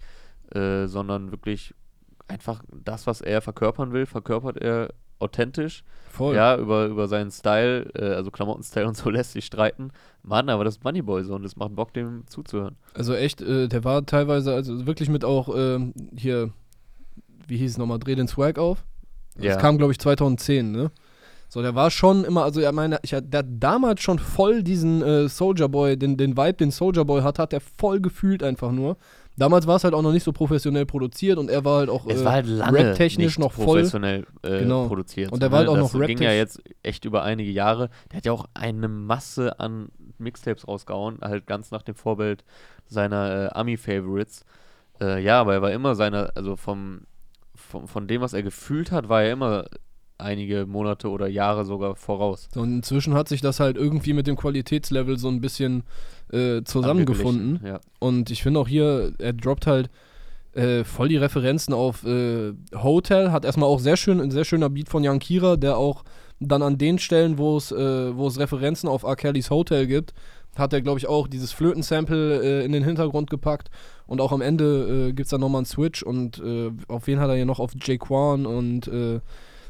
äh, 0.54 0.88
sondern 0.88 1.32
wirklich 1.32 1.74
einfach 2.28 2.64
das, 2.84 3.08
was 3.08 3.22
er 3.22 3.42
verkörpern 3.42 3.92
will, 3.94 4.06
verkörpert 4.06 4.58
er 4.58 4.90
authentisch. 5.20 5.84
Voll. 6.10 6.36
Ja, 6.36 6.58
über, 6.58 6.86
über 6.88 7.08
seinen 7.08 7.30
Style, 7.32 7.90
äh, 7.94 8.16
also 8.16 8.32
Klamottenstyle 8.32 8.88
und 8.90 8.98
so 8.98 9.10
lässt 9.10 9.34
sich 9.34 9.46
streiten. 9.46 9.92
Mann, 10.24 10.50
aber 10.50 10.64
das 10.64 10.78
ist 10.78 10.84
Moneyboy 10.84 11.24
so 11.24 11.36
und 11.36 11.46
es 11.46 11.56
macht 11.56 11.76
Bock, 11.76 11.94
dem 11.94 12.24
zuzuhören. 12.28 12.78
Also 12.94 13.14
echt, 13.14 13.42
äh, 13.42 13.68
der 13.68 13.84
war 13.84 14.06
teilweise, 14.06 14.54
also 14.54 14.86
wirklich 14.86 15.10
mit 15.10 15.24
auch 15.26 15.50
ähm, 15.56 15.94
hier, 16.16 16.52
wie 17.48 17.58
hieß 17.58 17.72
es 17.72 17.78
nochmal, 17.78 18.00
Dreh 18.00 18.16
den 18.16 18.28
Swag 18.28 18.58
auf. 18.58 18.84
Das 19.36 19.46
Ja. 19.46 19.56
kam, 19.58 19.78
glaube 19.78 19.92
ich, 19.92 20.00
2010, 20.00 20.72
ne? 20.72 20.92
So, 21.52 21.64
der 21.64 21.74
war 21.74 21.90
schon 21.90 22.24
immer, 22.26 22.44
also 22.44 22.62
er 22.62 22.72
meine, 22.72 23.00
ich, 23.02 23.10
der 23.10 23.40
hat 23.40 23.46
damals 23.50 24.02
schon 24.02 24.20
voll 24.20 24.62
diesen 24.62 25.02
äh, 25.02 25.28
Soldier 25.28 25.68
Boy, 25.68 25.98
den, 25.98 26.16
den 26.16 26.38
Vibe, 26.38 26.54
den 26.54 26.70
Soldier 26.70 27.06
Boy 27.06 27.24
hat, 27.24 27.40
hat 27.40 27.54
er 27.54 27.60
voll 27.60 28.00
gefühlt 28.00 28.44
einfach 28.44 28.72
nur. 28.72 28.98
Damals 29.36 29.66
war 29.66 29.78
es 29.78 29.84
halt 29.84 29.96
auch 29.96 30.02
noch 30.04 30.12
nicht 30.12 30.24
so 30.24 30.32
professionell 30.32 30.86
produziert 30.86 31.40
und 31.40 31.50
er 31.50 31.66
war 31.66 31.80
halt 31.80 31.90
auch 31.90 32.06
Es 32.06 32.22
äh, 32.22 32.26
war 32.26 32.34
halt 32.34 32.46
lange 32.46 32.78
rap-technisch 32.78 33.40
noch 33.40 33.54
voll. 33.54 33.66
professionell 33.66 34.28
äh, 34.44 34.60
Genau. 34.60 34.88
produziert. 34.88 35.32
Und 35.32 35.42
der 35.42 35.50
so, 35.50 35.52
war 35.54 35.60
halt 35.60 35.70
ne? 35.70 35.74
auch 35.74 35.82
das 35.82 35.94
noch 35.94 36.06
ging 36.06 36.22
ja 36.22 36.34
jetzt 36.34 36.62
echt 36.84 37.06
über 37.06 37.24
einige 37.24 37.50
Jahre. 37.50 37.90
Der 38.12 38.18
hat 38.18 38.26
ja 38.26 38.32
auch 38.32 38.46
eine 38.54 38.88
Masse 38.88 39.60
an 39.60 39.90
Mixtapes 40.20 40.68
rausgehauen, 40.68 41.20
halt 41.22 41.48
ganz 41.48 41.72
nach 41.72 41.82
dem 41.82 41.96
Vorbild 41.96 42.44
seiner 42.86 43.46
äh, 43.46 43.58
Ami-Favorites. 43.58 44.46
Äh, 45.02 45.24
ja, 45.24 45.40
aber 45.40 45.54
er 45.54 45.62
war 45.64 45.72
immer 45.72 45.96
seiner, 45.96 46.32
also 46.36 46.56
vom, 46.58 47.02
vom, 47.56 47.88
von 47.88 48.08
dem, 48.08 48.22
was 48.22 48.34
er 48.34 48.44
gefühlt 48.44 48.92
hat, 48.92 49.10
war 49.10 49.24
er 49.24 49.32
immer 49.32 49.66
einige 50.20 50.66
Monate 50.66 51.10
oder 51.10 51.28
Jahre 51.28 51.66
sogar 51.66 51.96
voraus. 51.96 52.50
So, 52.54 52.62
und 52.62 52.74
inzwischen 52.74 53.14
hat 53.14 53.28
sich 53.28 53.42
das 53.42 53.60
halt 53.60 53.78
irgendwie 53.78 54.14
mit 54.14 54.28
dem 54.28 54.36
Qualitätslevel 54.36 55.18
so 55.18 55.30
ein 55.30 55.42
bisschen 55.42 55.84
äh, 56.32 56.62
zusammengefunden. 56.64 57.62
Ja. 57.66 57.80
Und 58.00 58.30
ich 58.30 58.44
finde 58.44 58.60
auch 58.60 58.68
hier, 58.68 59.14
er 59.18 59.34
droppt 59.34 59.66
halt 59.68 59.90
äh, 60.54 60.84
voll 60.84 61.10
die 61.10 61.18
Referenzen 61.18 61.74
auf 61.74 62.06
äh, 62.06 62.54
Hotel, 62.74 63.32
hat 63.32 63.46
erstmal 63.46 63.70
auch 63.70 63.80
sehr 63.80 63.98
schön, 63.98 64.20
ein 64.20 64.32
sehr 64.32 64.46
schöner 64.46 64.70
Beat 64.70 64.90
von 64.90 65.04
Jan 65.04 65.20
Kira, 65.20 65.56
der 65.56 65.78
auch 65.78 66.04
dann 66.40 66.62
an 66.62 66.78
den 66.78 67.00
Stellen, 67.00 67.38
wo 67.38 67.58
es, 67.58 67.72
äh, 67.72 68.16
wo 68.16 68.28
es 68.28 68.40
Referenzen 68.40 68.90
auf 68.90 69.04
R. 69.04 69.16
Kellys 69.16 69.50
Hotel 69.50 69.88
gibt, 69.88 70.14
hat 70.56 70.74
er, 70.74 70.82
glaube 70.82 71.00
ich, 71.00 71.08
auch 71.08 71.28
dieses 71.28 71.52
Flötensample 71.52 72.42
äh, 72.42 72.66
in 72.66 72.72
den 72.72 72.84
Hintergrund 72.84 73.30
gepackt. 73.30 73.70
Und 74.08 74.22
auch 74.22 74.32
am 74.32 74.42
Ende 74.42 75.10
äh, 75.10 75.14
gibt 75.14 75.28
es 75.28 75.30
dann 75.30 75.42
nochmal 75.42 75.60
einen 75.60 75.66
Switch 75.66 76.02
und 76.02 76.40
äh, 76.40 76.72
auf 76.88 77.08
wen 77.08 77.20
hat 77.20 77.30
er 77.30 77.36
hier 77.36 77.46
noch? 77.46 77.60
Auf 77.60 77.72
Jaquan 77.80 78.46
und 78.46 78.90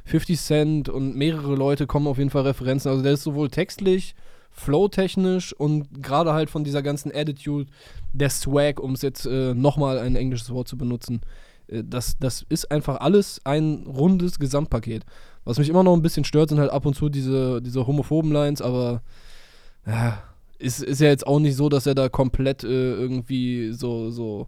50 0.09 0.39
Cent 0.39 0.89
und 0.89 1.15
mehrere 1.15 1.55
Leute 1.55 1.87
kommen 1.87 2.07
auf 2.07 2.17
jeden 2.17 2.29
Fall 2.29 2.43
Referenzen. 2.43 2.89
Also 2.89 3.03
der 3.03 3.13
ist 3.13 3.23
sowohl 3.23 3.49
textlich, 3.49 4.15
flowtechnisch 4.51 5.53
und 5.53 6.01
gerade 6.01 6.33
halt 6.33 6.49
von 6.49 6.63
dieser 6.63 6.81
ganzen 6.81 7.11
Attitude, 7.13 7.69
der 8.13 8.29
Swag, 8.29 8.79
um 8.79 8.93
es 8.93 9.01
jetzt 9.01 9.25
äh, 9.25 9.53
nochmal 9.53 9.99
ein 9.99 10.15
englisches 10.15 10.49
Wort 10.49 10.67
zu 10.67 10.77
benutzen, 10.77 11.21
äh, 11.67 11.83
das, 11.85 12.17
das 12.19 12.45
ist 12.49 12.71
einfach 12.71 12.99
alles 12.99 13.41
ein 13.45 13.85
rundes 13.87 14.39
Gesamtpaket. 14.39 15.05
Was 15.45 15.59
mich 15.59 15.69
immer 15.69 15.83
noch 15.83 15.93
ein 15.93 16.01
bisschen 16.01 16.25
stört, 16.25 16.49
sind 16.49 16.59
halt 16.59 16.71
ab 16.71 16.85
und 16.85 16.95
zu 16.95 17.09
diese, 17.09 17.61
diese 17.61 17.85
homophoben 17.85 18.31
Lines, 18.31 18.61
aber 18.61 19.01
ja, 19.85 20.21
ist, 20.57 20.81
ist 20.83 20.99
ja 21.01 21.07
jetzt 21.07 21.25
auch 21.25 21.39
nicht 21.39 21.55
so, 21.55 21.69
dass 21.69 21.85
er 21.85 21.95
da 21.95 22.09
komplett 22.09 22.63
äh, 22.63 22.93
irgendwie 22.93 23.71
so, 23.71 24.09
so 24.09 24.47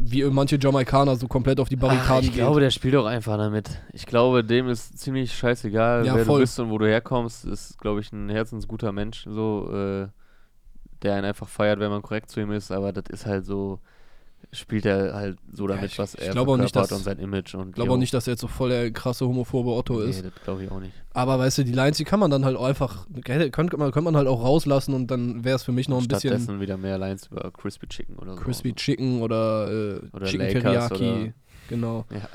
wie 0.00 0.22
manche 0.24 0.58
Jamaikaner 0.60 1.16
so 1.16 1.26
komplett 1.26 1.58
auf 1.58 1.68
die 1.68 1.76
Ach, 1.76 1.80
Barrikaden 1.80 2.28
ich 2.28 2.34
glaube, 2.34 2.60
der 2.60 2.70
spielt 2.70 2.94
auch 2.94 3.04
einfach 3.04 3.36
damit. 3.36 3.68
Ich 3.92 4.06
glaube, 4.06 4.44
dem 4.44 4.68
ist 4.68 4.98
ziemlich 4.98 5.36
scheißegal, 5.36 6.06
Ja, 6.06 6.14
wer 6.14 6.24
voll. 6.24 6.36
du 6.38 6.42
bist 6.42 6.58
und 6.60 6.70
wo 6.70 6.78
du 6.78 6.86
herkommst. 6.86 7.44
Ist, 7.44 7.78
glaube 7.78 8.00
ich, 8.00 8.12
ein 8.12 8.28
herzensguter 8.28 8.92
Mensch, 8.92 9.24
so, 9.28 9.68
äh, 9.72 10.06
der 11.02 11.14
einen 11.14 11.24
einfach 11.24 11.48
feiert, 11.48 11.80
wenn 11.80 11.90
man 11.90 12.02
korrekt 12.02 12.30
zu 12.30 12.40
ihm 12.40 12.52
ist. 12.52 12.70
Aber 12.70 12.92
das 12.92 13.04
ist 13.10 13.26
halt 13.26 13.44
so, 13.44 13.80
spielt 14.52 14.86
er 14.86 15.12
halt 15.14 15.38
so 15.52 15.66
damit, 15.66 15.90
ich- 15.92 15.98
was 15.98 16.14
ich 16.14 16.22
er 16.22 16.32
glaube 16.32 16.52
auch 16.52 16.56
nicht, 16.56 16.72
verkörpert 16.72 16.90
dass- 16.92 16.98
und 16.98 17.04
sein 17.04 17.18
Image. 17.18 17.54
Und 17.54 17.68
Ich 17.68 17.74
glaube 17.74 17.92
auch 17.92 17.96
nicht, 17.98 18.14
dass 18.14 18.26
er 18.26 18.32
jetzt 18.32 18.40
so 18.40 18.46
voll 18.48 18.70
der 18.70 18.90
krasse 18.90 19.26
homophobe 19.26 19.70
Otto 19.70 20.00
Nee, 20.00 20.10
ist. 20.10 20.24
das 20.24 20.32
glaube 20.44 20.64
ich 20.64 20.70
auch 20.70 20.80
nicht. 20.80 20.92
Aber 21.12 21.38
weißt 21.38 21.58
du, 21.58 21.64
die 21.64 21.72
Lines, 21.72 21.98
die 21.98 22.04
kann 22.04 22.18
man 22.20 22.30
dann 22.30 22.44
halt 22.44 22.56
auch 22.56 22.64
einfach, 22.64 23.06
könnte, 23.24 23.76
man, 23.76 23.90
könnte 23.90 24.00
man 24.02 24.16
halt 24.16 24.26
auch 24.28 24.42
rauslassen 24.42 24.94
und 24.94 25.10
dann 25.10 25.44
wäre 25.44 25.56
es 25.56 25.64
für 25.64 25.72
mich 25.72 25.88
noch 25.88 25.98
ein 26.00 26.08
bisschen 26.08 26.30
Stattdessen 26.30 26.60
wieder 26.60 26.76
mehr 26.78 26.96
Lines 26.96 27.26
über 27.26 27.50
Crispy 27.50 27.86
Chicken 27.88 28.16
oder 28.16 28.34
so. 28.36 28.40
Crispy 28.40 28.72
Chicken 28.74 29.20
oder, 29.22 29.68
äh, 29.70 30.00
Oder 30.14 30.26
Chicken 30.26 30.46
Lakers 30.62 30.88
Teriyaki. 30.88 31.22
oder- 31.24 31.32
Genau. 31.68 32.04
Ja. 32.10 32.28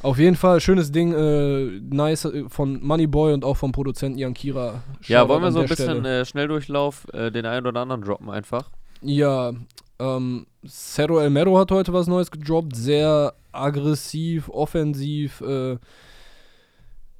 Auf 0.00 0.18
jeden 0.18 0.36
Fall, 0.36 0.60
schönes 0.60 0.92
Ding, 0.92 1.12
äh, 1.12 1.80
nice 1.90 2.26
äh, 2.26 2.44
von 2.48 2.80
Moneyboy 2.84 3.32
und 3.32 3.44
auch 3.44 3.56
vom 3.56 3.72
Produzenten 3.72 4.16
Jan 4.18 4.32
Kira. 4.34 4.82
Ja, 5.06 5.28
wollen 5.28 5.42
wir 5.42 5.50
so 5.50 5.58
ein 5.60 5.66
bisschen 5.66 6.04
äh, 6.04 6.24
Schnelldurchlauf 6.24 7.06
äh, 7.12 7.32
den 7.32 7.46
einen 7.46 7.66
oder 7.66 7.80
anderen 7.80 8.02
droppen 8.02 8.30
einfach. 8.30 8.70
Ja, 9.00 9.52
ähm, 9.98 10.46
Cerro 10.66 11.18
El 11.20 11.30
Mero 11.30 11.58
hat 11.58 11.70
heute 11.70 11.92
was 11.92 12.06
Neues 12.06 12.30
gedroppt, 12.30 12.76
sehr 12.76 13.34
aggressiv, 13.52 14.48
offensiv 14.48 15.40
äh, 15.40 15.76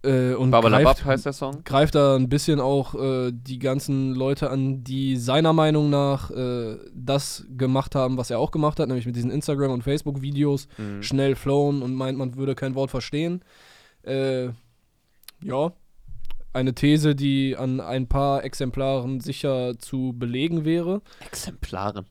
äh, 0.04 0.34
und 0.34 0.52
greift, 0.52 1.04
heißt 1.04 1.26
der 1.26 1.32
Song. 1.32 1.64
greift 1.64 1.96
da 1.96 2.14
ein 2.14 2.28
bisschen 2.28 2.60
auch 2.60 2.94
äh, 2.94 3.32
die 3.32 3.58
ganzen 3.58 4.14
Leute 4.14 4.48
an, 4.50 4.84
die 4.84 5.16
seiner 5.16 5.52
Meinung 5.52 5.90
nach 5.90 6.30
äh, 6.30 6.76
das 6.94 7.44
gemacht 7.56 7.96
haben, 7.96 8.16
was 8.16 8.30
er 8.30 8.38
auch 8.38 8.52
gemacht 8.52 8.78
hat, 8.78 8.86
nämlich 8.88 9.06
mit 9.06 9.16
diesen 9.16 9.30
Instagram- 9.32 9.72
und 9.72 9.82
Facebook-Videos 9.82 10.68
Mhm. 10.78 11.02
schnell 11.02 11.34
flown 11.34 11.82
und 11.82 11.94
meint, 11.94 12.16
man 12.16 12.36
würde 12.36 12.54
kein 12.54 12.76
Wort 12.76 12.90
verstehen. 12.90 13.42
Äh, 14.02 14.50
ja, 15.42 15.72
eine 16.52 16.74
These, 16.74 17.14
die 17.16 17.56
an 17.56 17.80
ein 17.80 18.06
paar 18.08 18.44
Exemplaren 18.44 19.20
sicher 19.20 19.78
zu 19.78 20.14
belegen 20.16 20.64
wäre. 20.64 21.02
Exemplaren. 21.26 22.06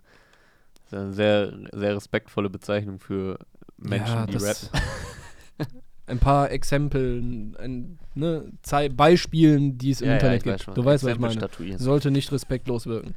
Das 0.89 0.99
ist 0.99 1.05
eine 1.05 1.13
sehr, 1.13 1.53
sehr 1.73 1.95
respektvolle 1.95 2.49
Bezeichnung 2.49 2.99
für 2.99 3.39
Menschen, 3.77 4.15
Ja, 4.15 4.25
die 4.25 4.37
rappen. 4.37 4.69
Ein 6.09 6.19
paar 6.19 6.51
Exempel, 6.51 7.17
ein, 7.59 7.99
ne, 8.15 8.49
Beispielen, 8.95 9.77
die 9.77 9.91
es 9.91 9.99
im 9.99 10.05
Ja, 10.07 10.11
ja, 10.11 10.15
Internet 10.19 10.45
weiß 10.45 10.65
gibt. 10.65 10.77
Du 10.77 10.85
weißt, 10.85 11.03
was 11.03 11.11
ich 11.13 11.19
meine. 11.19 11.33
statuieren. 11.33 11.79
Sollte 11.79 12.11
nicht 12.11 12.31
respektlos 12.31 12.85
wirken. 12.87 13.13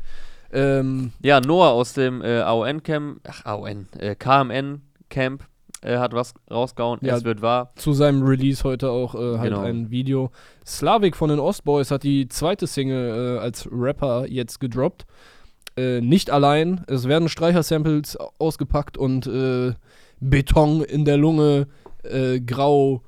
Ähm, 0.52 1.12
Ja, 1.22 1.40
Noah 1.40 1.70
aus 1.70 1.92
dem 1.92 2.20
äh, 2.20 2.40
AON-Camp, 2.40 3.20
ach, 3.28 3.44
AON, 3.46 3.86
äh, 3.96 4.16
KMN-Camp 4.16 5.44
äh, 5.82 5.98
hat 5.98 6.12
was 6.14 6.34
rausgehauen. 6.50 6.98
Ja. 7.02 7.16
Es 7.16 7.24
wird 7.24 7.42
wahr. 7.42 7.72
zu 7.76 7.92
seinem 7.92 8.24
Release 8.24 8.64
heute 8.64 8.90
auch 8.90 9.14
äh, 9.14 9.38
halt 9.38 9.50
Genau. 9.50 9.62
ein 9.62 9.90
Video. 9.90 10.32
Slavik 10.66 11.14
von 11.16 11.30
den 11.30 11.38
Ostboys 11.38 11.92
hat 11.92 12.02
die 12.02 12.26
zweite 12.28 12.66
Single 12.66 13.36
äh, 13.36 13.38
als 13.38 13.68
Rapper 13.70 14.26
jetzt 14.26 14.58
gedroppt. 14.58 15.06
Äh, 15.76 16.00
nicht 16.00 16.30
allein. 16.30 16.84
Es 16.86 17.06
werden 17.08 17.28
Streicher-Samples 17.28 18.16
ausgepackt 18.38 18.98
und 18.98 19.26
äh, 19.26 19.74
Beton 20.20 20.82
in 20.82 21.04
der 21.04 21.16
Lunge, 21.16 21.66
äh, 22.02 22.40
grau. 22.40 23.02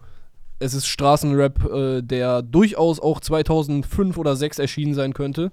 Es 0.59 0.75
ist 0.75 0.87
Straßenrap, 0.87 1.65
äh, 1.65 2.03
der 2.03 2.43
durchaus 2.43 3.01
auch 3.01 3.21
2005 3.21 4.17
oder 4.17 4.31
2006 4.31 4.59
erschienen 4.61 4.95
sein 4.95 5.13
könnte. 5.13 5.51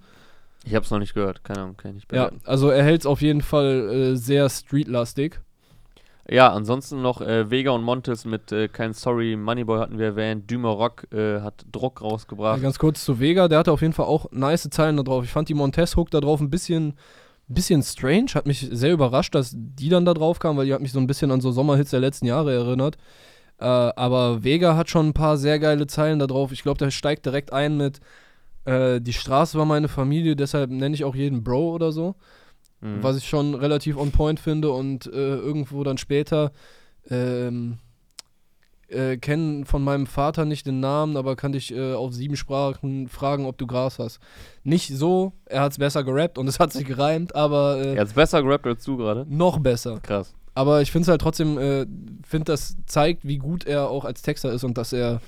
Ich 0.66 0.76
habe 0.76 0.84
es 0.86 0.92
noch 0.92 1.00
nicht 1.00 1.14
gehört, 1.14 1.44
keine 1.44 1.62
Ahnung, 1.62 1.78
kann 1.78 1.98
ich 1.98 2.06
Ja, 2.12 2.32
also 2.44 2.70
er 2.70 2.84
hält 2.84 3.02
es 3.02 3.06
auf 3.08 3.22
jeden 3.22 3.42
Fall 3.42 3.90
äh, 3.90 4.16
sehr 4.16 4.50
streetlastig. 4.50 5.40
Ja, 6.32 6.52
ansonsten 6.54 7.02
noch 7.02 7.22
äh, 7.22 7.50
Vega 7.50 7.72
und 7.72 7.82
Montes 7.84 8.24
mit 8.24 8.52
äh, 8.52 8.68
Kein 8.68 8.94
Sorry, 8.94 9.36
Moneyboy 9.36 9.80
hatten 9.80 9.98
wir 9.98 10.08
erwähnt, 10.08 10.50
Dümer 10.50 10.70
Rock 10.70 11.08
äh, 11.12 11.42
hat 11.42 11.66
Druck 11.72 12.02
Ja, 12.02 12.08
rausgebracht. 12.08 12.62
ganz 12.62 12.78
kurz 12.78 13.04
zu 13.04 13.20
Vega, 13.20 13.48
der 13.48 13.58
hatte 13.60 13.72
auf 13.72 13.82
jeden 13.82 13.94
Fall 13.94 14.06
auch 14.06 14.32
nice 14.32 14.70
Zeilen 14.70 14.98
da 14.98 15.04
drauf. 15.04 15.24
Ich 15.24 15.32
fand 15.32 15.50
die 15.50 15.56
Montez-Hook 15.56 16.12
da 16.12 16.20
drauf 16.22 16.40
ein 16.40 16.52
bisschen, 16.52 16.94
bisschen 17.48 17.82
strange, 17.82 18.28
hat 18.36 18.46
mich 18.46 18.68
sehr 18.72 18.94
überrascht, 18.94 19.34
dass 19.34 19.54
die 19.56 19.90
dann 19.90 20.06
da 20.06 20.14
drauf 20.14 20.38
kam, 20.38 20.56
weil 20.58 20.68
die 20.68 20.74
hat 20.74 20.82
mich 20.82 20.92
so 20.92 21.00
ein 21.00 21.08
bisschen 21.08 21.32
an 21.32 21.42
so 21.42 21.52
Sommerhits 21.52 21.90
der 21.90 22.00
letzten 22.00 22.28
Jahre 22.28 22.54
erinnert. 22.54 22.98
Äh, 23.60 23.66
aber 23.66 24.44
Vega 24.44 24.76
hat 24.76 24.90
schon 24.90 25.08
ein 25.08 25.14
paar 25.14 25.36
sehr 25.38 25.58
geile 25.58 25.88
Zeilen 25.88 26.20
da 26.20 26.28
drauf. 26.28 26.52
Ich 26.52 26.62
glaube, 26.62 26.78
der 26.78 26.92
steigt 26.92 27.26
direkt 27.26 27.52
ein 27.54 27.76
mit 27.76 28.02
äh, 28.66 29.02
Die 29.02 29.14
Straße 29.14 29.58
war 29.58 29.66
meine 29.66 29.88
Familie, 29.88 30.36
deshalb 30.36 30.70
nenne 30.70 30.94
ich 30.94 31.04
auch 31.06 31.16
jeden 31.16 31.44
Bro 31.44 31.72
oder 31.72 31.92
so. 31.92 32.16
Mhm. 32.82 33.04
Was 33.04 33.18
ich 33.18 33.28
schon 33.28 33.56
relativ 33.56 33.98
on 33.98 34.12
point 34.12 34.40
finde 34.40 34.72
und 34.72 35.06
äh, 35.08 35.36
irgendwo 35.36 35.84
dann 35.84 35.98
später 35.98 36.52
ähm, 37.10 37.78
äh, 38.88 39.18
kennen 39.18 39.66
von 39.66 39.84
meinem 39.84 40.08
Vater 40.08 40.46
nicht 40.46 40.66
den 40.66 40.80
Namen, 40.80 41.16
aber 41.18 41.36
kann 41.36 41.52
dich 41.52 41.74
äh, 41.76 41.94
auf 41.94 42.14
sieben 42.14 42.36
Sprachen 42.36 43.08
fragen, 43.08 43.46
ob 43.46 43.58
du 43.58 43.68
Gras 43.68 44.00
hast. 44.00 44.20
Nicht 44.64 44.90
so, 44.96 45.34
er 45.46 45.62
hat 45.62 45.74
es 45.74 45.78
besser 45.78 46.04
gerappt 46.04 46.38
und 46.38 46.48
es 46.48 46.60
hat 46.60 46.72
sich 46.74 46.86
gereimt, 46.86 47.36
aber 47.36 47.78
äh, 47.78 47.94
Er 47.96 48.02
hat's 48.02 48.14
besser 48.14 48.42
gerappt 48.42 48.66
als 48.66 48.84
du 48.84 48.98
gerade. 48.98 49.26
noch 49.30 49.60
besser. 49.60 50.00
Krass. 50.02 50.34
Aber 50.56 50.82
ich 50.82 50.92
finde 50.92 51.04
es 51.04 51.08
halt 51.10 51.22
trotzdem, 51.22 51.58
äh, 51.58 51.86
finde 52.28 52.46
das 52.46 52.76
zeigt, 52.86 53.26
wie 53.28 53.38
gut 53.38 53.66
er 53.66 53.90
auch 53.90 54.06
als 54.06 54.22
Texter 54.24 54.52
ist 54.52 54.64
und 54.64 54.78
dass 54.78 54.92
er 54.92 55.22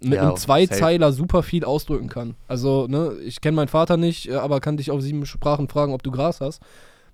mit 0.00 0.12
Ja, 0.14 0.26
einem. 0.28 0.36
Zweizeiler 0.36 1.10
super 1.12 1.42
viel 1.42 1.64
ausdrücken 1.64 2.08
kann. 2.08 2.34
Also, 2.48 2.86
ne, 2.86 3.14
ich 3.24 3.40
kenne 3.40 3.56
meinen 3.56 3.68
Vater 3.68 3.96
nicht, 3.96 4.28
äh, 4.28 4.34
aber 4.34 4.60
kann 4.60 4.76
dich 4.76 4.90
auf 4.90 5.00
sieben 5.00 5.24
Sprachen 5.24 5.68
fragen, 5.68 5.94
ob 5.94 6.02
du 6.02 6.10
Gras 6.10 6.40
hast. 6.42 6.60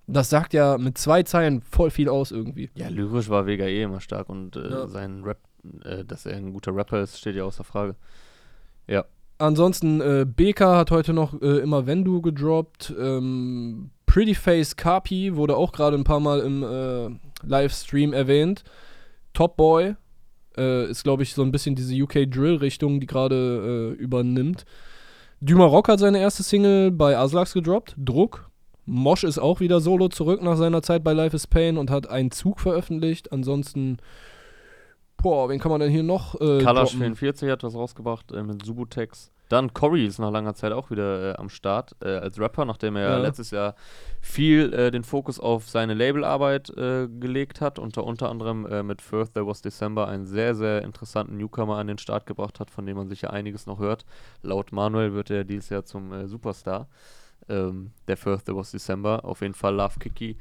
Das 0.07 0.30
sagt 0.30 0.53
ja 0.53 0.78
mit 0.78 0.98
zwei 0.98 1.22
Zeilen 1.22 1.61
voll 1.62 1.90
viel 1.90 2.09
aus 2.09 2.32
irgendwie. 2.32 2.70
Ja, 2.74 2.88
lyrisch 2.88 3.28
war 3.28 3.46
Vega 3.46 3.64
eh 3.66 3.82
immer 3.82 4.00
stark 4.00 4.28
und 4.28 4.57
äh, 4.57 4.68
Ja. 4.70 4.86
sein 4.88 5.22
Rap, 5.24 5.38
äh, 5.84 6.05
dass 6.05 6.26
er 6.26 6.36
ein 6.36 6.53
guter 6.53 6.74
Rapper 6.74 7.00
ist, 7.03 7.18
steht 7.18 7.36
ja 7.36 7.44
außer 7.44 7.64
Frage. 7.64 7.94
Ansonsten, 9.38 10.00
äh, 10.00 10.24
BK 10.24 10.76
hat 10.76 10.90
heute 10.92 11.12
noch 11.12 11.40
äh, 11.42 11.59
immer 11.59 11.84
Wenn 11.86 12.05
du 12.05 12.22
gedroppt. 12.22 12.94
Ähm, 12.96 13.90
Prettyface 14.07 14.76
Carpi 14.76 15.34
wurde 15.34 15.57
auch 15.57 15.72
gerade 15.72 15.96
ein 15.96 16.05
paar 16.05 16.20
Mal 16.20 16.40
im 16.40 16.62
äh, 16.62 17.09
Livestream 17.44 18.12
erwähnt. 18.12 18.62
Top 19.32 19.57
Boy 19.57 19.96
äh, 20.57 20.88
ist, 20.88 21.03
glaube 21.03 21.24
ich, 21.24 21.34
so 21.34 21.42
ein 21.42 21.50
bisschen 21.50 21.74
diese 21.74 22.00
UK-Drill-Richtung, 22.00 23.00
die 23.00 23.07
gerade 23.07 23.96
übernimmt. 23.98 24.64
Dümer 25.40 25.64
Rock 25.64 25.88
hat 25.88 25.98
seine 25.98 26.20
erste 26.20 26.44
Single 26.44 26.92
bei 26.92 27.16
Aslax 27.18 27.53
gedroppt, 27.55 27.96
Druck. 27.98 28.48
Mosch 28.84 29.24
ist 29.24 29.38
auch 29.38 29.60
wieder 29.60 29.80
solo 29.80 30.08
zurück 30.08 30.42
nach 30.42 30.56
seiner 30.56 30.82
Zeit 30.82 31.04
bei 31.04 31.12
Life 31.12 31.36
is 31.36 31.46
Pain 31.46 31.78
und 31.78 31.90
hat 31.90 32.08
einen 32.10 32.30
Zug 32.30 32.60
veröffentlicht. 32.60 33.30
Ansonsten, 33.32 33.98
boah, 35.22 35.48
wen 35.48 35.60
kann 35.60 35.70
man 35.70 35.80
denn 35.80 35.90
hier 35.90 36.02
noch 36.02 36.34
äh, 36.40 36.58
Kalash 36.62 36.90
droppen? 36.92 37.14
44 37.14 37.50
hat 37.50 37.62
was 37.62 37.74
rausgebracht 37.74 38.32
äh, 38.32 38.42
mit 38.42 38.64
Subutex. 38.64 39.30
Dann 39.48 39.74
Cory 39.74 40.06
ist 40.06 40.18
nach 40.18 40.30
langer 40.30 40.54
Zeit 40.54 40.72
auch 40.72 40.90
wieder 40.90 41.32
äh, 41.32 41.36
am 41.36 41.50
Start 41.50 41.94
äh, 42.02 42.08
als 42.08 42.40
Rapper, 42.40 42.64
nachdem 42.64 42.96
er 42.96 43.10
Ja. 43.10 43.18
letztes 43.18 43.50
Jahr 43.50 43.74
viel 44.22 44.72
äh, 44.72 44.90
den 44.90 45.04
Fokus 45.04 45.38
auf 45.38 45.68
seine 45.68 45.92
Labelarbeit 45.92 46.70
äh, 46.70 47.06
gelegt 47.06 47.60
hat 47.60 47.78
und 47.78 47.98
unter 47.98 48.30
anderem 48.30 48.64
äh, 48.66 48.82
mit 48.82 49.02
First 49.02 49.34
There 49.34 49.46
Was 49.46 49.60
December 49.60 50.08
einen 50.08 50.24
sehr, 50.24 50.54
sehr 50.54 50.82
interessanten 50.82 51.36
Newcomer 51.36 51.76
an 51.76 51.86
den 51.86 51.98
Start 51.98 52.24
gebracht 52.24 52.60
hat, 52.60 52.70
von 52.70 52.86
dem 52.86 52.96
man 52.96 53.08
sicher 53.08 53.30
einiges 53.30 53.66
noch 53.66 53.78
hört. 53.78 54.06
Laut 54.40 54.72
Manuel 54.72 55.12
wird 55.12 55.30
er 55.30 55.44
dieses 55.44 55.68
Jahr 55.68 55.84
zum 55.84 56.12
äh, 56.14 56.26
Superstar. 56.26 56.88
Ähm, 57.49 57.93
der 58.09 58.16
First 58.16 58.47
There 58.47 58.57
Was 58.57 58.70
December, 58.70 59.24
auf 59.24 59.40
jeden 59.40 59.55
Fall 59.55 59.74
Love 59.74 59.99
Kiki. 59.99 60.36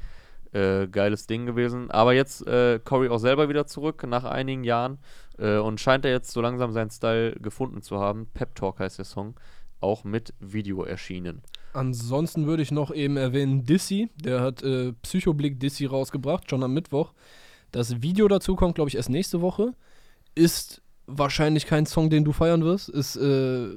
Äh, 0.52 0.86
geiles 0.88 1.26
Ding 1.26 1.46
gewesen. 1.46 1.90
Aber 1.90 2.12
jetzt 2.12 2.46
äh, 2.46 2.78
Cory 2.78 3.08
auch 3.08 3.18
selber 3.18 3.48
wieder 3.48 3.66
zurück 3.66 4.06
nach 4.06 4.24
einigen 4.24 4.64
Jahren 4.64 4.98
äh, 5.38 5.56
und 5.56 5.80
scheint 5.80 6.04
er 6.04 6.10
jetzt 6.10 6.30
so 6.30 6.42
langsam 6.42 6.72
seinen 6.72 6.90
Style 6.90 7.32
gefunden 7.40 7.80
zu 7.80 7.98
haben. 7.98 8.28
Pep 8.34 8.54
Talk 8.54 8.78
heißt 8.78 8.98
der 8.98 9.06
Song, 9.06 9.34
auch 9.80 10.04
mit 10.04 10.34
Video 10.40 10.84
erschienen. 10.84 11.42
Ansonsten 11.72 12.46
würde 12.46 12.62
ich 12.62 12.70
noch 12.70 12.92
eben 12.92 13.16
erwähnen 13.16 13.64
Dissy. 13.64 14.10
Der 14.22 14.42
hat 14.42 14.62
äh, 14.62 14.92
Psychoblick 14.92 15.58
Dissy 15.58 15.86
rausgebracht, 15.86 16.50
schon 16.50 16.62
am 16.62 16.74
Mittwoch. 16.74 17.14
Das 17.70 18.02
Video 18.02 18.28
dazu 18.28 18.54
kommt, 18.54 18.74
glaube 18.74 18.90
ich, 18.90 18.96
erst 18.96 19.08
nächste 19.08 19.40
Woche. 19.40 19.72
Ist 20.34 20.81
wahrscheinlich 21.18 21.66
kein 21.66 21.86
Song, 21.86 22.10
den 22.10 22.24
du 22.24 22.32
feiern 22.32 22.64
wirst. 22.64 22.88
Ist, 22.88 23.16
äh, 23.16 23.68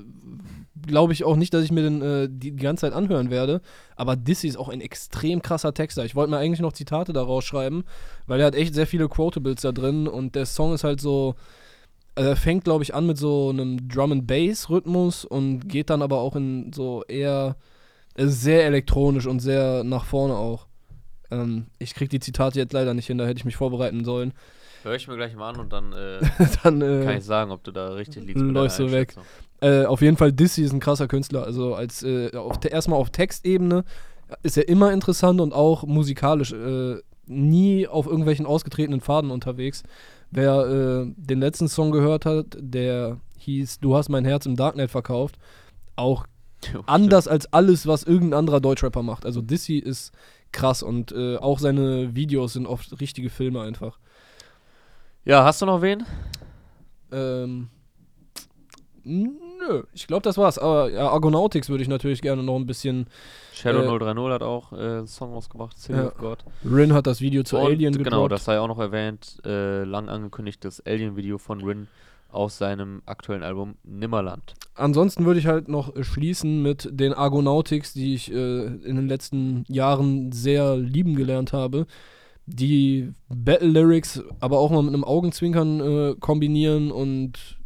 glaube 0.86 1.14
ich 1.14 1.24
auch 1.24 1.36
nicht, 1.36 1.54
dass 1.54 1.64
ich 1.64 1.72
mir 1.72 1.84
den 1.84 2.02
äh, 2.02 2.28
die, 2.30 2.56
ganze 2.56 2.82
Zeit 2.82 2.94
anhören 2.94 3.30
werde. 3.30 3.62
Aber 3.96 4.16
Dissy 4.16 4.48
ist 4.48 4.58
auch 4.58 4.70
ein 4.70 4.82
extrem 4.82 5.42
krasser 5.42 5.74
Texter. 5.74 6.06
Ich 6.06 6.16
wollte 6.16 6.32
mir 6.32 6.38
eigentlich 6.38 6.60
noch 6.60 6.74
Zitate 6.74 7.14
daraus 7.14 7.44
schreiben, 7.44 7.86
weil 8.28 8.40
er 8.40 8.48
hat 8.48 8.56
echt 8.56 8.74
sehr 8.74 8.88
viele 8.88 9.10
Quotables 9.10 9.62
da 9.62 9.72
drin 9.72 10.08
und 10.08 10.36
der 10.36 10.46
Song 10.46 10.74
ist 10.74 10.84
halt 10.84 11.02
so. 11.02 11.36
Also 12.16 12.30
er 12.30 12.36
fängt, 12.38 12.64
glaube 12.64 12.84
ich, 12.84 12.96
an 12.96 13.06
mit 13.06 13.18
so 13.18 13.50
einem 13.50 13.90
Drum-and-Bass-Rhythmus 13.90 15.26
und 15.26 15.68
geht 15.68 15.90
dann 15.90 16.02
aber 16.02 16.20
auch 16.20 16.36
in 16.36 16.72
so 16.74 17.04
eher 17.04 17.58
äh, 18.16 18.28
sehr 18.28 18.66
elektronisch 18.66 19.28
und 19.28 19.42
sehr 19.42 19.84
nach 19.84 20.06
vorne 20.06 20.36
auch. 20.36 20.68
Ähm, 21.30 21.66
ich 21.78 21.94
krieg 21.94 22.10
die 22.10 22.22
Zitate 22.22 22.60
jetzt 22.60 22.74
leider 22.74 22.94
nicht 22.94 23.08
hin, 23.08 23.18
da 23.18 23.26
hätte 23.26 23.40
ich 23.40 23.46
mich 23.46 23.58
vorbereiten 23.58 24.06
sollen. 24.06 24.34
Hör 24.86 24.94
ich 24.94 25.08
mir 25.08 25.16
gleich 25.16 25.36
mal 25.36 25.50
an 25.50 25.60
und 25.60 25.74
dann 25.74 25.94
äh, 25.94 26.20
dann 26.64 26.80
kann 26.80 26.82
äh, 26.82 27.18
ich 27.18 27.24
sagen, 27.24 27.50
ob 27.50 27.64
du 27.64 27.72
da 27.72 27.94
richtig 27.94 28.24
liegst. 28.24 28.44
läufst 28.44 28.78
du 28.78 28.92
weg. 28.92 29.16
Äh, 29.60 29.86
auf 29.86 30.02
jeden 30.04 30.16
Fall 30.16 30.32
Dissy 30.32 30.62
ist 30.62 30.74
ein 30.74 30.80
krasser 30.80 31.08
Künstler. 31.08 31.44
Also 31.44 31.74
als 31.74 32.04
äh, 32.04 32.38
auf 32.38 32.60
erstmal 32.64 33.00
auf 33.00 33.10
Textebene 33.10 33.84
ist 34.44 34.58
er 34.58 34.70
immer 34.70 34.94
interessant 34.94 35.42
und 35.42 35.54
auch 35.54 35.88
musikalisch 35.88 36.54
äh, 36.54 36.98
nie 37.26 37.88
auf 37.88 38.06
irgendwelchen 38.06 38.46
ausgetretenen 38.46 39.02
Faden 39.02 39.32
unterwegs. 39.32 39.82
Wer 40.30 40.68
äh, 40.68 41.14
den 41.18 41.40
letzten 41.40 41.68
Song 41.68 41.90
gehört 41.90 42.28
hat, 42.28 42.56
der 42.60 43.18
hieß 43.40 43.80
Du 43.80 43.98
hast 43.98 44.10
mein 44.10 44.24
Herz 44.24 44.46
im 44.46 44.56
Darknet 44.56 44.92
verkauft, 44.92 45.40
auch 45.96 46.28
Jo, 46.72 46.84
anders 46.86 47.28
als 47.28 47.52
alles, 47.52 47.88
was 47.88 48.04
irgendein 48.04 48.38
anderer 48.38 48.62
Deutschrapper 48.62 49.02
macht. 49.02 49.26
Also 49.26 49.42
Dissy 49.42 49.80
ist 49.80 50.12
krass 50.52 50.84
und 50.84 51.12
auch 51.16 51.58
seine 51.58 52.16
Videos 52.16 52.54
sind 52.54 52.68
oft 52.68 53.02
richtige 53.02 53.32
Filme 53.32 53.62
einfach. 53.62 53.98
Ja, 55.26 55.44
hast 55.44 55.62
du 55.62 55.66
noch 55.66 55.82
wen? 55.82 56.04
Ähm, 57.12 57.70
nö, 59.04 59.84
ich 59.94 60.06
glaube, 60.08 60.22
das 60.24 60.38
war's. 60.38 60.58
Aber 60.60 60.92
ja, 60.92 61.10
Argonautics 61.10 61.70
würde 61.70 61.82
ich 61.82 61.90
natürlich 61.90 62.22
gerne 62.22 62.44
noch 62.44 62.56
ein 62.56 62.66
bisschen. 62.66 63.08
Shadow 63.54 63.82
Äh, 63.82 64.00
030 64.00 64.34
hat 64.34 64.44
auch 64.44 64.72
äh, 64.74 64.76
einen 64.76 65.08
Song 65.08 65.34
rausgebracht, 65.34 65.78
City 65.80 65.98
Ja. 65.98 66.08
of 66.08 66.18
God. 66.18 66.44
Rin 66.64 66.94
hat 66.94 67.08
das 67.08 67.22
Video 67.22 67.44
zu 67.44 67.58
Und 67.58 67.66
Alien 67.66 67.94
gedroppt. 67.94 68.12
Genau, 68.12 68.28
das 68.28 68.46
sei 68.46 68.60
auch 68.60 68.68
noch 68.68 68.80
erwähnt, 68.80 69.38
äh, 69.46 69.84
lang 69.84 70.10
angekündigtes 70.10 70.86
Alien-Video 70.86 71.38
von 71.38 71.64
Rin 71.64 71.88
aus 72.30 72.58
seinem 72.58 73.02
aktuellen 73.06 73.44
Album 73.44 73.76
Nimmerland. 73.84 74.54
Ansonsten 74.76 75.26
würde 75.26 75.40
ich 75.40 75.48
halt 75.48 75.70
noch 75.70 75.96
äh, 75.96 76.04
schließen 76.04 76.62
mit 76.62 76.90
den 76.92 77.14
Argonautics, 77.14 77.94
die 77.94 78.14
ich 78.14 78.32
äh, 78.32 78.66
in 78.66 78.96
den 78.98 79.08
letzten 79.08 79.64
Jahren 79.70 80.32
sehr 80.34 80.76
lieben 80.76 81.16
gelernt 81.16 81.54
habe. 81.54 81.88
Die 82.48 83.12
Battle 83.28 83.68
Lyrics 83.70 84.24
aber 84.40 84.60
auch 84.60 84.72
mal 84.72 84.84
mit 84.84 84.94
einem 84.94 85.04
Augenzwinkern 85.04 85.80
äh, 85.80 86.16
kombinieren 86.20 86.92
und 86.92 87.58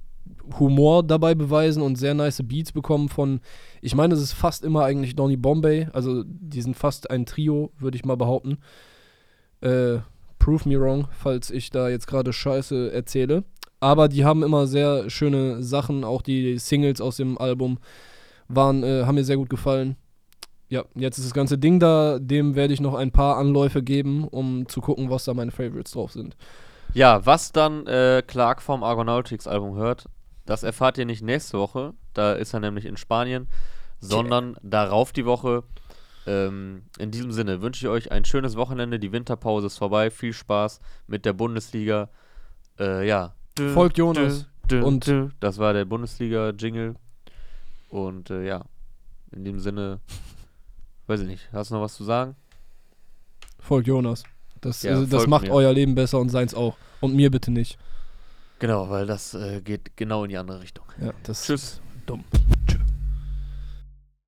Humor 0.57 1.03
dabei 1.03 1.35
beweisen 1.35 1.83
und 1.83 1.97
sehr 1.97 2.13
nice 2.13 2.41
Beats 2.43 2.71
bekommen 2.71 3.09
von, 3.09 3.41
ich 3.81 3.95
meine, 3.95 4.13
es 4.13 4.21
ist 4.21 4.33
fast 4.33 4.63
immer 4.63 4.83
eigentlich 4.83 5.15
Donny 5.15 5.37
Bombay, 5.37 5.87
also 5.93 6.23
die 6.25 6.61
sind 6.61 6.75
fast 6.75 7.11
ein 7.11 7.25
Trio, 7.25 7.71
würde 7.77 7.97
ich 7.97 8.05
mal 8.05 8.17
behaupten. 8.17 8.57
Äh, 9.61 9.99
prove 10.39 10.67
me 10.67 10.79
wrong, 10.79 11.07
falls 11.11 11.51
ich 11.51 11.69
da 11.69 11.89
jetzt 11.89 12.07
gerade 12.07 12.33
Scheiße 12.33 12.91
erzähle. 12.91 13.43
Aber 13.79 14.07
die 14.07 14.25
haben 14.25 14.43
immer 14.43 14.67
sehr 14.67 15.09
schöne 15.09 15.61
Sachen, 15.63 16.03
auch 16.03 16.21
die 16.21 16.57
Singles 16.57 16.99
aus 17.01 17.17
dem 17.17 17.37
Album 17.37 17.79
waren, 18.47 18.83
äh, 18.83 19.03
haben 19.05 19.15
mir 19.15 19.23
sehr 19.23 19.37
gut 19.37 19.49
gefallen. 19.49 19.95
Ja, 20.69 20.83
jetzt 20.95 21.17
ist 21.17 21.25
das 21.25 21.33
ganze 21.33 21.57
Ding 21.57 21.79
da, 21.79 22.19
dem 22.19 22.55
werde 22.55 22.73
ich 22.73 22.79
noch 22.79 22.93
ein 22.93 23.11
paar 23.11 23.37
Anläufe 23.37 23.81
geben, 23.81 24.23
um 24.27 24.67
zu 24.67 24.81
gucken, 24.81 25.09
was 25.09 25.25
da 25.25 25.33
meine 25.33 25.51
Favorites 25.51 25.91
drauf 25.93 26.11
sind. 26.11 26.37
Ja, 26.93 27.25
was 27.25 27.51
dann 27.51 27.85
äh, 27.87 28.23
Clark 28.25 28.61
vom 28.61 28.83
Argonautics-Album 28.83 29.75
hört, 29.75 30.05
das 30.45 30.63
erfahrt 30.63 30.97
ihr 30.97 31.05
nicht 31.05 31.23
nächste 31.23 31.57
Woche. 31.59 31.93
Da 32.13 32.33
ist 32.33 32.53
er 32.53 32.59
nämlich 32.59 32.85
in 32.85 32.97
Spanien, 32.97 33.47
sondern 33.99 34.57
darauf 34.63 35.11
die 35.11 35.25
Woche. 35.25 35.63
Ähm, 36.27 36.83
in 36.99 37.11
diesem 37.11 37.31
Sinne 37.31 37.61
wünsche 37.61 37.85
ich 37.85 37.89
euch 37.91 38.11
ein 38.11 38.25
schönes 38.25 38.55
Wochenende. 38.55 38.99
Die 38.99 39.11
Winterpause 39.11 39.67
ist 39.67 39.77
vorbei. 39.77 40.09
Viel 40.11 40.33
Spaß 40.33 40.79
mit 41.07 41.25
der 41.25 41.33
Bundesliga. 41.33 42.09
Äh, 42.79 43.07
ja. 43.07 43.33
Folgt 43.73 43.97
Jonas. 43.97 44.45
Und 44.71 45.07
Und- 45.07 45.31
das 45.39 45.57
war 45.57 45.73
der 45.73 45.85
Bundesliga-Jingle. 45.85 46.95
Und 47.89 48.29
äh, 48.29 48.45
ja, 48.47 48.65
in 49.31 49.43
dem 49.43 49.59
Sinne, 49.59 49.99
weiß 51.09 51.21
ich 51.21 51.27
nicht, 51.27 51.49
hast 51.51 51.71
du 51.71 51.75
noch 51.75 51.81
was 51.81 51.95
zu 51.95 52.03
sagen? 52.03 52.35
Folgt 53.59 53.87
Jonas. 53.87 54.23
Das, 54.61 54.83
Ja, 54.83 55.01
äh, 55.01 55.07
das 55.07 55.27
macht 55.27 55.43
mir. 55.45 55.53
euer 55.53 55.73
Leben 55.73 55.95
besser 55.95 56.19
und 56.19 56.29
seins 56.29 56.53
auch. 56.53 56.75
Und 57.01 57.15
mir 57.15 57.31
bitte 57.31 57.51
nicht. 57.51 57.77
Genau, 58.59 58.89
weil 58.89 59.05
das 59.07 59.33
äh, 59.33 59.61
geht 59.61 59.95
genau 59.95 60.23
in 60.25 60.29
die 60.29 60.37
andere 60.37 60.61
Richtung. 60.61 60.85
Ja, 61.01 61.13
Tschüss. 61.23 61.79
dumm. 62.05 62.23